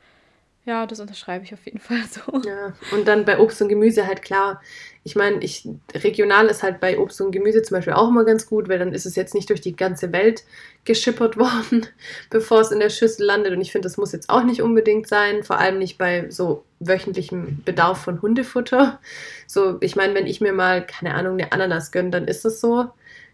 Ja, 0.63 0.85
das 0.85 0.99
unterschreibe 0.99 1.43
ich 1.43 1.53
auf 1.55 1.65
jeden 1.65 1.79
Fall 1.79 2.03
so. 2.09 2.39
Ja, 2.47 2.73
und 2.91 3.07
dann 3.07 3.25
bei 3.25 3.39
Obst 3.39 3.61
und 3.63 3.69
Gemüse 3.69 4.05
halt 4.05 4.21
klar. 4.21 4.61
Ich 5.03 5.15
meine, 5.15 5.43
ich, 5.43 5.67
regional 5.95 6.45
ist 6.45 6.61
halt 6.61 6.79
bei 6.79 6.99
Obst 6.99 7.19
und 7.19 7.31
Gemüse 7.31 7.63
zum 7.63 7.77
Beispiel 7.77 7.93
auch 7.93 8.09
immer 8.09 8.25
ganz 8.25 8.45
gut, 8.45 8.69
weil 8.69 8.77
dann 8.77 8.93
ist 8.93 9.07
es 9.07 9.15
jetzt 9.15 9.33
nicht 9.33 9.49
durch 9.49 9.61
die 9.61 9.75
ganze 9.75 10.11
Welt 10.11 10.43
geschippert 10.85 11.35
worden, 11.39 11.87
bevor 12.29 12.61
es 12.61 12.71
in 12.71 12.79
der 12.79 12.91
Schüssel 12.91 13.25
landet. 13.25 13.53
Und 13.53 13.61
ich 13.61 13.71
finde, 13.71 13.87
das 13.87 13.97
muss 13.97 14.11
jetzt 14.11 14.29
auch 14.29 14.43
nicht 14.43 14.61
unbedingt 14.61 15.07
sein, 15.07 15.41
vor 15.43 15.57
allem 15.57 15.79
nicht 15.79 15.97
bei 15.97 16.29
so 16.29 16.63
wöchentlichem 16.79 17.63
Bedarf 17.65 18.03
von 18.03 18.21
Hundefutter. 18.21 18.99
So, 19.47 19.77
ich 19.81 19.95
meine, 19.95 20.13
wenn 20.13 20.27
ich 20.27 20.41
mir 20.41 20.53
mal, 20.53 20.85
keine 20.85 21.15
Ahnung, 21.15 21.39
eine 21.39 21.51
Ananas 21.51 21.91
gönne, 21.91 22.11
dann 22.11 22.27
ist 22.27 22.45
es 22.45 22.61
so. 22.61 22.85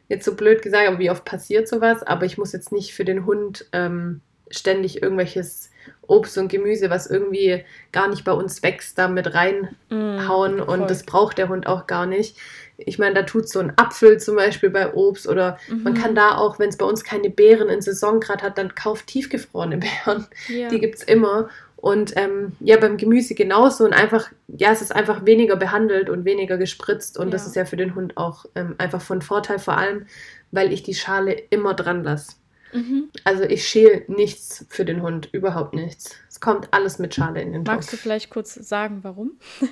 Jetzt 0.08 0.24
so 0.24 0.34
blöd 0.34 0.62
gesagt, 0.62 0.88
aber 0.88 1.00
wie 1.00 1.12
oft 1.12 1.26
passiert 1.26 1.68
sowas? 1.68 2.04
Aber 2.04 2.26
ich 2.26 2.38
muss 2.38 2.54
jetzt 2.54 2.72
nicht 2.72 2.94
für 2.94 3.04
den 3.04 3.26
Hund 3.26 3.66
ähm, 3.74 4.22
ständig 4.50 5.02
irgendwelches 5.02 5.72
Obst 6.08 6.38
und 6.38 6.48
Gemüse, 6.48 6.90
was 6.90 7.08
irgendwie 7.08 7.64
gar 7.92 8.08
nicht 8.08 8.24
bei 8.24 8.32
uns 8.32 8.64
wächst, 8.64 8.98
da 8.98 9.08
mit 9.08 9.34
reinhauen. 9.34 10.58
Mm, 10.58 10.62
und 10.62 10.90
das 10.90 11.04
braucht 11.04 11.38
der 11.38 11.50
Hund 11.50 11.68
auch 11.68 11.88
gar 11.88 12.06
nicht. 12.06 12.38
Ich 12.78 13.00
meine, 13.00 13.16
da 13.16 13.24
tut 13.24 13.50
so 13.50 13.60
ein 13.60 13.74
Apfel 13.76 14.20
zum 14.20 14.36
Beispiel 14.36 14.70
bei 14.70 14.94
Obst 14.94 15.28
oder 15.28 15.58
mhm. 15.68 15.84
man 15.84 15.94
kann 15.96 16.16
da 16.16 16.38
auch, 16.38 16.60
wenn 16.60 16.70
es 16.70 16.78
bei 16.78 16.86
uns 16.86 17.04
keine 17.04 17.30
Beeren 17.30 17.70
in 17.70 17.82
Saison 17.82 18.20
gerade 18.20 18.44
hat, 18.44 18.58
dann 18.58 18.76
kauft 18.76 19.08
tiefgefrorene 19.08 19.78
Beeren. 20.06 20.28
Ja. 20.48 20.70
Die 20.70 20.80
gibt 20.80 20.96
es 20.96 21.04
immer. 21.04 21.50
Und 21.76 22.18
ähm, 22.18 22.54
ja, 22.60 22.78
beim 22.78 22.98
Gemüse 22.98 23.36
genauso 23.36 23.86
und 23.86 23.94
einfach, 23.94 24.32
ja, 24.48 24.72
es 24.72 24.82
ist 24.82 24.96
einfach 24.96 25.26
weniger 25.26 25.56
behandelt 25.56 26.10
und 26.10 26.26
weniger 26.26 26.58
gespritzt 26.58 27.20
und 27.20 27.28
ja. 27.28 27.32
das 27.32 27.46
ist 27.46 27.56
ja 27.56 27.66
für 27.66 27.78
den 27.78 27.94
Hund 27.94 28.18
auch 28.18 28.46
ähm, 28.56 28.76
einfach 28.80 29.02
von 29.02 29.22
Vorteil, 29.22 29.60
vor 29.60 29.78
allem, 29.78 30.08
weil 30.52 30.74
ich 30.74 30.82
die 30.82 30.96
Schale 30.96 31.34
immer 31.52 31.76
dran 31.76 32.04
lasse. 32.04 32.34
Mhm. 32.74 33.10
Also 33.24 33.44
ich 33.44 33.68
schäle 33.68 34.04
nichts 34.08 34.66
für 34.70 34.86
den 34.86 35.02
Hund, 35.02 35.30
überhaupt 35.32 35.74
nichts. 35.74 36.16
Es 36.30 36.40
kommt 36.40 36.68
alles 36.72 37.00
mit 37.00 37.16
Schale 37.16 37.42
in 37.42 37.52
den 37.52 37.66
Topf. 37.66 37.76
Magst 37.76 37.94
du 37.94 37.98
vielleicht 37.98 38.30
kurz 38.30 38.54
sagen, 38.54 39.00
warum? 39.02 39.32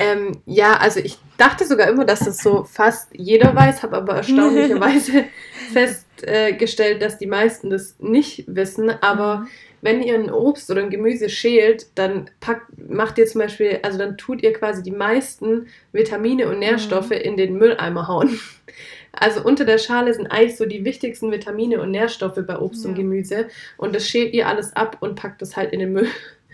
ähm, 0.00 0.32
ja, 0.46 0.78
also 0.78 1.00
ich 1.00 1.18
dachte 1.36 1.66
sogar 1.66 1.88
immer, 1.88 2.04
dass 2.04 2.20
das 2.20 2.38
so 2.38 2.64
fast 2.64 3.08
jeder 3.12 3.54
weiß, 3.54 3.82
habe 3.82 3.96
aber 3.96 4.16
erstaunlicherweise 4.16 5.24
festgestellt, 5.72 7.02
dass 7.02 7.18
die 7.18 7.26
meisten 7.26 7.70
das 7.70 7.96
nicht 7.98 8.44
wissen. 8.46 8.90
Aber 9.02 9.38
mhm. 9.38 9.48
wenn 9.82 10.02
ihr 10.02 10.14
ein 10.14 10.30
Obst 10.30 10.70
oder 10.70 10.82
ein 10.82 10.90
Gemüse 10.90 11.28
schält, 11.28 11.88
dann 11.96 12.30
packt, 12.40 12.66
macht 12.88 13.18
ihr 13.18 13.26
zum 13.26 13.42
Beispiel, 13.42 13.80
also 13.82 13.98
dann 13.98 14.16
tut 14.16 14.42
ihr 14.42 14.52
quasi 14.52 14.82
die 14.82 14.92
meisten 14.92 15.66
Vitamine 15.92 16.48
und 16.48 16.60
Nährstoffe 16.60 17.10
mhm. 17.10 17.16
in 17.16 17.36
den 17.36 17.58
Mülleimer 17.58 18.08
hauen. 18.08 18.38
Also 19.18 19.42
unter 19.42 19.64
der 19.64 19.78
Schale 19.78 20.12
sind 20.14 20.26
eigentlich 20.28 20.56
so 20.56 20.66
die 20.66 20.84
wichtigsten 20.84 21.32
Vitamine 21.32 21.80
und 21.80 21.90
Nährstoffe 21.90 22.38
bei 22.46 22.58
Obst 22.58 22.84
ja. 22.84 22.90
und 22.90 22.96
Gemüse. 22.96 23.48
Und 23.76 23.94
das 23.94 24.08
schält 24.08 24.34
ihr 24.34 24.46
alles 24.46 24.74
ab 24.76 24.98
und 25.00 25.16
packt 25.16 25.42
das 25.42 25.56
halt 25.56 25.72
in 25.72 25.80
den 25.80 25.92
Müll. 25.92 26.08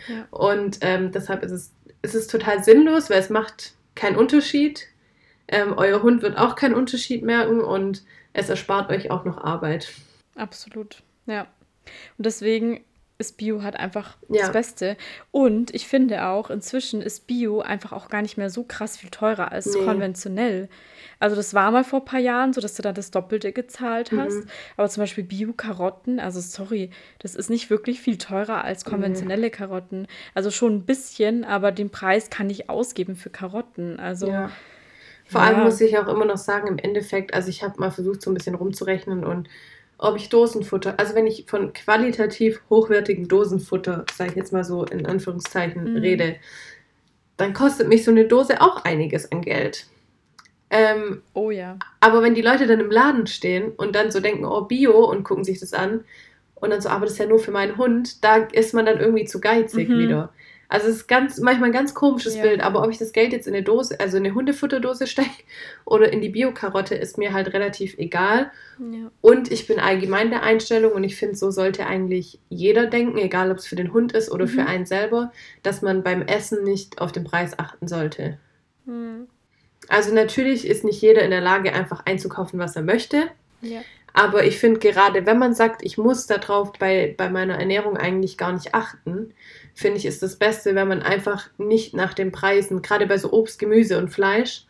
Ja. 0.08 0.26
Und 0.30 0.78
ähm, 0.80 1.12
deshalb 1.12 1.42
ist 1.42 1.52
es, 1.52 1.72
ist 2.02 2.14
es 2.14 2.26
total 2.26 2.62
sinnlos, 2.64 3.10
weil 3.10 3.20
es 3.20 3.30
macht 3.30 3.74
keinen 3.94 4.16
Unterschied. 4.16 4.88
Ähm, 5.48 5.74
euer 5.76 6.02
Hund 6.02 6.22
wird 6.22 6.38
auch 6.38 6.56
keinen 6.56 6.74
Unterschied 6.74 7.22
merken 7.22 7.60
und 7.60 8.02
es 8.32 8.48
erspart 8.48 8.90
euch 8.90 9.10
auch 9.10 9.24
noch 9.24 9.38
Arbeit. 9.38 9.92
Absolut, 10.34 11.02
ja. 11.26 11.42
Und 12.16 12.26
deswegen 12.26 12.80
ist 13.18 13.36
Bio 13.36 13.62
halt 13.62 13.76
einfach 13.76 14.16
ja. 14.28 14.42
das 14.42 14.52
Beste. 14.52 14.96
Und 15.30 15.74
ich 15.74 15.86
finde 15.86 16.26
auch, 16.26 16.50
inzwischen 16.50 17.02
ist 17.02 17.26
Bio 17.26 17.60
einfach 17.60 17.92
auch 17.92 18.08
gar 18.08 18.22
nicht 18.22 18.36
mehr 18.36 18.50
so 18.50 18.64
krass 18.64 18.96
viel 18.96 19.10
teurer 19.10 19.52
als 19.52 19.66
nee. 19.66 19.84
konventionell. 19.84 20.68
Also 21.20 21.36
das 21.36 21.54
war 21.54 21.70
mal 21.70 21.84
vor 21.84 22.00
ein 22.00 22.04
paar 22.04 22.20
Jahren 22.20 22.52
so, 22.52 22.60
dass 22.60 22.74
du 22.74 22.82
da 22.82 22.92
das 22.92 23.10
Doppelte 23.12 23.52
gezahlt 23.52 24.10
hast. 24.12 24.44
Mhm. 24.44 24.46
Aber 24.76 24.88
zum 24.88 25.02
Beispiel 25.02 25.24
Bio-Karotten, 25.24 26.18
also 26.18 26.40
sorry, 26.40 26.90
das 27.20 27.34
ist 27.36 27.48
nicht 27.48 27.70
wirklich 27.70 28.00
viel 28.00 28.18
teurer 28.18 28.64
als 28.64 28.84
konventionelle 28.84 29.46
mhm. 29.46 29.52
Karotten. 29.52 30.08
Also 30.34 30.50
schon 30.50 30.76
ein 30.76 30.84
bisschen, 30.84 31.44
aber 31.44 31.70
den 31.70 31.90
Preis 31.90 32.28
kann 32.28 32.50
ich 32.50 32.68
ausgeben 32.68 33.14
für 33.14 33.30
Karotten. 33.30 34.00
Also 34.00 34.26
ja. 34.26 34.50
Vor 35.26 35.40
ja. 35.40 35.46
allem 35.46 35.64
muss 35.64 35.80
ich 35.80 35.96
auch 35.98 36.08
immer 36.08 36.24
noch 36.24 36.36
sagen, 36.36 36.66
im 36.66 36.78
Endeffekt, 36.78 37.32
also 37.32 37.48
ich 37.48 37.62
habe 37.62 37.78
mal 37.78 37.90
versucht, 37.90 38.22
so 38.22 38.30
ein 38.30 38.34
bisschen 38.34 38.54
rumzurechnen 38.54 39.24
und 39.24 39.48
ob 40.02 40.16
ich 40.16 40.28
Dosenfutter, 40.28 40.98
also 40.98 41.14
wenn 41.14 41.26
ich 41.26 41.46
von 41.48 41.72
qualitativ 41.72 42.60
hochwertigem 42.68 43.28
Dosenfutter, 43.28 44.04
sage 44.12 44.30
ich 44.30 44.36
jetzt 44.36 44.52
mal 44.52 44.64
so 44.64 44.84
in 44.84 45.06
Anführungszeichen, 45.06 45.92
mhm. 45.94 45.96
rede, 45.96 46.36
dann 47.36 47.52
kostet 47.52 47.88
mich 47.88 48.04
so 48.04 48.10
eine 48.10 48.26
Dose 48.26 48.60
auch 48.60 48.84
einiges 48.84 49.30
an 49.30 49.42
Geld. 49.42 49.86
Ähm, 50.70 51.22
oh 51.34 51.50
ja. 51.50 51.78
Aber 52.00 52.22
wenn 52.22 52.34
die 52.34 52.42
Leute 52.42 52.66
dann 52.66 52.80
im 52.80 52.90
Laden 52.90 53.26
stehen 53.26 53.72
und 53.76 53.94
dann 53.94 54.10
so 54.10 54.20
denken, 54.20 54.44
oh, 54.44 54.62
Bio 54.62 55.04
und 55.04 55.22
gucken 55.22 55.44
sich 55.44 55.60
das 55.60 55.72
an 55.72 56.04
und 56.56 56.70
dann 56.70 56.80
so, 56.80 56.88
aber 56.88 57.04
das 57.04 57.12
ist 57.12 57.18
ja 57.18 57.26
nur 57.26 57.38
für 57.38 57.50
meinen 57.50 57.76
Hund, 57.76 58.24
da 58.24 58.36
ist 58.36 58.74
man 58.74 58.86
dann 58.86 58.98
irgendwie 58.98 59.24
zu 59.24 59.40
geizig 59.40 59.88
mhm. 59.88 59.98
wieder. 59.98 60.32
Also 60.72 60.88
es 60.88 60.96
ist 60.96 61.06
ganz, 61.06 61.38
manchmal 61.38 61.68
ein 61.68 61.74
ganz 61.74 61.92
komisches 61.92 62.34
ja. 62.34 62.42
Bild, 62.42 62.62
aber 62.62 62.82
ob 62.82 62.90
ich 62.90 62.96
das 62.96 63.12
Geld 63.12 63.34
jetzt 63.34 63.46
in 63.46 63.52
eine 63.52 63.62
Dose, 63.62 64.00
also 64.00 64.16
in 64.16 64.24
eine 64.24 64.34
Hundefutterdose 64.34 65.06
stecke 65.06 65.42
oder 65.84 66.10
in 66.10 66.22
die 66.22 66.30
Bio-Karotte, 66.30 66.94
ist 66.94 67.18
mir 67.18 67.34
halt 67.34 67.52
relativ 67.52 67.98
egal. 67.98 68.50
Ja. 68.78 69.10
Und 69.20 69.52
ich 69.52 69.66
bin 69.66 69.78
allgemein 69.78 70.30
der 70.30 70.42
Einstellung 70.42 70.92
und 70.92 71.04
ich 71.04 71.16
finde, 71.16 71.34
so 71.34 71.50
sollte 71.50 71.86
eigentlich 71.86 72.38
jeder 72.48 72.86
denken, 72.86 73.18
egal 73.18 73.50
ob 73.50 73.58
es 73.58 73.66
für 73.66 73.76
den 73.76 73.92
Hund 73.92 74.12
ist 74.12 74.32
oder 74.32 74.46
mhm. 74.46 74.48
für 74.48 74.64
einen 74.64 74.86
selber, 74.86 75.30
dass 75.62 75.82
man 75.82 76.02
beim 76.02 76.22
Essen 76.22 76.64
nicht 76.64 77.02
auf 77.02 77.12
den 77.12 77.24
Preis 77.24 77.58
achten 77.58 77.86
sollte. 77.86 78.38
Mhm. 78.86 79.28
Also 79.88 80.14
natürlich 80.14 80.66
ist 80.66 80.84
nicht 80.84 81.02
jeder 81.02 81.20
in 81.20 81.32
der 81.32 81.42
Lage, 81.42 81.74
einfach 81.74 82.06
einzukaufen, 82.06 82.58
was 82.58 82.76
er 82.76 82.82
möchte. 82.82 83.24
Ja. 83.60 83.82
Aber 84.14 84.44
ich 84.44 84.58
finde 84.58 84.80
gerade, 84.80 85.26
wenn 85.26 85.38
man 85.38 85.54
sagt, 85.54 85.82
ich 85.84 85.98
muss 85.98 86.26
darauf 86.26 86.72
bei, 86.78 87.14
bei 87.16 87.28
meiner 87.28 87.58
Ernährung 87.58 87.98
eigentlich 87.98 88.38
gar 88.38 88.52
nicht 88.52 88.74
achten, 88.74 89.34
finde 89.74 89.98
ich, 89.98 90.06
ist 90.06 90.22
das 90.22 90.36
Beste, 90.36 90.74
wenn 90.74 90.88
man 90.88 91.02
einfach 91.02 91.48
nicht 91.58 91.94
nach 91.94 92.14
den 92.14 92.32
Preisen, 92.32 92.82
gerade 92.82 93.06
bei 93.06 93.18
so 93.18 93.32
Obst, 93.32 93.58
Gemüse 93.58 93.98
und 93.98 94.08
Fleisch, 94.08 94.66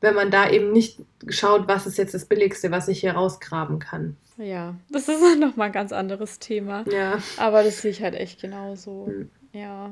wenn 0.00 0.14
man 0.14 0.30
da 0.30 0.50
eben 0.50 0.72
nicht 0.72 1.00
schaut, 1.28 1.66
was 1.66 1.86
ist 1.86 1.98
jetzt 1.98 2.14
das 2.14 2.26
Billigste, 2.26 2.70
was 2.70 2.88
ich 2.88 3.00
hier 3.00 3.12
rausgraben 3.12 3.78
kann. 3.78 4.16
Ja, 4.36 4.74
das 4.90 5.08
ist 5.08 5.20
nochmal 5.38 5.68
ein 5.68 5.72
ganz 5.72 5.92
anderes 5.92 6.38
Thema. 6.38 6.84
Ja. 6.90 7.18
Aber 7.36 7.62
das 7.62 7.82
sehe 7.82 7.90
ich 7.90 8.02
halt 8.02 8.14
echt 8.14 8.40
genauso. 8.40 9.06
Hm. 9.06 9.30
Ja. 9.52 9.90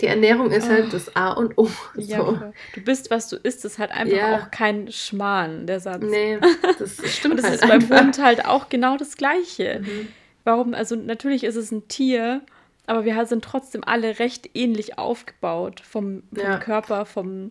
Die 0.00 0.06
Ernährung 0.06 0.50
ist 0.50 0.68
halt 0.68 0.86
oh. 0.88 0.90
das 0.90 1.14
A 1.14 1.32
und 1.32 1.56
O. 1.56 1.68
So. 1.94 2.00
Ja, 2.00 2.52
du 2.74 2.80
bist, 2.80 3.10
was 3.10 3.28
du 3.28 3.36
isst, 3.36 3.64
ist 3.64 3.78
halt 3.78 3.92
einfach 3.92 4.16
ja. 4.16 4.38
auch 4.38 4.50
kein 4.50 4.90
Schmarrn, 4.90 5.66
der 5.66 5.80
Satz. 5.80 6.02
Nee, 6.02 6.38
das 6.78 6.96
stimmt 7.16 7.34
und 7.34 7.42
das 7.42 7.50
halt 7.50 7.62
ist 7.62 7.70
einfach. 7.70 7.88
beim 7.88 8.06
Hund 8.06 8.18
halt 8.18 8.44
auch 8.44 8.68
genau 8.68 8.96
das 8.96 9.16
Gleiche. 9.16 9.82
Mhm. 9.84 10.08
Warum, 10.42 10.74
also 10.74 10.96
natürlich 10.96 11.44
ist 11.44 11.56
es 11.56 11.70
ein 11.70 11.86
Tier, 11.88 12.42
aber 12.86 13.04
wir 13.04 13.26
sind 13.26 13.44
trotzdem 13.44 13.82
alle 13.84 14.18
recht 14.18 14.50
ähnlich 14.54 14.98
aufgebaut 14.98 15.80
vom, 15.80 16.22
vom 16.32 16.44
ja. 16.44 16.58
Körper, 16.58 17.06
vom, 17.06 17.50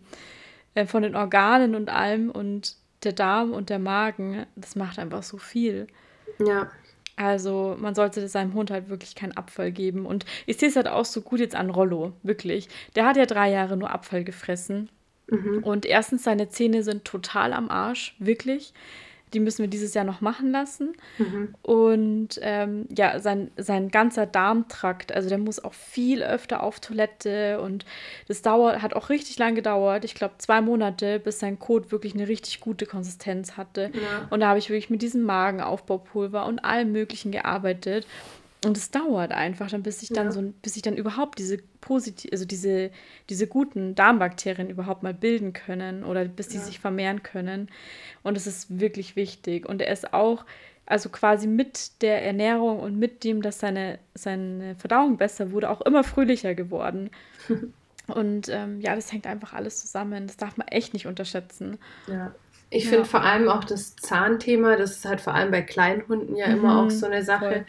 äh, 0.74 0.86
von 0.86 1.02
den 1.02 1.16
Organen 1.16 1.74
und 1.74 1.90
allem 1.90 2.30
und 2.30 2.76
der 3.02 3.12
Darm 3.12 3.52
und 3.52 3.70
der 3.70 3.78
Magen, 3.78 4.46
das 4.56 4.76
macht 4.76 4.98
einfach 4.98 5.22
so 5.22 5.38
viel. 5.38 5.86
Ja. 6.38 6.70
Also 7.16 7.76
man 7.78 7.94
sollte 7.94 8.26
seinem 8.28 8.54
Hund 8.54 8.70
halt 8.70 8.88
wirklich 8.88 9.14
keinen 9.14 9.36
Abfall 9.36 9.70
geben. 9.70 10.06
Und 10.06 10.24
ich 10.46 10.58
sehe 10.58 10.68
es 10.68 10.76
halt 10.76 10.88
auch 10.88 11.04
so 11.04 11.20
gut 11.20 11.40
jetzt 11.40 11.54
an 11.54 11.70
Rollo, 11.70 12.12
wirklich. 12.22 12.68
Der 12.96 13.06
hat 13.06 13.16
ja 13.16 13.26
drei 13.26 13.50
Jahre 13.50 13.76
nur 13.76 13.90
Abfall 13.90 14.24
gefressen. 14.24 14.90
Mhm. 15.28 15.62
Und 15.62 15.86
erstens, 15.86 16.24
seine 16.24 16.48
Zähne 16.48 16.82
sind 16.82 17.04
total 17.04 17.52
am 17.52 17.70
Arsch, 17.70 18.16
wirklich. 18.18 18.74
Die 19.34 19.40
müssen 19.40 19.62
wir 19.62 19.68
dieses 19.68 19.94
Jahr 19.94 20.04
noch 20.04 20.20
machen 20.20 20.50
lassen. 20.50 20.92
Mhm. 21.18 21.54
Und 21.62 22.40
ähm, 22.42 22.86
ja, 22.96 23.18
sein, 23.18 23.50
sein 23.56 23.90
ganzer 23.90 24.26
Darmtrakt, 24.26 25.12
also 25.12 25.28
der 25.28 25.38
muss 25.38 25.62
auch 25.62 25.74
viel 25.74 26.22
öfter 26.22 26.62
auf 26.62 26.80
Toilette 26.80 27.60
und 27.60 27.84
das 28.28 28.42
dauert, 28.42 28.80
hat 28.82 28.94
auch 28.94 29.10
richtig 29.10 29.38
lang 29.38 29.54
gedauert. 29.54 30.04
Ich 30.04 30.14
glaube, 30.14 30.34
zwei 30.38 30.60
Monate, 30.60 31.18
bis 31.18 31.38
sein 31.38 31.58
Kot 31.58 31.92
wirklich 31.92 32.14
eine 32.14 32.28
richtig 32.28 32.60
gute 32.60 32.86
Konsistenz 32.86 33.56
hatte. 33.56 33.90
Ja. 33.92 34.28
Und 34.30 34.40
da 34.40 34.48
habe 34.48 34.58
ich 34.58 34.70
wirklich 34.70 34.90
mit 34.90 35.02
diesem 35.02 35.22
Magenaufbaupulver 35.22 36.46
und 36.46 36.60
allem 36.60 36.92
Möglichen 36.92 37.32
gearbeitet. 37.32 38.06
Und 38.64 38.76
es 38.76 38.90
dauert 38.90 39.32
einfach, 39.32 39.70
dann, 39.70 39.82
bis 39.82 40.02
ich 40.02 40.08
dann 40.08 40.26
ja. 40.26 40.32
so, 40.32 40.52
bis 40.62 40.76
ich 40.76 40.82
dann 40.82 40.96
überhaupt 40.96 41.38
diese 41.38 41.58
positiv, 41.80 42.30
also 42.32 42.44
diese, 42.44 42.90
diese 43.28 43.46
guten 43.46 43.94
Darmbakterien 43.94 44.70
überhaupt 44.70 45.02
mal 45.02 45.12
bilden 45.12 45.52
können 45.52 46.04
oder 46.04 46.24
bis 46.24 46.48
die 46.48 46.56
ja. 46.56 46.62
sich 46.62 46.80
vermehren 46.80 47.22
können. 47.22 47.68
Und 48.22 48.36
es 48.36 48.46
ist 48.46 48.80
wirklich 48.80 49.16
wichtig. 49.16 49.68
Und 49.68 49.82
er 49.82 49.92
ist 49.92 50.14
auch, 50.14 50.44
also 50.86 51.08
quasi 51.08 51.46
mit 51.46 52.02
der 52.02 52.24
Ernährung 52.24 52.80
und 52.80 52.98
mit 52.98 53.24
dem, 53.24 53.42
dass 53.42 53.58
seine, 53.58 53.98
seine 54.14 54.76
Verdauung 54.76 55.16
besser 55.16 55.52
wurde, 55.52 55.70
auch 55.70 55.80
immer 55.82 56.04
fröhlicher 56.04 56.54
geworden. 56.54 57.10
und 58.06 58.48
ähm, 58.48 58.80
ja, 58.80 58.94
das 58.94 59.12
hängt 59.12 59.26
einfach 59.26 59.52
alles 59.52 59.80
zusammen. 59.80 60.26
Das 60.26 60.36
darf 60.36 60.56
man 60.56 60.68
echt 60.68 60.94
nicht 60.94 61.06
unterschätzen. 61.06 61.78
Ja. 62.06 62.34
Ich 62.70 62.84
ja. 62.84 62.90
finde 62.90 63.04
vor 63.04 63.22
allem 63.22 63.48
auch 63.48 63.64
das 63.64 63.94
Zahnthema, 63.96 64.76
das 64.76 64.92
ist 64.92 65.04
halt 65.04 65.20
vor 65.20 65.34
allem 65.34 65.50
bei 65.50 65.62
kleinen 65.62 66.08
Hunden 66.08 66.34
ja 66.34 66.48
mhm, 66.48 66.54
immer 66.54 66.82
auch 66.82 66.90
so 66.90 67.06
eine 67.06 67.22
Sache. 67.24 67.50
Voll 67.50 67.66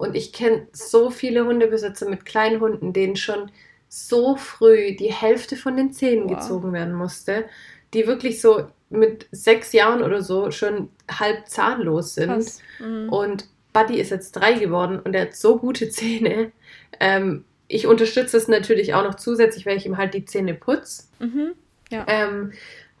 und 0.00 0.16
ich 0.16 0.32
kenne 0.32 0.66
so 0.72 1.10
viele 1.10 1.44
Hundebesitzer 1.44 2.08
mit 2.08 2.24
kleinen 2.24 2.58
Hunden, 2.62 2.94
denen 2.94 3.16
schon 3.16 3.50
so 3.86 4.34
früh 4.34 4.96
die 4.96 5.12
Hälfte 5.12 5.56
von 5.56 5.76
den 5.76 5.92
Zähnen 5.92 6.24
wow. 6.24 6.38
gezogen 6.38 6.72
werden 6.72 6.94
musste, 6.94 7.44
die 7.92 8.06
wirklich 8.06 8.40
so 8.40 8.66
mit 8.88 9.28
sechs 9.30 9.74
Jahren 9.74 10.02
oder 10.02 10.22
so 10.22 10.50
schon 10.52 10.88
halb 11.10 11.46
zahnlos 11.48 12.14
sind. 12.14 12.46
Mhm. 12.78 13.10
Und 13.10 13.48
Buddy 13.74 14.00
ist 14.00 14.10
jetzt 14.10 14.32
drei 14.32 14.54
geworden 14.54 15.00
und 15.00 15.14
er 15.14 15.26
hat 15.26 15.36
so 15.36 15.58
gute 15.58 15.90
Zähne. 15.90 16.50
Ähm, 16.98 17.44
ich 17.68 17.86
unterstütze 17.86 18.38
es 18.38 18.48
natürlich 18.48 18.94
auch 18.94 19.04
noch 19.04 19.16
zusätzlich, 19.16 19.66
weil 19.66 19.76
ich 19.76 19.84
ihm 19.84 19.98
halt 19.98 20.14
die 20.14 20.24
Zähne 20.24 20.54
putze. 20.54 21.02
Mhm. 21.18 21.52
Ja. 21.90 22.06
Ähm, 22.08 22.52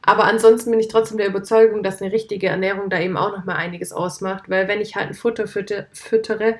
aber 0.02 0.24
ansonsten 0.24 0.70
bin 0.70 0.80
ich 0.80 0.88
trotzdem 0.88 1.16
der 1.16 1.28
Überzeugung, 1.28 1.82
dass 1.82 2.02
eine 2.02 2.12
richtige 2.12 2.48
Ernährung 2.48 2.90
da 2.90 3.00
eben 3.00 3.16
auch 3.16 3.34
nochmal 3.34 3.56
einiges 3.56 3.90
ausmacht. 3.90 4.50
Weil 4.50 4.68
wenn 4.68 4.82
ich 4.82 4.96
halt 4.96 5.08
ein 5.08 5.14
Futter 5.14 5.46
fütter, 5.46 5.86
füttere 5.92 6.58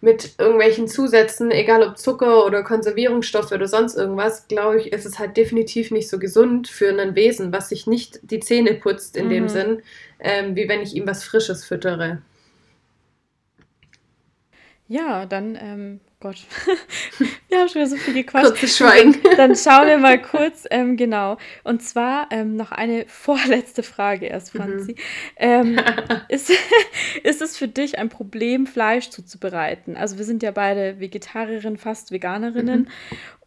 mit 0.00 0.34
irgendwelchen 0.38 0.86
Zusätzen, 0.88 1.50
egal 1.50 1.82
ob 1.82 1.98
Zucker 1.98 2.46
oder 2.46 2.62
Konservierungsstoffe 2.62 3.52
oder 3.52 3.66
sonst 3.66 3.96
irgendwas, 3.96 4.46
glaube 4.48 4.80
ich, 4.80 4.92
ist 4.92 5.06
es 5.06 5.18
halt 5.18 5.36
definitiv 5.36 5.90
nicht 5.90 6.08
so 6.08 6.18
gesund 6.18 6.68
für 6.68 6.90
ein 6.90 7.14
Wesen, 7.16 7.52
was 7.52 7.68
sich 7.70 7.86
nicht 7.86 8.20
die 8.22 8.40
Zähne 8.40 8.74
putzt 8.74 9.16
in 9.16 9.28
Mhm. 9.28 9.28
dem 9.28 9.48
Sinn, 9.48 9.82
ähm, 10.20 10.54
wie 10.56 10.68
wenn 10.68 10.82
ich 10.82 10.94
ihm 10.94 11.06
was 11.06 11.24
Frisches 11.24 11.64
füttere. 11.64 12.22
Ja, 14.88 15.26
dann, 15.26 15.56
ähm, 15.60 16.00
Gott, 16.20 16.44
wir 17.48 17.58
haben 17.58 17.68
schon 17.68 17.76
wieder 17.82 17.86
so 17.86 17.96
viel 17.96 18.14
gequatscht. 18.14 18.46
Kurzes 18.48 18.76
Schweigen. 18.76 19.16
Dann 19.36 19.54
schauen 19.54 19.86
wir 19.86 19.98
mal 19.98 20.20
kurz, 20.20 20.64
ähm, 20.68 20.96
genau. 20.96 21.36
Und 21.62 21.80
zwar 21.80 22.26
ähm, 22.32 22.56
noch 22.56 22.72
eine 22.72 23.04
vorletzte 23.08 23.84
Frage 23.84 24.26
erst, 24.26 24.52
Mhm. 24.52 24.58
Franzi. 24.58 24.96
Ähm, 25.36 25.80
ist, 26.28 26.50
ist 27.22 27.40
es 27.40 27.56
für 27.56 27.68
dich 27.68 27.98
ein 27.98 28.08
Problem, 28.08 28.66
Fleisch 28.66 29.10
zuzubereiten? 29.10 29.96
Also 29.96 30.18
wir 30.18 30.24
sind 30.24 30.42
ja 30.42 30.50
beide 30.50 30.98
Vegetarierinnen, 30.98 31.78
fast 31.78 32.10
Veganerinnen. 32.10 32.80
Mhm. 32.80 32.86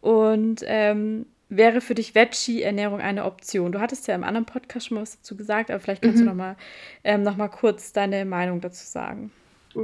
Und 0.00 0.60
ähm, 0.64 1.26
wäre 1.50 1.82
für 1.82 1.94
dich 1.94 2.14
Veggie-Ernährung 2.14 3.02
eine 3.02 3.26
Option? 3.26 3.72
Du 3.72 3.80
hattest 3.80 4.06
ja 4.08 4.14
im 4.14 4.24
anderen 4.24 4.46
Podcast 4.46 4.86
schon 4.86 4.94
mal 4.94 5.02
was 5.02 5.18
dazu 5.18 5.36
gesagt, 5.36 5.70
aber 5.70 5.78
vielleicht 5.78 6.00
kannst 6.00 6.16
Mhm. 6.20 6.24
du 6.24 6.30
noch 6.30 6.36
mal, 6.36 6.56
ähm, 7.04 7.22
noch 7.22 7.36
mal 7.36 7.48
kurz 7.48 7.92
deine 7.92 8.24
Meinung 8.24 8.62
dazu 8.62 8.86
sagen. 8.86 9.30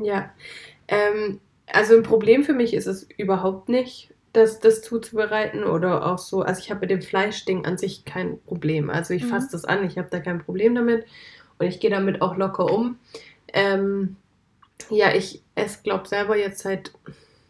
Ja, 0.03 0.31
ähm, 0.89 1.41
also 1.73 1.97
ein 1.97 2.03
Problem 2.03 2.45
für 2.45 2.53
mich 2.53 2.75
ist 2.75 2.87
es 2.87 3.07
überhaupt 3.17 3.69
nicht, 3.69 4.13
das, 4.33 4.61
das 4.61 4.83
zuzubereiten 4.83 5.65
oder 5.65 6.07
auch 6.07 6.19
so. 6.19 6.43
Also 6.43 6.61
ich 6.61 6.71
habe 6.71 6.81
mit 6.81 6.91
dem 6.91 7.03
Fleischding 7.03 7.65
an 7.65 7.79
sich 7.79 8.05
kein 8.05 8.41
Problem. 8.43 8.91
Also 8.91 9.15
ich 9.15 9.25
Mhm. 9.25 9.29
fasse 9.29 9.49
das 9.53 9.65
an, 9.65 9.85
ich 9.85 9.97
habe 9.99 10.09
da 10.11 10.21
kein 10.21 10.43
Problem 10.45 10.75
damit 10.75 11.07
und 11.59 11.67
ich 11.67 11.81
gehe 11.81 11.91
damit 11.91 12.21
auch 12.23 12.37
locker 12.37 12.71
um. 12.71 12.99
Ähm, 13.53 14.17
ja, 14.91 15.13
ich 15.15 15.43
esse, 15.55 15.79
glaube 15.83 16.07
selber 16.07 16.37
jetzt 16.37 16.61
seit 16.61 16.93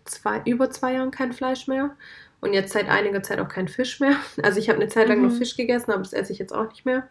zwei, 0.04 0.40
über 0.46 0.70
zwei 0.70 0.94
Jahren 0.94 1.10
kein 1.10 1.32
Fleisch 1.32 1.66
mehr 1.66 1.94
und 2.40 2.54
jetzt 2.54 2.72
seit 2.72 2.88
einiger 2.88 3.22
Zeit 3.22 3.40
auch 3.40 3.48
kein 3.48 3.68
Fisch 3.68 4.00
mehr. 4.00 4.16
Also 4.42 4.58
ich 4.60 4.68
habe 4.68 4.80
eine 4.80 4.88
Zeit 4.88 5.08
lang 5.08 5.20
noch 5.20 5.30
Mhm. 5.32 5.36
Fisch 5.38 5.56
gegessen, 5.56 5.90
aber 5.90 6.02
das 6.02 6.12
esse 6.12 6.32
ich 6.32 6.38
jetzt 6.38 6.54
auch 6.54 6.68
nicht 6.70 6.86
mehr. 6.86 7.08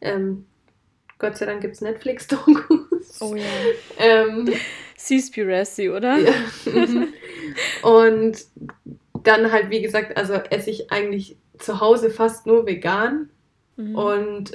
Ähm, 0.00 0.44
Gott 1.18 1.36
sei 1.38 1.46
Dank 1.46 1.60
gibt 1.62 1.74
es 1.76 1.80
Netflix-Dokus. 1.80 3.20
Oh 3.20 3.34
ja. 3.36 3.44
Ähm, 3.98 4.52
Seaspiracy, 4.96 5.90
oder? 5.90 6.18
ja. 6.18 6.32
mhm. 6.66 7.08
Und 7.82 8.38
dann 9.22 9.52
halt, 9.52 9.70
wie 9.70 9.82
gesagt, 9.82 10.16
also 10.16 10.34
esse 10.34 10.70
ich 10.70 10.90
eigentlich 10.92 11.36
zu 11.58 11.80
Hause 11.80 12.10
fast 12.10 12.46
nur 12.46 12.66
vegan. 12.66 13.30
Mhm. 13.76 13.94
Und 13.94 14.52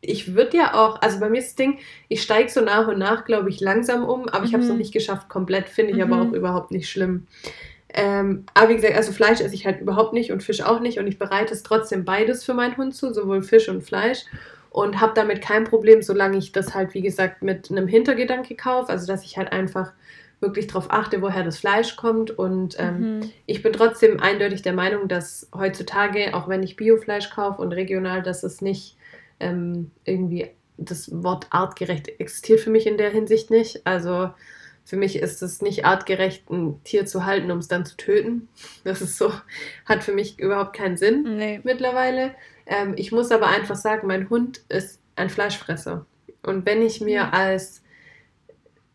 ich 0.00 0.34
würde 0.34 0.56
ja 0.56 0.74
auch, 0.74 1.02
also 1.02 1.18
bei 1.20 1.28
mir 1.28 1.38
ist 1.38 1.48
das 1.48 1.54
Ding, 1.56 1.78
ich 2.08 2.22
steige 2.22 2.48
so 2.48 2.60
nach 2.60 2.86
und 2.88 2.98
nach, 2.98 3.24
glaube 3.24 3.48
ich, 3.50 3.60
langsam 3.60 4.04
um, 4.04 4.28
aber 4.28 4.44
ich 4.44 4.52
habe 4.52 4.62
es 4.62 4.68
Mhm. 4.68 4.74
noch 4.74 4.78
nicht 4.78 4.92
geschafft, 4.92 5.28
komplett, 5.28 5.68
finde 5.68 5.92
ich 5.94 6.02
aber 6.02 6.16
Mhm. 6.16 6.28
auch 6.28 6.32
überhaupt 6.32 6.70
nicht 6.70 6.88
schlimm. 6.88 7.26
Ähm, 7.94 8.44
aber 8.54 8.68
wie 8.68 8.74
gesagt, 8.76 8.94
also 8.96 9.12
Fleisch 9.12 9.40
esse 9.40 9.54
ich 9.54 9.66
halt 9.66 9.80
überhaupt 9.80 10.12
nicht 10.12 10.30
und 10.30 10.42
Fisch 10.42 10.60
auch 10.60 10.80
nicht 10.80 10.98
und 10.98 11.06
ich 11.06 11.18
bereite 11.18 11.54
es 11.54 11.62
trotzdem 11.62 12.04
beides 12.04 12.44
für 12.44 12.52
meinen 12.54 12.76
Hund 12.76 12.94
zu, 12.94 13.12
sowohl 13.14 13.42
Fisch 13.42 13.68
und 13.68 13.82
Fleisch 13.82 14.24
und 14.70 15.00
habe 15.00 15.12
damit 15.14 15.40
kein 15.42 15.64
Problem, 15.64 16.02
solange 16.02 16.38
ich 16.38 16.52
das 16.52 16.74
halt, 16.74 16.94
wie 16.94 17.00
gesagt, 17.02 17.42
mit 17.42 17.70
einem 17.70 17.88
Hintergedanke 17.88 18.54
kaufe, 18.54 18.90
also 18.90 19.06
dass 19.06 19.24
ich 19.24 19.36
halt 19.38 19.52
einfach 19.52 19.92
wirklich 20.40 20.68
darauf 20.68 20.90
achte, 20.92 21.20
woher 21.20 21.42
das 21.42 21.58
Fleisch 21.58 21.96
kommt 21.96 22.30
und 22.30 22.76
ähm, 22.78 23.18
Mhm. 23.18 23.30
ich 23.46 23.62
bin 23.62 23.72
trotzdem 23.72 24.20
eindeutig 24.20 24.62
der 24.62 24.72
Meinung, 24.72 25.08
dass 25.08 25.48
heutzutage, 25.52 26.32
auch 26.34 26.48
wenn 26.48 26.62
ich 26.62 26.76
Biofleisch 26.76 27.30
kaufe 27.30 27.60
und 27.60 27.72
regional, 27.72 28.22
dass 28.22 28.44
es 28.44 28.60
nicht 28.60 28.96
ähm, 29.40 29.90
irgendwie 30.04 30.50
das 30.76 31.10
Wort 31.24 31.48
artgerecht 31.50 32.08
existiert 32.20 32.60
für 32.60 32.70
mich 32.70 32.86
in 32.86 32.98
der 32.98 33.10
Hinsicht 33.10 33.50
nicht. 33.50 33.84
Also 33.84 34.30
für 34.84 34.96
mich 34.96 35.16
ist 35.16 35.42
es 35.42 35.60
nicht 35.60 35.84
artgerecht, 35.84 36.48
ein 36.50 36.80
Tier 36.84 37.04
zu 37.04 37.26
halten, 37.26 37.50
um 37.50 37.58
es 37.58 37.66
dann 37.68 37.84
zu 37.84 37.96
töten. 37.96 38.48
Das 38.84 39.02
ist 39.02 39.18
so, 39.18 39.32
hat 39.86 40.04
für 40.04 40.12
mich 40.12 40.38
überhaupt 40.38 40.74
keinen 40.76 40.96
Sinn 40.96 41.36
Nee. 41.36 41.60
mittlerweile. 41.64 42.30
Ähm, 42.68 42.94
ich 42.96 43.10
muss 43.10 43.32
aber 43.32 43.48
einfach 43.48 43.76
sagen, 43.76 44.06
mein 44.06 44.30
Hund 44.30 44.60
ist 44.68 45.00
ein 45.16 45.30
Fleischfresser. 45.30 46.06
Und 46.42 46.64
wenn 46.66 46.82
ich 46.82 47.00
mir 47.00 47.14
Ja. 47.14 47.30
als 47.30 47.82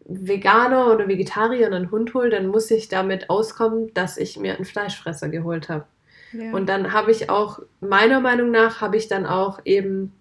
Veganer 0.05 0.93
oder 0.93 1.07
Vegetarier 1.07 1.67
einen 1.67 1.91
Hund 1.91 2.13
hole, 2.13 2.29
dann 2.29 2.47
muss 2.47 2.69
ich 2.71 2.87
damit 2.87 3.29
auskommen, 3.29 3.93
dass 3.93 4.17
ich 4.17 4.37
mir 4.37 4.55
einen 4.55 4.65
Fleischfresser 4.65 5.29
geholt 5.29 5.69
habe. 5.69 5.85
Ja. 6.33 6.51
Und 6.51 6.67
dann 6.67 6.93
habe 6.93 7.11
ich 7.11 7.29
auch, 7.29 7.59
meiner 7.79 8.19
Meinung 8.19 8.51
nach, 8.51 8.81
habe 8.81 8.97
ich 8.97 9.07
dann 9.07 9.25
auch 9.25 9.59
eben 9.65 10.13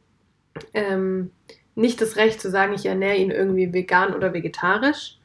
ähm, 0.74 1.30
nicht 1.74 2.00
das 2.00 2.16
Recht 2.16 2.40
zu 2.40 2.50
sagen, 2.50 2.74
ich 2.74 2.86
ernähre 2.86 3.16
ihn 3.16 3.30
irgendwie 3.30 3.72
vegan 3.72 4.14
oder 4.14 4.32
vegetarisch. 4.32 5.18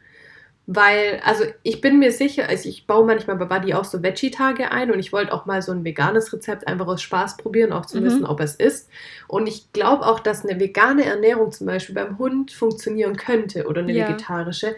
Weil, 0.70 1.22
also 1.24 1.45
ich 1.63 1.80
bin 1.80 1.97
mir 1.97 2.11
sicher, 2.11 2.49
also 2.49 2.68
ich 2.68 2.88
baue 2.88 3.05
manchmal 3.05 3.38
bei 3.38 3.45
Buddy 3.45 3.74
auch 3.74 3.86
so 3.86 4.03
Veggie-Tage 4.03 4.70
ein 4.70 4.91
und 4.91 4.99
ich 4.99 5.13
wollte 5.13 5.32
auch 5.34 5.45
mal 5.45 5.61
so 5.61 5.72
ein 5.72 5.86
veganes 5.86 6.34
Rezept 6.34 6.68
einfach 6.68 6.88
aus 6.88 7.01
Spaß 7.01 7.38
probieren, 7.38 7.72
auch 7.72 7.86
zu 7.86 7.99
Mhm. 7.99 8.03
wissen, 8.03 8.26
ob 8.26 8.41
es 8.41 8.55
ist. 8.55 8.89
Und 9.30 9.47
ich 9.47 9.72
glaube 9.72 10.05
auch, 10.05 10.20
dass 10.20 10.43
eine 10.45 10.59
vegane 10.59 11.05
Ernährung 11.05 11.53
zum 11.53 11.68
Beispiel 11.68 11.95
beim 11.95 12.18
Hund 12.18 12.51
funktionieren 12.51 13.15
könnte 13.15 13.65
oder 13.65 13.80
eine 13.82 13.93
Ja. 13.93 14.01
vegetarische. 14.09 14.76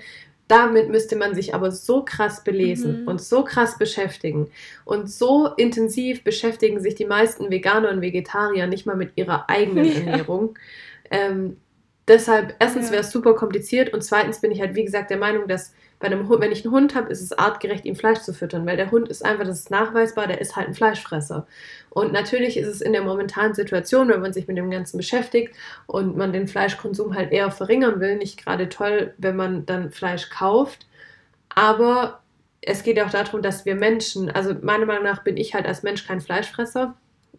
Damit 0.48 0.90
müsste 0.90 1.16
man 1.16 1.34
sich 1.34 1.56
aber 1.56 1.72
so 1.72 2.04
krass 2.06 2.44
belesen 2.44 3.02
Mhm. 3.02 3.08
und 3.08 3.22
so 3.22 3.44
krass 3.44 3.78
beschäftigen. 3.80 4.52
Und 4.86 5.10
so 5.10 5.48
intensiv 5.58 6.24
beschäftigen 6.24 6.80
sich 6.82 6.94
die 6.96 7.06
meisten 7.06 7.50
Veganer 7.50 7.90
und 7.90 8.02
Vegetarier 8.02 8.68
nicht 8.68 8.86
mal 8.86 8.96
mit 8.96 9.14
ihrer 9.16 9.50
eigenen 9.50 9.86
Ja. 9.96 9.96
Ernährung. 9.96 10.56
Ähm, 11.12 11.58
deshalb, 12.10 12.56
erstens 12.60 12.88
Ja. 12.88 12.94
wäre 12.94 13.02
es 13.04 13.12
super 13.12 13.36
kompliziert 13.36 13.94
und 13.94 14.04
zweitens 14.04 14.42
bin 14.42 14.52
ich 14.52 14.60
halt, 14.60 14.76
wie 14.76 14.84
gesagt, 14.84 15.10
der 15.10 15.18
Meinung, 15.18 15.48
dass 15.48 15.74
bei 16.00 16.08
einem 16.08 16.30
Hund, 16.30 16.42
wenn 16.42 16.52
ich 16.52 16.64
einen 16.66 16.74
Hund 16.74 16.96
habe, 16.96 17.12
ist 17.12 17.22
es 17.22 17.34
artgerecht, 17.34 17.86
ihm 17.86 17.96
Fleisch 17.96 18.20
zu 18.20 18.34
füttern, 18.34 18.66
weil 18.66 18.78
der 18.78 18.90
Hund 18.90 19.10
ist 19.10 19.24
einfach, 19.26 19.46
das 19.46 19.60
ist 19.60 19.72
nachweisbar, 19.72 20.28
der 20.28 20.40
ist 20.40 20.56
halt 20.56 20.68
ein 20.70 20.74
Fleischfresser. 20.74 21.46
Und 21.90 22.14
natürlich 22.14 22.56
ist 22.58 22.68
es 22.68 22.82
in 22.82 22.94
der 22.94 23.02
momentanen 23.04 23.54
Situation, 23.54 24.08
wenn 24.10 24.22
man 24.22 24.32
sich 24.34 24.48
mit 24.48 24.58
dem 24.58 24.72
Ganzen 24.72 24.98
beschäftigt 24.98 25.54
und 25.88 26.16
man 26.16 26.32
den 26.32 26.48
Fleischkonsum 26.48 27.16
halt 27.16 27.32
eher 27.34 27.52
verringern 27.52 28.00
will, 28.00 28.16
nicht 28.18 28.44
gerade 28.44 28.70
toll, 28.70 29.14
wenn 29.18 29.36
man 29.36 29.66
dann 29.66 29.92
Fleisch 29.92 30.30
kauft. 30.30 30.88
Aber 31.50 32.22
es 32.62 32.84
geht 32.84 32.98
ja 32.98 33.06
auch 33.06 33.12
darum, 33.12 33.42
dass 33.42 33.66
wir 33.66 33.76
Menschen, 33.76 34.30
also 34.32 34.54
meiner 34.62 34.86
Meinung 34.86 35.04
nach 35.04 35.24
bin 35.24 35.38
ich 35.38 35.54
halt 35.54 35.66
als 35.66 35.84
Mensch 35.84 36.08
kein 36.08 36.22
Fleischfresser, 36.22 36.96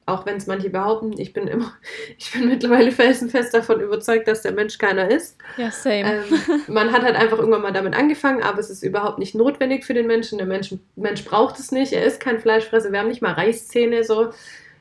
auch 0.06 0.26
wenn 0.26 0.36
es 0.36 0.46
manche 0.46 0.70
behaupten. 0.70 1.18
Ich 1.18 1.32
bin 1.32 1.46
immer, 1.46 1.72
ich 2.18 2.32
bin 2.32 2.48
mittlerweile 2.48 2.92
felsenfest 2.92 3.54
davon 3.54 3.80
überzeugt, 3.80 4.28
dass 4.28 4.42
der 4.42 4.52
Mensch 4.52 4.78
keiner 4.78 5.10
ist. 5.10 5.38
ja, 5.56 5.70
same. 5.70 6.02
Ähm, 6.02 6.62
man 6.68 6.92
hat 6.92 7.02
halt 7.02 7.16
einfach 7.16 7.38
irgendwann 7.38 7.62
mal 7.62 7.72
damit 7.72 7.94
angefangen, 7.94 8.42
aber 8.42 8.58
es 8.58 8.70
ist 8.70 8.82
überhaupt 8.82 9.18
nicht 9.18 9.34
notwendig 9.34 9.84
für 9.84 9.94
den 9.94 10.06
Menschen. 10.06 10.38
Der 10.38 10.46
Mensch, 10.46 10.74
Mensch 10.96 11.24
braucht 11.24 11.58
es 11.58 11.72
nicht, 11.72 11.92
er 11.92 12.04
ist 12.04 12.20
kein 12.20 12.40
Fleischfresser, 12.40 12.92
wir 12.92 13.00
haben 13.00 13.08
nicht 13.08 13.22
mal 13.22 13.32
Reißzähne 13.32 14.04
so. 14.04 14.30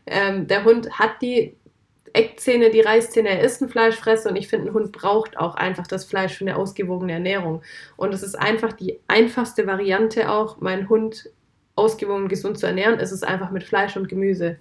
Ähm, 0.05 0.47
der 0.47 0.63
Hund 0.63 0.97
hat 0.97 1.21
die 1.21 1.55
Eckzähne, 2.13 2.71
die 2.71 2.81
Reißzähne, 2.81 3.29
er 3.29 3.41
ist 3.41 3.61
ein 3.61 3.69
Fleischfresser 3.69 4.31
und 4.31 4.35
ich 4.35 4.47
finde, 4.47 4.69
ein 4.69 4.73
Hund 4.73 4.91
braucht 4.91 5.37
auch 5.37 5.55
einfach 5.55 5.85
das 5.85 6.05
Fleisch 6.05 6.37
für 6.37 6.43
eine 6.43 6.55
ausgewogene 6.55 7.13
Ernährung. 7.13 7.61
Und 7.97 8.13
es 8.13 8.23
ist 8.23 8.35
einfach 8.35 8.73
die 8.73 8.99
einfachste 9.07 9.67
Variante 9.67 10.31
auch, 10.31 10.59
meinen 10.59 10.89
Hund 10.89 11.29
ausgewogen 11.75 12.23
und 12.23 12.29
gesund 12.29 12.57
zu 12.57 12.65
ernähren, 12.65 12.99
ist 12.99 13.11
es 13.11 13.23
einfach 13.23 13.51
mit 13.51 13.63
Fleisch 13.63 13.95
und 13.95 14.09
Gemüse. 14.09 14.57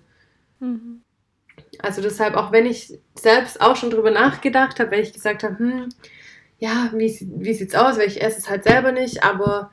Mhm. 0.61 1.03
Also 1.81 2.03
deshalb, 2.03 2.35
auch 2.35 2.53
wenn 2.53 2.67
ich 2.67 2.99
selbst 3.15 3.61
auch 3.61 3.77
schon 3.77 3.91
drüber 3.91 4.11
nachgedacht 4.11 4.79
habe, 4.81 4.93
weil 4.93 5.01
ich 5.01 5.13
gesagt 5.13 5.43
habe, 5.43 5.59
hm, 5.59 5.89
ja, 6.59 6.91
wie, 6.95 7.17
wie 7.37 7.55
sieht's 7.55 7.75
aus, 7.75 7.99
weil 7.99 8.09
ich 8.09 8.23
esse 8.23 8.39
es 8.39 8.51
halt 8.51 8.65
selber 8.65 8.93
nicht, 8.93 9.23
aber 9.23 9.71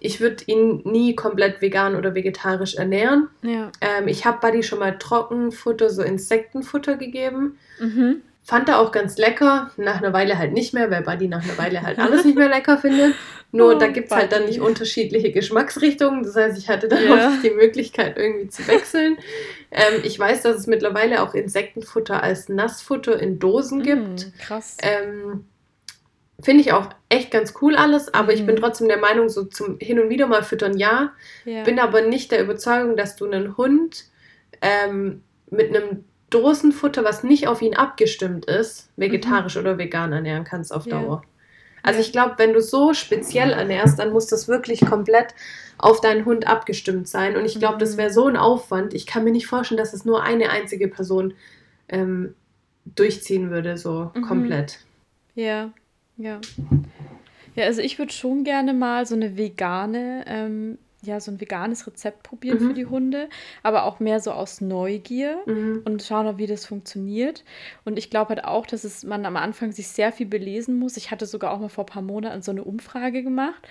ich 0.00 0.20
würde 0.20 0.44
ihn 0.46 0.82
nie 0.84 1.16
komplett 1.16 1.60
vegan 1.60 1.96
oder 1.96 2.14
vegetarisch 2.14 2.76
ernähren. 2.76 3.28
Ja. 3.42 3.72
Ähm, 3.80 4.06
ich 4.06 4.24
habe 4.24 4.38
Buddy 4.40 4.62
schon 4.62 4.78
mal 4.78 4.98
Trockenfutter, 4.98 5.90
so 5.90 6.02
Insektenfutter 6.02 6.96
gegeben. 6.96 7.58
Mhm. 7.80 8.22
Fand 8.48 8.66
er 8.70 8.78
auch 8.80 8.92
ganz 8.92 9.18
lecker, 9.18 9.70
nach 9.76 9.98
einer 9.98 10.14
Weile 10.14 10.38
halt 10.38 10.54
nicht 10.54 10.72
mehr, 10.72 10.90
weil 10.90 11.02
Buddy 11.02 11.28
nach 11.28 11.44
einer 11.44 11.58
Weile 11.58 11.82
halt 11.82 11.98
alles 11.98 12.24
nicht 12.24 12.38
mehr 12.38 12.48
lecker 12.48 12.78
findet. 12.78 13.14
Nur 13.52 13.74
Oh, 13.76 13.78
da 13.78 13.88
gibt 13.88 14.10
es 14.10 14.16
halt 14.16 14.32
dann 14.32 14.46
nicht 14.46 14.60
unterschiedliche 14.60 15.32
Geschmacksrichtungen. 15.32 16.22
Das 16.22 16.34
heißt, 16.34 16.56
ich 16.56 16.70
hatte 16.70 16.88
dann 16.88 17.04
Ja. 17.06 17.12
auch 17.26 17.30
nicht 17.30 17.42
die 17.42 17.50
Möglichkeit, 17.50 18.16
irgendwie 18.16 18.48
zu 18.48 18.66
wechseln. 18.66 19.18
ähm, 19.70 20.00
ich 20.02 20.18
weiß, 20.18 20.40
dass 20.42 20.56
es 20.56 20.66
mittlerweile 20.66 21.22
auch 21.22 21.34
Insektenfutter 21.34 22.22
als 22.22 22.48
Nassfutter 22.48 23.20
in 23.20 23.38
Dosen 23.38 23.82
gibt. 23.82 24.26
Mhm, 24.26 24.32
krass. 24.40 24.78
Ähm, 24.82 25.44
Finde 26.40 26.60
ich 26.62 26.72
auch 26.72 26.88
echt 27.10 27.30
ganz 27.32 27.52
cool 27.60 27.74
alles, 27.76 28.14
aber 28.14 28.32
ich 28.32 28.46
bin 28.46 28.54
Mhm. 28.54 28.60
trotzdem 28.60 28.88
der 28.88 28.98
Meinung, 28.98 29.28
so 29.28 29.44
zum 29.44 29.78
Hin 29.80 29.98
und 30.00 30.08
Wieder 30.08 30.26
mal 30.26 30.42
füttern 30.44 30.78
ja. 30.78 31.12
ja. 31.44 31.64
Bin 31.64 31.78
aber 31.80 32.00
nicht 32.02 32.30
der 32.32 32.40
Überzeugung, 32.42 32.96
dass 32.96 33.16
du 33.16 33.26
einen 33.26 33.56
Hund 33.58 34.04
ähm, 34.62 35.22
mit 35.50 35.74
einem 35.74 36.04
Dosenfutter, 36.30 37.04
was 37.04 37.24
nicht 37.24 37.48
auf 37.48 37.62
ihn 37.62 37.74
abgestimmt 37.74 38.44
ist, 38.46 38.90
vegetarisch 38.96 39.56
oder 39.56 39.78
vegan 39.78 40.12
ernähren 40.12 40.44
kannst 40.44 40.72
auf 40.72 40.86
Ja. 40.86 41.00
Dauer. 41.00 41.22
Also 41.82 42.00
ich 42.00 42.12
glaube, 42.12 42.34
wenn 42.38 42.52
du 42.52 42.60
so 42.60 42.92
speziell 42.92 43.52
ernährst, 43.52 43.98
dann 43.98 44.12
muss 44.12 44.26
das 44.26 44.48
wirklich 44.48 44.84
komplett 44.84 45.34
auf 45.78 46.00
deinen 46.00 46.24
Hund 46.24 46.46
abgestimmt 46.46 47.08
sein. 47.08 47.36
Und 47.36 47.44
ich 47.44 47.58
glaube, 47.58 47.78
das 47.78 47.92
Mhm. 47.94 47.98
wäre 47.98 48.10
so 48.10 48.26
ein 48.26 48.36
Aufwand. 48.36 48.94
Ich 48.94 49.06
kann 49.06 49.24
mir 49.24 49.30
nicht 49.30 49.46
vorstellen, 49.46 49.78
dass 49.78 49.94
es 49.94 50.04
nur 50.04 50.22
eine 50.22 50.50
einzige 50.50 50.88
Person 50.88 51.34
ähm, 51.88 52.34
durchziehen 52.84 53.50
würde, 53.50 53.78
so 53.78 54.10
Mhm. 54.14 54.22
komplett. 54.22 54.80
Ja, 55.34 55.70
ja. 56.16 56.40
Ja, 57.54 57.64
also 57.64 57.80
ich 57.80 57.98
würde 57.98 58.12
schon 58.12 58.44
gerne 58.44 58.74
mal 58.74 59.06
so 59.06 59.14
eine 59.14 59.36
vegane, 59.36 60.24
ähm, 60.26 60.78
ja, 61.02 61.20
so 61.20 61.30
ein 61.30 61.40
veganes 61.40 61.86
Rezept 61.86 62.24
probieren 62.24 62.58
Mhm. 62.58 62.66
für 62.66 62.74
die 62.74 62.86
Hunde, 62.86 63.28
aber 63.62 63.84
auch 63.84 64.00
mehr 64.00 64.18
so 64.20 64.32
aus 64.32 64.60
Neugier 64.60 65.38
Mhm. 65.46 65.82
und 65.84 66.02
schauen, 66.02 66.38
wie 66.38 66.46
das 66.46 66.66
funktioniert. 66.66 67.44
Und 67.84 67.98
ich 67.98 68.10
glaube 68.10 68.30
halt 68.30 68.44
auch, 68.44 68.66
dass 68.66 68.82
es 68.84 69.04
man 69.04 69.24
am 69.24 69.36
Anfang 69.36 69.70
sich 69.72 69.88
sehr 69.88 70.10
viel 70.12 70.26
belesen 70.26 70.78
muss. 70.78 70.96
Ich 70.96 71.10
hatte 71.10 71.26
sogar 71.26 71.52
auch 71.52 71.60
mal 71.60 71.68
vor 71.68 71.84
ein 71.84 71.92
paar 71.92 72.02
Monaten 72.02 72.42
so 72.42 72.50
eine 72.50 72.64
Umfrage 72.64 73.22
gemacht, 73.22 73.62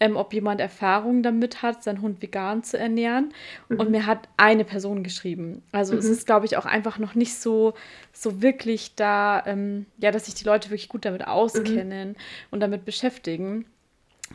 ähm, 0.00 0.16
ob 0.16 0.34
jemand 0.34 0.60
Erfahrung 0.60 1.22
damit 1.22 1.62
hat, 1.62 1.84
seinen 1.84 2.02
Hund 2.02 2.20
vegan 2.20 2.64
zu 2.64 2.76
ernähren. 2.76 3.32
Und 3.68 3.84
Mhm. 3.86 3.90
mir 3.92 4.06
hat 4.06 4.28
eine 4.36 4.64
Person 4.64 5.04
geschrieben. 5.04 5.62
Also 5.70 5.94
es 5.96 6.06
Mhm. 6.06 6.12
ist, 6.12 6.26
glaube 6.26 6.46
ich, 6.46 6.56
auch 6.56 6.66
einfach 6.66 6.98
noch 6.98 7.14
nicht 7.14 7.36
so, 7.36 7.74
so 8.12 8.42
wirklich 8.42 8.96
da, 8.96 9.44
ähm, 9.46 9.86
ja, 9.98 10.10
dass 10.10 10.24
sich 10.24 10.34
die 10.34 10.44
Leute 10.44 10.70
wirklich 10.70 10.88
gut 10.88 11.04
damit 11.04 11.24
auskennen 11.28 12.16
und 12.50 12.58
damit 12.58 12.84
beschäftigen. 12.84 13.66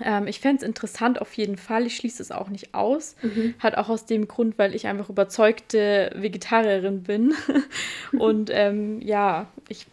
Ähm, 0.03 0.27
ich 0.27 0.39
fände 0.39 0.57
es 0.57 0.67
interessant 0.67 1.21
auf 1.21 1.33
jeden 1.33 1.57
Fall. 1.57 1.85
Ich 1.85 1.95
schließe 1.95 2.21
es 2.21 2.31
auch 2.31 2.49
nicht 2.49 2.73
aus. 2.73 3.15
Mhm. 3.21 3.53
Hat 3.59 3.75
auch 3.77 3.89
aus 3.89 4.05
dem 4.05 4.27
Grund, 4.27 4.57
weil 4.57 4.75
ich 4.75 4.87
einfach 4.87 5.09
überzeugte 5.09 6.11
Vegetarierin 6.15 7.03
bin. 7.03 7.33
Und 8.19 8.49
ähm, 8.53 9.01
ja, 9.01 9.47
ich 9.67 9.85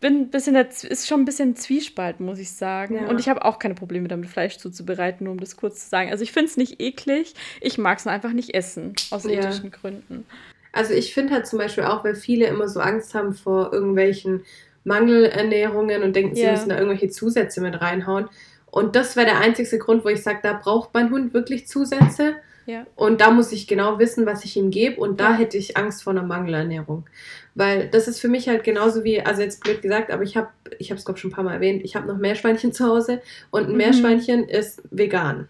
bin 0.00 0.20
ein 0.22 0.30
bisschen, 0.30 0.54
ist 0.54 1.08
schon 1.08 1.22
ein 1.22 1.24
bisschen 1.24 1.56
Zwiespalt, 1.56 2.20
muss 2.20 2.38
ich 2.38 2.50
sagen. 2.52 2.96
Ja. 2.96 3.08
Und 3.08 3.18
ich 3.18 3.28
habe 3.28 3.44
auch 3.44 3.58
keine 3.58 3.74
Probleme 3.74 4.08
damit, 4.08 4.28
Fleisch 4.28 4.58
zuzubereiten, 4.58 5.24
nur 5.24 5.32
um 5.32 5.40
das 5.40 5.56
kurz 5.56 5.84
zu 5.84 5.88
sagen. 5.88 6.10
Also 6.10 6.22
ich 6.22 6.32
finde 6.32 6.50
es 6.50 6.56
nicht 6.56 6.80
eklig. 6.80 7.34
Ich 7.60 7.78
mag 7.78 7.98
es 7.98 8.04
nur 8.04 8.12
einfach 8.12 8.32
nicht 8.32 8.54
essen, 8.54 8.94
aus 9.10 9.24
Ja. 9.24 9.30
ethischen 9.30 9.70
Gründen. 9.70 10.26
Also 10.72 10.92
ich 10.92 11.14
finde 11.14 11.32
halt 11.32 11.46
zum 11.46 11.58
Beispiel 11.58 11.84
auch, 11.84 12.04
weil 12.04 12.14
viele 12.14 12.46
immer 12.46 12.68
so 12.68 12.80
Angst 12.80 13.14
haben 13.14 13.34
vor 13.34 13.72
irgendwelchen 13.72 14.44
Mangelernährungen 14.84 16.02
und 16.02 16.14
denken, 16.14 16.34
sie 16.34 16.42
Ja. 16.42 16.52
müssen 16.52 16.68
da 16.68 16.76
irgendwelche 16.76 17.08
Zusätze 17.08 17.60
mit 17.60 17.80
reinhauen. 17.80 18.28
Und 18.70 18.96
das 18.96 19.16
wäre 19.16 19.26
der 19.26 19.38
einzige 19.40 19.78
Grund, 19.78 20.04
wo 20.04 20.08
ich 20.08 20.22
sage, 20.22 20.40
da 20.42 20.52
braucht 20.52 20.90
mein 20.92 21.10
Hund 21.10 21.32
wirklich 21.34 21.66
Zusätze. 21.66 22.36
Ja. 22.66 22.84
Und 22.96 23.20
da 23.20 23.30
muss 23.30 23.52
ich 23.52 23.68
genau 23.68 23.98
wissen, 24.00 24.26
was 24.26 24.44
ich 24.44 24.56
ihm 24.56 24.70
gebe. 24.70 25.00
Und 25.00 25.20
da 25.20 25.30
Ja. 25.30 25.36
hätte 25.36 25.56
ich 25.56 25.76
Angst 25.76 26.02
vor 26.02 26.12
einer 26.12 26.24
Mangelernährung. 26.24 27.06
Weil 27.54 27.88
das 27.88 28.08
ist 28.08 28.20
für 28.20 28.28
mich 28.28 28.48
halt 28.48 28.64
genauso 28.64 29.04
wie, 29.04 29.20
also 29.22 29.40
jetzt 29.40 29.62
blöd 29.62 29.80
gesagt, 29.82 30.10
aber 30.10 30.24
ich 30.24 30.36
habe, 30.36 30.48
ich 30.78 30.90
habe 30.90 30.98
es 30.98 31.04
glaube 31.04 31.18
schon 31.20 31.30
ein 31.30 31.34
paar 31.34 31.44
Mal 31.44 31.54
erwähnt, 31.54 31.82
ich 31.84 31.94
habe 31.96 32.06
noch 32.08 32.18
Meerschweinchen 32.18 32.72
zu 32.72 32.84
Hause 32.86 33.22
und 33.50 33.64
ein 33.66 33.70
Mhm. 33.70 33.76
Meerschweinchen 33.76 34.48
ist 34.48 34.82
vegan. 34.90 35.48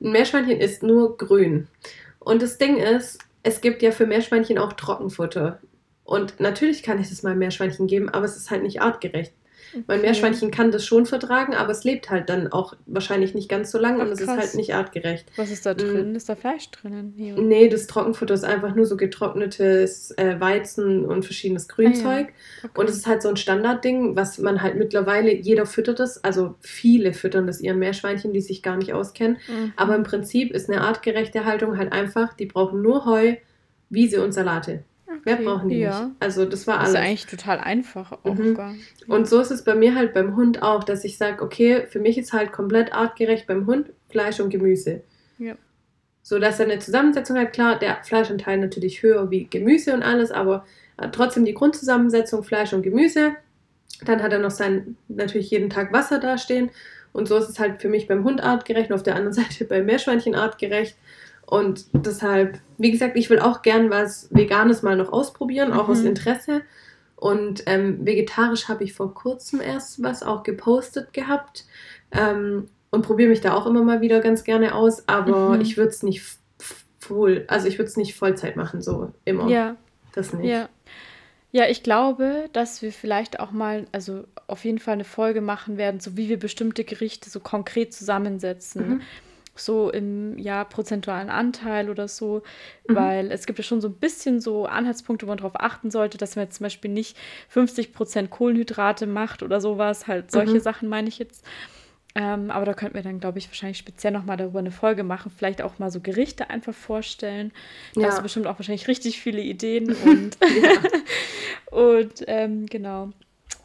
Ein 0.00 0.10
Meerschweinchen 0.12 0.58
ist 0.60 0.82
nur 0.82 1.16
grün. 1.16 1.68
Und 2.18 2.42
das 2.42 2.58
Ding 2.58 2.76
ist, 2.76 3.18
es 3.44 3.60
gibt 3.60 3.80
ja 3.82 3.92
für 3.92 4.06
Meerschweinchen 4.06 4.58
auch 4.58 4.72
Trockenfutter. 4.72 5.60
Und 6.04 6.40
natürlich 6.40 6.82
kann 6.82 7.00
ich 7.00 7.08
das 7.08 7.22
mal 7.22 7.36
Meerschweinchen 7.36 7.86
geben, 7.86 8.08
aber 8.08 8.24
es 8.24 8.36
ist 8.36 8.50
halt 8.50 8.64
nicht 8.64 8.82
artgerecht. 8.82 9.32
Mein 9.74 9.98
Okay. 9.98 10.06
Meerschweinchen 10.08 10.50
kann 10.50 10.70
das 10.70 10.84
schon 10.84 11.06
vertragen, 11.06 11.54
aber 11.54 11.70
es 11.72 11.84
lebt 11.84 12.10
halt 12.10 12.28
dann 12.28 12.52
auch 12.52 12.74
wahrscheinlich 12.86 13.34
nicht 13.34 13.48
ganz 13.48 13.70
so 13.70 13.78
lange 13.78 13.98
Ach, 14.02 14.06
und 14.06 14.12
es 14.12 14.20
ist 14.20 14.28
halt 14.28 14.54
nicht 14.54 14.74
artgerecht. 14.74 15.30
Was 15.36 15.50
ist 15.50 15.64
da 15.66 15.74
Mm. 15.74 15.76
drin? 15.78 16.14
Ist 16.14 16.28
da 16.28 16.36
Fleisch 16.36 16.70
drinnen? 16.70 17.14
Nee, 17.16 17.32
oder? 17.32 17.42
Nee, 17.42 17.68
das 17.68 17.86
Trockenfutter 17.86 18.34
ist 18.34 18.44
einfach 18.44 18.74
nur 18.74 18.86
so 18.86 18.96
getrocknetes 18.96 20.12
äh, 20.12 20.38
Weizen 20.40 21.04
und 21.04 21.24
verschiedenes 21.24 21.68
Grünzeug. 21.68 22.28
Okay. 22.62 22.70
Und 22.80 22.88
es 22.88 22.96
ist 22.96 23.06
halt 23.06 23.22
so 23.22 23.28
ein 23.28 23.36
Standardding, 23.36 24.16
was 24.16 24.38
man 24.38 24.62
halt 24.62 24.76
mittlerweile, 24.76 25.34
jeder 25.34 25.66
füttert 25.66 26.00
es, 26.00 26.22
also 26.22 26.54
viele 26.60 27.12
füttern 27.12 27.46
das 27.46 27.60
ihren 27.60 27.78
Meerschweinchen, 27.78 28.32
die 28.32 28.40
sich 28.40 28.62
gar 28.62 28.76
nicht 28.76 28.92
auskennen. 28.92 29.38
Mhm. 29.48 29.72
Aber 29.76 29.94
im 29.96 30.02
Prinzip 30.02 30.52
ist 30.52 30.68
eine 30.70 30.80
artgerechte 30.82 31.44
Haltung 31.44 31.78
halt 31.78 31.92
einfach, 31.92 32.34
die 32.34 32.46
brauchen 32.46 32.82
nur 32.82 33.04
Heu, 33.06 33.34
Wiese 33.90 34.22
und 34.24 34.32
Salate. 34.32 34.84
Mehr 35.24 35.36
brauchen 35.36 35.68
die 35.68 35.78
ja. 35.78 36.06
nicht. 36.06 36.16
Also 36.20 36.44
das 36.44 36.66
war 36.66 36.78
Das 36.78 36.88
ist 36.90 36.94
alles. 36.94 37.00
ja 37.04 37.08
eigentlich 37.10 37.26
total 37.26 37.58
einfach 37.58 38.12
auch 38.12 38.34
Mhm. 38.34 38.54
gar. 38.54 38.74
Und 39.08 39.28
so 39.28 39.40
ist 39.40 39.50
es 39.50 39.64
bei 39.64 39.74
mir 39.74 39.94
halt 39.94 40.12
beim 40.14 40.36
Hund 40.36 40.62
auch, 40.62 40.84
dass 40.84 41.04
ich 41.04 41.16
sage, 41.18 41.42
okay, 41.42 41.86
für 41.88 41.98
mich 42.00 42.18
ist 42.18 42.32
halt 42.32 42.52
komplett 42.52 42.92
artgerecht 42.92 43.46
beim 43.46 43.66
Hund 43.66 43.90
Fleisch 44.08 44.40
und 44.40 44.50
Gemüse. 44.50 45.02
Ja. 45.38 45.54
So 46.22 46.38
dass 46.38 46.60
er 46.60 46.66
eine 46.66 46.78
Zusammensetzung 46.78 47.36
hat, 47.36 47.52
klar, 47.52 47.78
der 47.78 47.98
Fleischanteil 48.04 48.58
natürlich 48.58 49.02
höher 49.02 49.30
wie 49.30 49.46
Gemüse 49.46 49.92
und 49.94 50.02
alles, 50.02 50.30
aber 50.30 50.64
äh, 50.98 51.08
trotzdem 51.10 51.44
die 51.44 51.54
Grundzusammensetzung 51.54 52.44
Fleisch 52.44 52.72
und 52.72 52.82
Gemüse. 52.82 53.32
Dann 54.04 54.22
hat 54.22 54.32
er 54.32 54.38
noch 54.38 54.50
sein, 54.50 54.96
natürlich 55.08 55.50
jeden 55.50 55.70
Tag 55.70 55.92
Wasser 55.92 56.18
dastehen. 56.18 56.70
Und 57.12 57.28
so 57.28 57.36
ist 57.36 57.48
es 57.48 57.58
halt 57.58 57.82
für 57.82 57.88
mich 57.88 58.08
beim 58.08 58.24
Hund 58.24 58.42
artgerecht 58.42 58.90
und 58.90 58.96
auf 58.96 59.02
der 59.02 59.16
anderen 59.16 59.32
Seite 59.44 59.64
beim 59.64 59.84
Meerschweinchen 59.86 60.34
artgerecht. 60.34 60.96
Und 61.52 61.84
deshalb, 61.92 62.60
wie 62.78 62.90
gesagt, 62.90 63.14
ich 63.14 63.28
will 63.28 63.38
auch 63.38 63.60
gern 63.60 63.90
was 63.90 64.28
Veganes 64.30 64.80
mal 64.80 64.96
noch 64.96 65.12
ausprobieren, 65.12 65.70
auch 65.74 65.90
aus 65.90 66.00
Mhm. 66.00 66.06
Interesse. 66.06 66.62
Und 67.14 67.64
ähm, 67.66 68.06
vegetarisch 68.06 68.68
habe 68.68 68.84
ich 68.84 68.94
vor 68.94 69.12
kurzem 69.12 69.60
erst 69.60 70.02
was 70.02 70.22
auch 70.22 70.44
gepostet 70.44 71.12
gehabt. 71.12 71.66
Ähm, 72.10 72.68
und 72.90 73.02
probiere 73.02 73.28
mich 73.28 73.42
da 73.42 73.52
auch 73.54 73.66
immer 73.66 73.82
mal 73.82 74.00
wieder 74.00 74.20
ganz 74.20 74.44
gerne 74.44 74.74
aus. 74.74 75.06
Aber 75.10 75.56
Mhm. 75.56 75.60
ich 75.60 75.76
würde 75.76 75.90
es 75.90 76.02
nicht 76.02 76.22
voll, 76.98 77.44
also 77.48 77.68
ich 77.68 77.76
würde 77.78 77.88
es 77.90 77.98
nicht 77.98 78.14
Vollzeit 78.14 78.56
machen, 78.56 78.80
so 78.80 79.12
immer. 79.26 79.46
Ja, 79.48 79.76
Das 80.14 80.32
nicht. 80.32 80.48
ja. 80.48 80.70
Ja, 81.54 81.68
ich 81.68 81.82
glaube, 81.82 82.48
dass 82.54 82.80
wir 82.80 82.92
vielleicht 82.92 83.38
auch 83.40 83.50
mal, 83.50 83.86
also 83.92 84.24
auf 84.46 84.64
jeden 84.64 84.78
Fall 84.78 84.94
eine 84.94 85.04
Folge 85.04 85.42
machen 85.42 85.76
werden, 85.76 86.00
so 86.00 86.16
wie 86.16 86.30
wir 86.30 86.38
bestimmte 86.38 86.82
Gerichte 86.82 87.28
so 87.28 87.40
konkret 87.40 87.92
zusammensetzen. 87.92 88.88
Mhm. 88.88 89.00
So 89.54 89.90
im 89.90 90.38
ja, 90.38 90.64
prozentualen 90.64 91.28
Anteil 91.28 91.90
oder 91.90 92.08
so, 92.08 92.42
Mhm. 92.88 92.94
weil 92.94 93.30
es 93.30 93.44
gibt 93.46 93.58
ja 93.58 93.62
schon 93.64 93.80
so 93.82 93.88
ein 93.88 93.94
bisschen 93.94 94.40
so 94.40 94.64
Anhaltspunkte, 94.66 95.26
wo 95.26 95.30
man 95.30 95.38
darauf 95.38 95.60
achten 95.60 95.90
sollte, 95.90 96.16
dass 96.18 96.36
man 96.36 96.46
jetzt 96.46 96.56
zum 96.56 96.64
Beispiel 96.64 96.90
nicht 96.90 97.16
50% 97.48 98.30
Kohlenhydrate 98.30 99.06
macht 99.06 99.42
oder 99.42 99.60
sowas. 99.60 100.06
Halt 100.06 100.30
solche 100.30 100.54
Mhm. 100.54 100.60
Sachen 100.60 100.88
meine 100.88 101.08
ich 101.08 101.18
jetzt. 101.18 101.44
Ähm, 102.14 102.50
aber 102.50 102.66
da 102.66 102.74
könnten 102.74 102.94
wir 102.94 103.02
dann, 103.02 103.20
glaube 103.20 103.38
ich, 103.38 103.48
wahrscheinlich 103.48 103.78
speziell 103.78 104.12
nochmal 104.12 104.36
darüber 104.36 104.58
eine 104.58 104.70
Folge 104.70 105.02
machen. 105.02 105.30
Vielleicht 105.34 105.62
auch 105.62 105.78
mal 105.78 105.90
so 105.90 106.00
Gerichte 106.00 106.50
einfach 106.50 106.74
vorstellen. 106.74 107.52
Da 107.94 108.02
hast 108.02 108.14
Ja. 108.14 108.16
du 108.18 108.22
bestimmt 108.24 108.46
auch 108.46 108.58
wahrscheinlich 108.58 108.86
richtig 108.88 109.20
viele 109.20 109.40
Ideen. 109.40 109.94
Und, 110.04 110.36
und 111.70 112.24
ähm, 112.26 112.66
genau. 112.66 113.10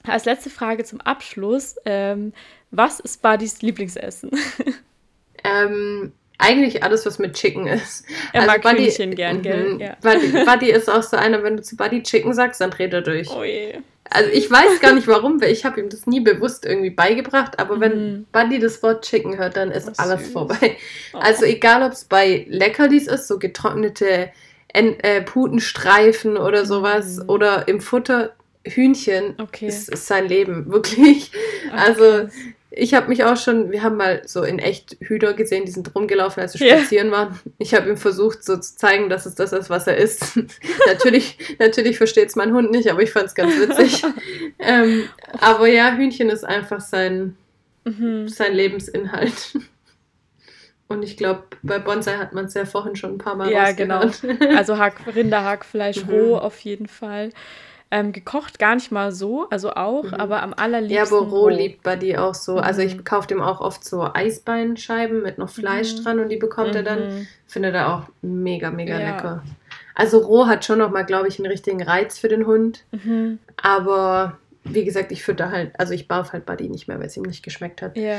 Als 0.05 0.25
letzte 0.25 0.49
Frage 0.49 0.83
zum 0.85 1.01
Abschluss. 1.01 1.75
Ähm, 1.85 2.31
was 2.71 2.99
ist 3.01 3.21
Buddies 3.21 3.61
Lieblingsessen? 3.61 4.31
Ähm, 5.47 6.11
eigentlich 6.39 6.83
alles, 6.83 7.05
was 7.05 7.17
mit 7.19 7.33
Chicken 7.33 7.65
ist. 7.67 8.05
Er 8.31 8.41
Also 8.41 8.51
mag 8.53 8.61
Buddy- 8.61 8.85
Hühnchen 8.85 9.15
gern, 9.15 9.41
gell? 9.41 9.73
Mhm. 9.73 9.79
Ja. 9.79 9.97
Buddy, 10.01 10.27
Buddy 10.45 10.69
ist 10.71 10.89
auch 10.89 11.01
so 11.03 11.17
einer, 11.17 11.41
wenn 11.43 11.57
du 11.57 11.63
zu 11.63 11.75
Buddy 11.75 12.03
Chicken 12.03 12.33
sagst, 12.33 12.61
dann 12.61 12.69
dreht 12.71 12.93
er 12.93 13.01
durch. 13.01 13.27
Oh 13.29 13.43
je. 13.43 13.75
Also 14.09 14.29
ich 14.31 14.49
weiß 14.49 14.79
gar 14.79 14.93
nicht 14.93 15.07
warum, 15.07 15.41
weil 15.41 15.51
ich 15.51 15.65
habe 15.65 15.81
ihm 15.81 15.89
das 15.89 16.07
nie 16.07 16.21
bewusst 16.21 16.65
irgendwie 16.65 16.91
beigebracht, 16.91 17.59
aber 17.59 17.79
wenn 17.79 18.13
Mhm. 18.19 18.25
Buddy 18.31 18.59
das 18.59 18.81
Wort 18.83 19.03
Chicken 19.03 19.37
hört, 19.37 19.57
dann 19.57 19.71
ist 19.71 19.89
Oh, 19.89 19.93
alles 19.97 20.21
süß. 20.25 20.31
vorbei. 20.33 20.77
Oh. 21.13 21.17
Also 21.17 21.43
egal, 21.45 21.83
ob 21.83 21.91
es 21.93 22.05
bei 22.05 22.45
Leckerlis 22.47 23.07
ist, 23.07 23.27
so 23.27 23.37
getrocknete 23.39 24.29
En 24.73 24.99
äh, 24.99 25.21
Putenstreifen 25.23 26.37
oder 26.37 26.65
sowas, 26.65 27.17
Mhm. 27.17 27.29
oder 27.29 27.67
im 27.67 27.81
Futter 27.81 28.35
Hühnchen, 28.65 29.33
Okay. 29.41 29.67
ist, 29.67 29.89
ist 29.89 30.07
sein 30.07 30.27
Leben, 30.27 30.71
wirklich. 30.71 31.31
Ach, 31.73 31.87
also. 31.87 32.29
Ich 32.79 32.93
habe 32.93 33.07
mich 33.09 33.23
auch 33.23 33.37
schon, 33.37 33.71
wir 33.71 33.81
haben 33.83 33.97
mal 33.97 34.21
so 34.25 34.43
in 34.43 34.59
echt 34.59 34.97
Hühner 35.01 35.33
gesehen, 35.33 35.65
die 35.65 35.71
sind 35.71 35.93
rumgelaufen, 35.95 36.41
als 36.41 36.59
wir 36.59 36.67
Ja. 36.67 36.77
spazieren 36.77 37.11
waren. 37.11 37.39
Ich 37.57 37.73
habe 37.73 37.89
ihm 37.89 37.97
versucht, 37.97 38.43
so 38.43 38.55
zu 38.57 38.75
zeigen, 38.75 39.09
dass 39.09 39.25
es 39.25 39.35
das 39.35 39.51
ist, 39.51 39.69
was 39.69 39.87
er 39.87 39.97
ist. 39.97 40.37
natürlich 40.87 41.37
natürlich 41.59 41.97
versteht 41.97 42.29
es 42.29 42.35
mein 42.35 42.53
Hund 42.53 42.71
nicht, 42.71 42.89
aber 42.91 43.01
ich 43.01 43.11
fand 43.11 43.25
es 43.25 43.35
ganz 43.35 43.53
witzig. 43.59 44.03
ähm, 44.59 45.09
aber 45.39 45.67
ja, 45.67 45.95
Hühnchen 45.95 46.29
ist 46.29 46.43
einfach 46.45 46.81
sein, 46.81 47.35
Mhm. 47.85 48.27
sein 48.27 48.53
Lebensinhalt. 48.53 49.57
Und 50.89 51.03
ich 51.03 51.15
glaube, 51.17 51.43
bei 51.63 51.79
Bonsai 51.79 52.17
hat 52.17 52.33
man 52.33 52.45
es 52.45 52.53
ja 52.53 52.65
vorhin 52.65 52.95
schon 52.95 53.13
ein 53.13 53.17
paar 53.17 53.35
Mal 53.35 53.51
Ja, 53.51 53.71
genau. 53.71 54.09
Also 54.55 54.77
Hack, 54.77 54.95
Rinderhackfleisch 55.15 56.03
Mhm. 56.05 56.09
roh 56.09 56.35
auf 56.37 56.59
jeden 56.59 56.87
Fall. 56.87 57.31
Ähm, 57.89 58.11
gekocht 58.11 58.59
gar 58.59 58.75
nicht 58.75 58.91
mal 58.91 59.11
so, 59.13 59.47
also 59.49 59.71
auch, 59.71 60.03
Mhm. 60.03 60.13
aber 60.15 60.43
am 60.43 60.49
Ja, 60.51 60.57
allerliebsten 60.57 61.17
aber 61.17 61.27
roh 61.27 61.47
liebt 61.47 61.83
Buddy 61.83 62.17
auch 62.17 62.33
so. 62.33 62.57
Also 62.57 62.81
ich 62.81 62.95
Mhm. 62.97 63.03
kaufe 63.05 63.27
dem 63.29 63.41
auch 63.41 63.61
oft 63.61 63.85
so 63.85 64.03
Eisbeinscheiben 64.13 65.23
mit 65.23 65.37
noch 65.37 65.49
Fleisch 65.49 65.95
Mhm. 65.95 66.03
dran 66.03 66.19
und 66.19 66.29
die 66.29 66.35
bekommt 66.37 66.75
er 66.75 66.83
dann. 66.83 66.99
Mhm. 67.19 67.27
Findet 67.45 67.75
er 67.75 67.93
auch 67.95 68.03
mega, 68.21 68.71
mega 68.71 68.99
Ja. 68.99 69.11
lecker. 69.15 69.43
Also 69.95 70.19
roh 70.19 70.47
hat 70.47 70.65
schon 70.65 70.79
noch 70.79 70.91
mal, 70.91 71.03
glaube 71.05 71.27
ich, 71.29 71.39
einen 71.39 71.47
richtigen 71.49 71.81
Reiz 71.81 72.19
für 72.19 72.27
den 72.27 72.45
Hund. 72.45 72.83
Mhm. 72.91 73.39
Aber 73.61 74.37
wie 74.65 74.83
gesagt, 74.83 75.13
ich 75.13 75.23
fütter 75.23 75.49
halt, 75.49 75.71
also 75.79 75.93
ich 75.93 76.09
barf 76.09 76.33
halt 76.33 76.45
Buddy 76.45 76.67
nicht 76.67 76.89
mehr, 76.89 76.99
weil 76.99 77.07
es 77.07 77.15
ihm 77.15 77.23
nicht 77.23 77.41
geschmeckt 77.43 77.81
hat. 77.81 77.95
Ja. 77.97 78.17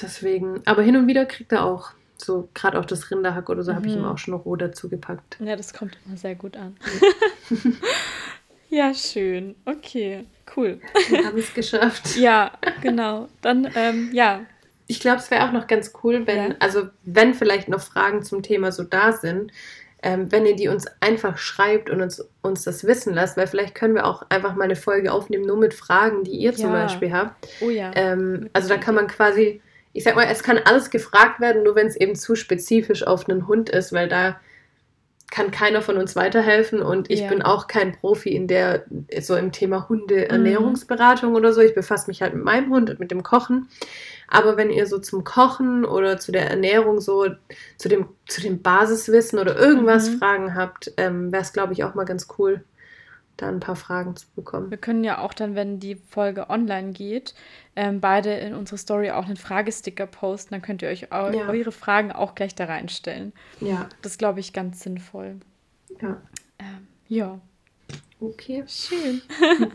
Deswegen, 0.00 0.60
aber 0.66 0.82
hin 0.82 0.96
und 0.96 1.06
wieder 1.06 1.24
kriegt 1.26 1.52
er 1.52 1.64
auch 1.64 1.90
so, 2.18 2.48
gerade 2.54 2.78
auch 2.78 2.84
das 2.84 3.10
Rinderhack 3.10 3.48
oder 3.50 3.62
so, 3.64 3.74
habe 3.74 3.86
ich 3.88 3.94
Mhm. 3.94 4.00
ihm 4.02 4.04
auch 4.04 4.18
schon 4.18 4.34
roh 4.34 4.54
dazu 4.56 4.88
gepackt. 4.88 5.38
ja, 5.40 5.56
das 5.56 5.72
kommt 5.74 5.96
immer 6.06 6.16
sehr 6.16 6.34
gut 6.34 6.56
an. 6.56 6.76
Ja, 8.72 8.94
schön. 8.94 9.54
Okay, 9.66 10.24
cool. 10.56 10.80
Wir 11.10 11.26
haben 11.26 11.36
es 11.36 11.52
geschafft. 11.52 12.16
ja, 12.16 12.52
genau. 12.80 13.28
Dann, 13.42 13.70
ähm, 13.76 14.08
ja. 14.14 14.46
Ich 14.86 14.98
glaube, 14.98 15.18
es 15.18 15.30
wäre 15.30 15.46
auch 15.46 15.52
noch 15.52 15.66
ganz 15.66 15.92
cool, 16.02 16.26
wenn, 16.26 16.52
ja. 16.52 16.56
also 16.58 16.88
wenn 17.04 17.34
vielleicht 17.34 17.68
noch 17.68 17.82
Fragen 17.82 18.22
zum 18.22 18.42
Thema 18.42 18.72
so 18.72 18.82
da 18.82 19.12
sind, 19.12 19.52
ähm, 20.02 20.32
wenn 20.32 20.46
ihr 20.46 20.56
die 20.56 20.68
uns 20.68 20.86
einfach 21.00 21.36
schreibt 21.36 21.90
und 21.90 22.00
uns, 22.00 22.26
uns 22.40 22.64
das 22.64 22.86
wissen 22.86 23.12
lasst, 23.12 23.36
weil 23.36 23.46
vielleicht 23.46 23.74
können 23.74 23.94
wir 23.94 24.06
auch 24.06 24.24
einfach 24.30 24.54
mal 24.54 24.64
eine 24.64 24.74
Folge 24.76 25.12
aufnehmen, 25.12 25.44
nur 25.44 25.58
mit 25.58 25.74
Fragen, 25.74 26.24
die 26.24 26.32
ihr 26.32 26.54
zum 26.54 26.72
Beispiel 26.72 27.12
habt. 27.12 27.46
Oh 27.60 27.68
ja. 27.68 27.90
Ähm, 27.94 28.48
also 28.54 28.70
da 28.70 28.78
kann 28.78 28.94
man 28.94 29.06
quasi, 29.06 29.60
ich 29.92 30.02
sag 30.02 30.16
mal, 30.16 30.28
es 30.30 30.42
kann 30.42 30.56
alles 30.56 30.88
gefragt 30.88 31.40
werden, 31.40 31.62
nur 31.62 31.74
wenn 31.74 31.88
es 31.88 31.96
eben 31.96 32.14
zu 32.14 32.36
spezifisch 32.36 33.06
auf 33.06 33.28
einen 33.28 33.46
Hund 33.48 33.68
ist, 33.68 33.92
weil 33.92 34.08
da 34.08 34.40
kann 35.32 35.50
keiner 35.50 35.80
von 35.80 35.96
uns 35.96 36.14
weiterhelfen 36.14 36.82
und 36.82 37.10
ich 37.10 37.20
ja. 37.20 37.28
bin 37.28 37.40
auch 37.40 37.66
kein 37.66 37.92
Profi 37.92 38.28
in 38.28 38.48
der, 38.48 38.84
so 39.20 39.34
im 39.34 39.50
Thema 39.50 39.88
Hundeernährungsberatung 39.88 41.30
mhm. 41.30 41.36
oder 41.36 41.54
so. 41.54 41.62
Ich 41.62 41.74
befasse 41.74 42.08
mich 42.08 42.20
halt 42.20 42.34
mit 42.34 42.44
meinem 42.44 42.70
Hund 42.70 42.90
und 42.90 43.00
mit 43.00 43.10
dem 43.10 43.22
Kochen. 43.22 43.66
Aber 44.28 44.58
wenn 44.58 44.68
ihr 44.68 44.86
so 44.86 44.98
zum 44.98 45.24
Kochen 45.24 45.86
oder 45.86 46.18
zu 46.18 46.32
der 46.32 46.50
Ernährung 46.50 47.00
so, 47.00 47.28
zu 47.78 47.88
dem, 47.88 48.08
zu 48.28 48.42
dem 48.42 48.60
Basiswissen 48.60 49.38
oder 49.38 49.56
irgendwas 49.56 50.10
mhm. 50.10 50.18
Fragen 50.18 50.54
habt, 50.54 50.92
ähm, 50.98 51.32
wäre 51.32 51.42
es, 51.42 51.54
glaube 51.54 51.72
ich, 51.72 51.82
auch 51.82 51.94
mal 51.94 52.04
ganz 52.04 52.28
cool, 52.38 52.62
da 53.42 53.48
ein 53.48 53.60
paar 53.60 53.76
Fragen 53.76 54.16
zu 54.16 54.26
bekommen. 54.34 54.70
Wir 54.70 54.78
können 54.78 55.04
ja 55.04 55.18
auch 55.18 55.34
dann, 55.34 55.54
wenn 55.54 55.80
die 55.80 55.96
Folge 55.96 56.48
online 56.48 56.92
geht, 56.92 57.34
ähm, 57.76 58.00
beide 58.00 58.32
in 58.34 58.54
unsere 58.54 58.78
Story 58.78 59.10
auch 59.10 59.26
einen 59.26 59.36
Fragesticker 59.36 60.06
posten. 60.06 60.54
Dann 60.54 60.62
könnt 60.62 60.82
ihr 60.82 60.88
euch 60.88 61.12
eu 61.12 61.30
ja. 61.32 61.48
eure 61.48 61.72
Fragen 61.72 62.12
auch 62.12 62.34
gleich 62.34 62.54
da 62.54 62.64
reinstellen. 62.66 63.32
Ja. 63.60 63.88
Das 64.02 64.18
glaube 64.18 64.40
ich 64.40 64.52
ganz 64.52 64.80
sinnvoll. 64.80 65.36
Ja. 66.00 66.20
Ähm, 66.58 66.86
ja. 67.08 67.40
Okay. 68.20 68.64
Schön. 68.66 69.22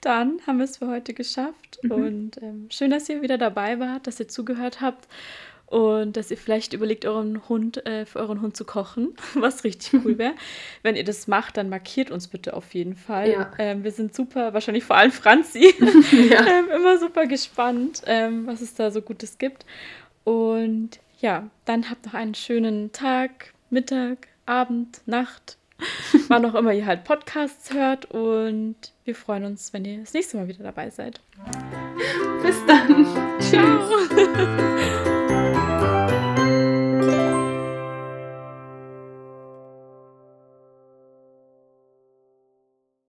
Dann 0.00 0.40
haben 0.46 0.58
wir 0.58 0.64
es 0.64 0.78
für 0.78 0.88
heute 0.88 1.12
geschafft. 1.12 1.80
Mhm. 1.82 1.90
Und 1.90 2.42
ähm, 2.42 2.68
schön, 2.70 2.90
dass 2.90 3.08
ihr 3.08 3.20
wieder 3.22 3.36
dabei 3.36 3.80
wart, 3.80 4.06
dass 4.06 4.20
ihr 4.20 4.28
zugehört 4.28 4.80
habt 4.80 5.08
und 5.70 6.16
dass 6.16 6.30
ihr 6.30 6.36
vielleicht 6.36 6.74
überlegt, 6.74 7.06
euren 7.06 7.48
Hund, 7.48 7.86
äh, 7.86 8.04
für 8.04 8.18
euren 8.18 8.42
Hund 8.42 8.56
zu 8.56 8.64
kochen, 8.64 9.14
was 9.34 9.64
richtig 9.64 10.04
cool 10.04 10.18
wäre. 10.18 10.34
Wenn 10.82 10.96
ihr 10.96 11.04
das 11.04 11.26
macht, 11.26 11.56
dann 11.56 11.68
markiert 11.68 12.10
uns 12.10 12.28
bitte 12.28 12.54
auf 12.54 12.74
jeden 12.74 12.96
Fall. 12.96 13.30
Ja. 13.30 13.52
Ähm, 13.58 13.84
wir 13.84 13.92
sind 13.92 14.14
super, 14.14 14.52
wahrscheinlich 14.52 14.84
vor 14.84 14.96
allem 14.96 15.12
Franzi, 15.12 15.74
ja. 16.30 16.46
ähm, 16.46 16.68
immer 16.76 16.98
super 16.98 17.26
gespannt, 17.26 18.02
ähm, 18.06 18.46
was 18.46 18.60
es 18.60 18.74
da 18.74 18.90
so 18.90 19.00
Gutes 19.00 19.38
gibt. 19.38 19.64
Und 20.24 20.98
ja, 21.20 21.48
dann 21.64 21.88
habt 21.88 22.04
noch 22.04 22.14
einen 22.14 22.34
schönen 22.34 22.92
Tag, 22.92 23.52
Mittag, 23.70 24.28
Abend, 24.46 25.00
Nacht 25.06 25.56
wann 26.28 26.44
auch 26.44 26.54
immer 26.54 26.72
ihr 26.72 26.86
halt 26.86 27.04
Podcasts 27.04 27.72
hört. 27.72 28.06
Und 28.06 28.76
wir 29.04 29.14
freuen 29.14 29.44
uns, 29.44 29.72
wenn 29.72 29.84
ihr 29.84 30.00
das 30.00 30.12
nächste 30.12 30.36
Mal 30.36 30.48
wieder 30.48 30.64
dabei 30.64 30.90
seid. 30.90 31.20
Bis 32.42 32.56
dann. 32.66 33.06
Ciao. 33.40 35.09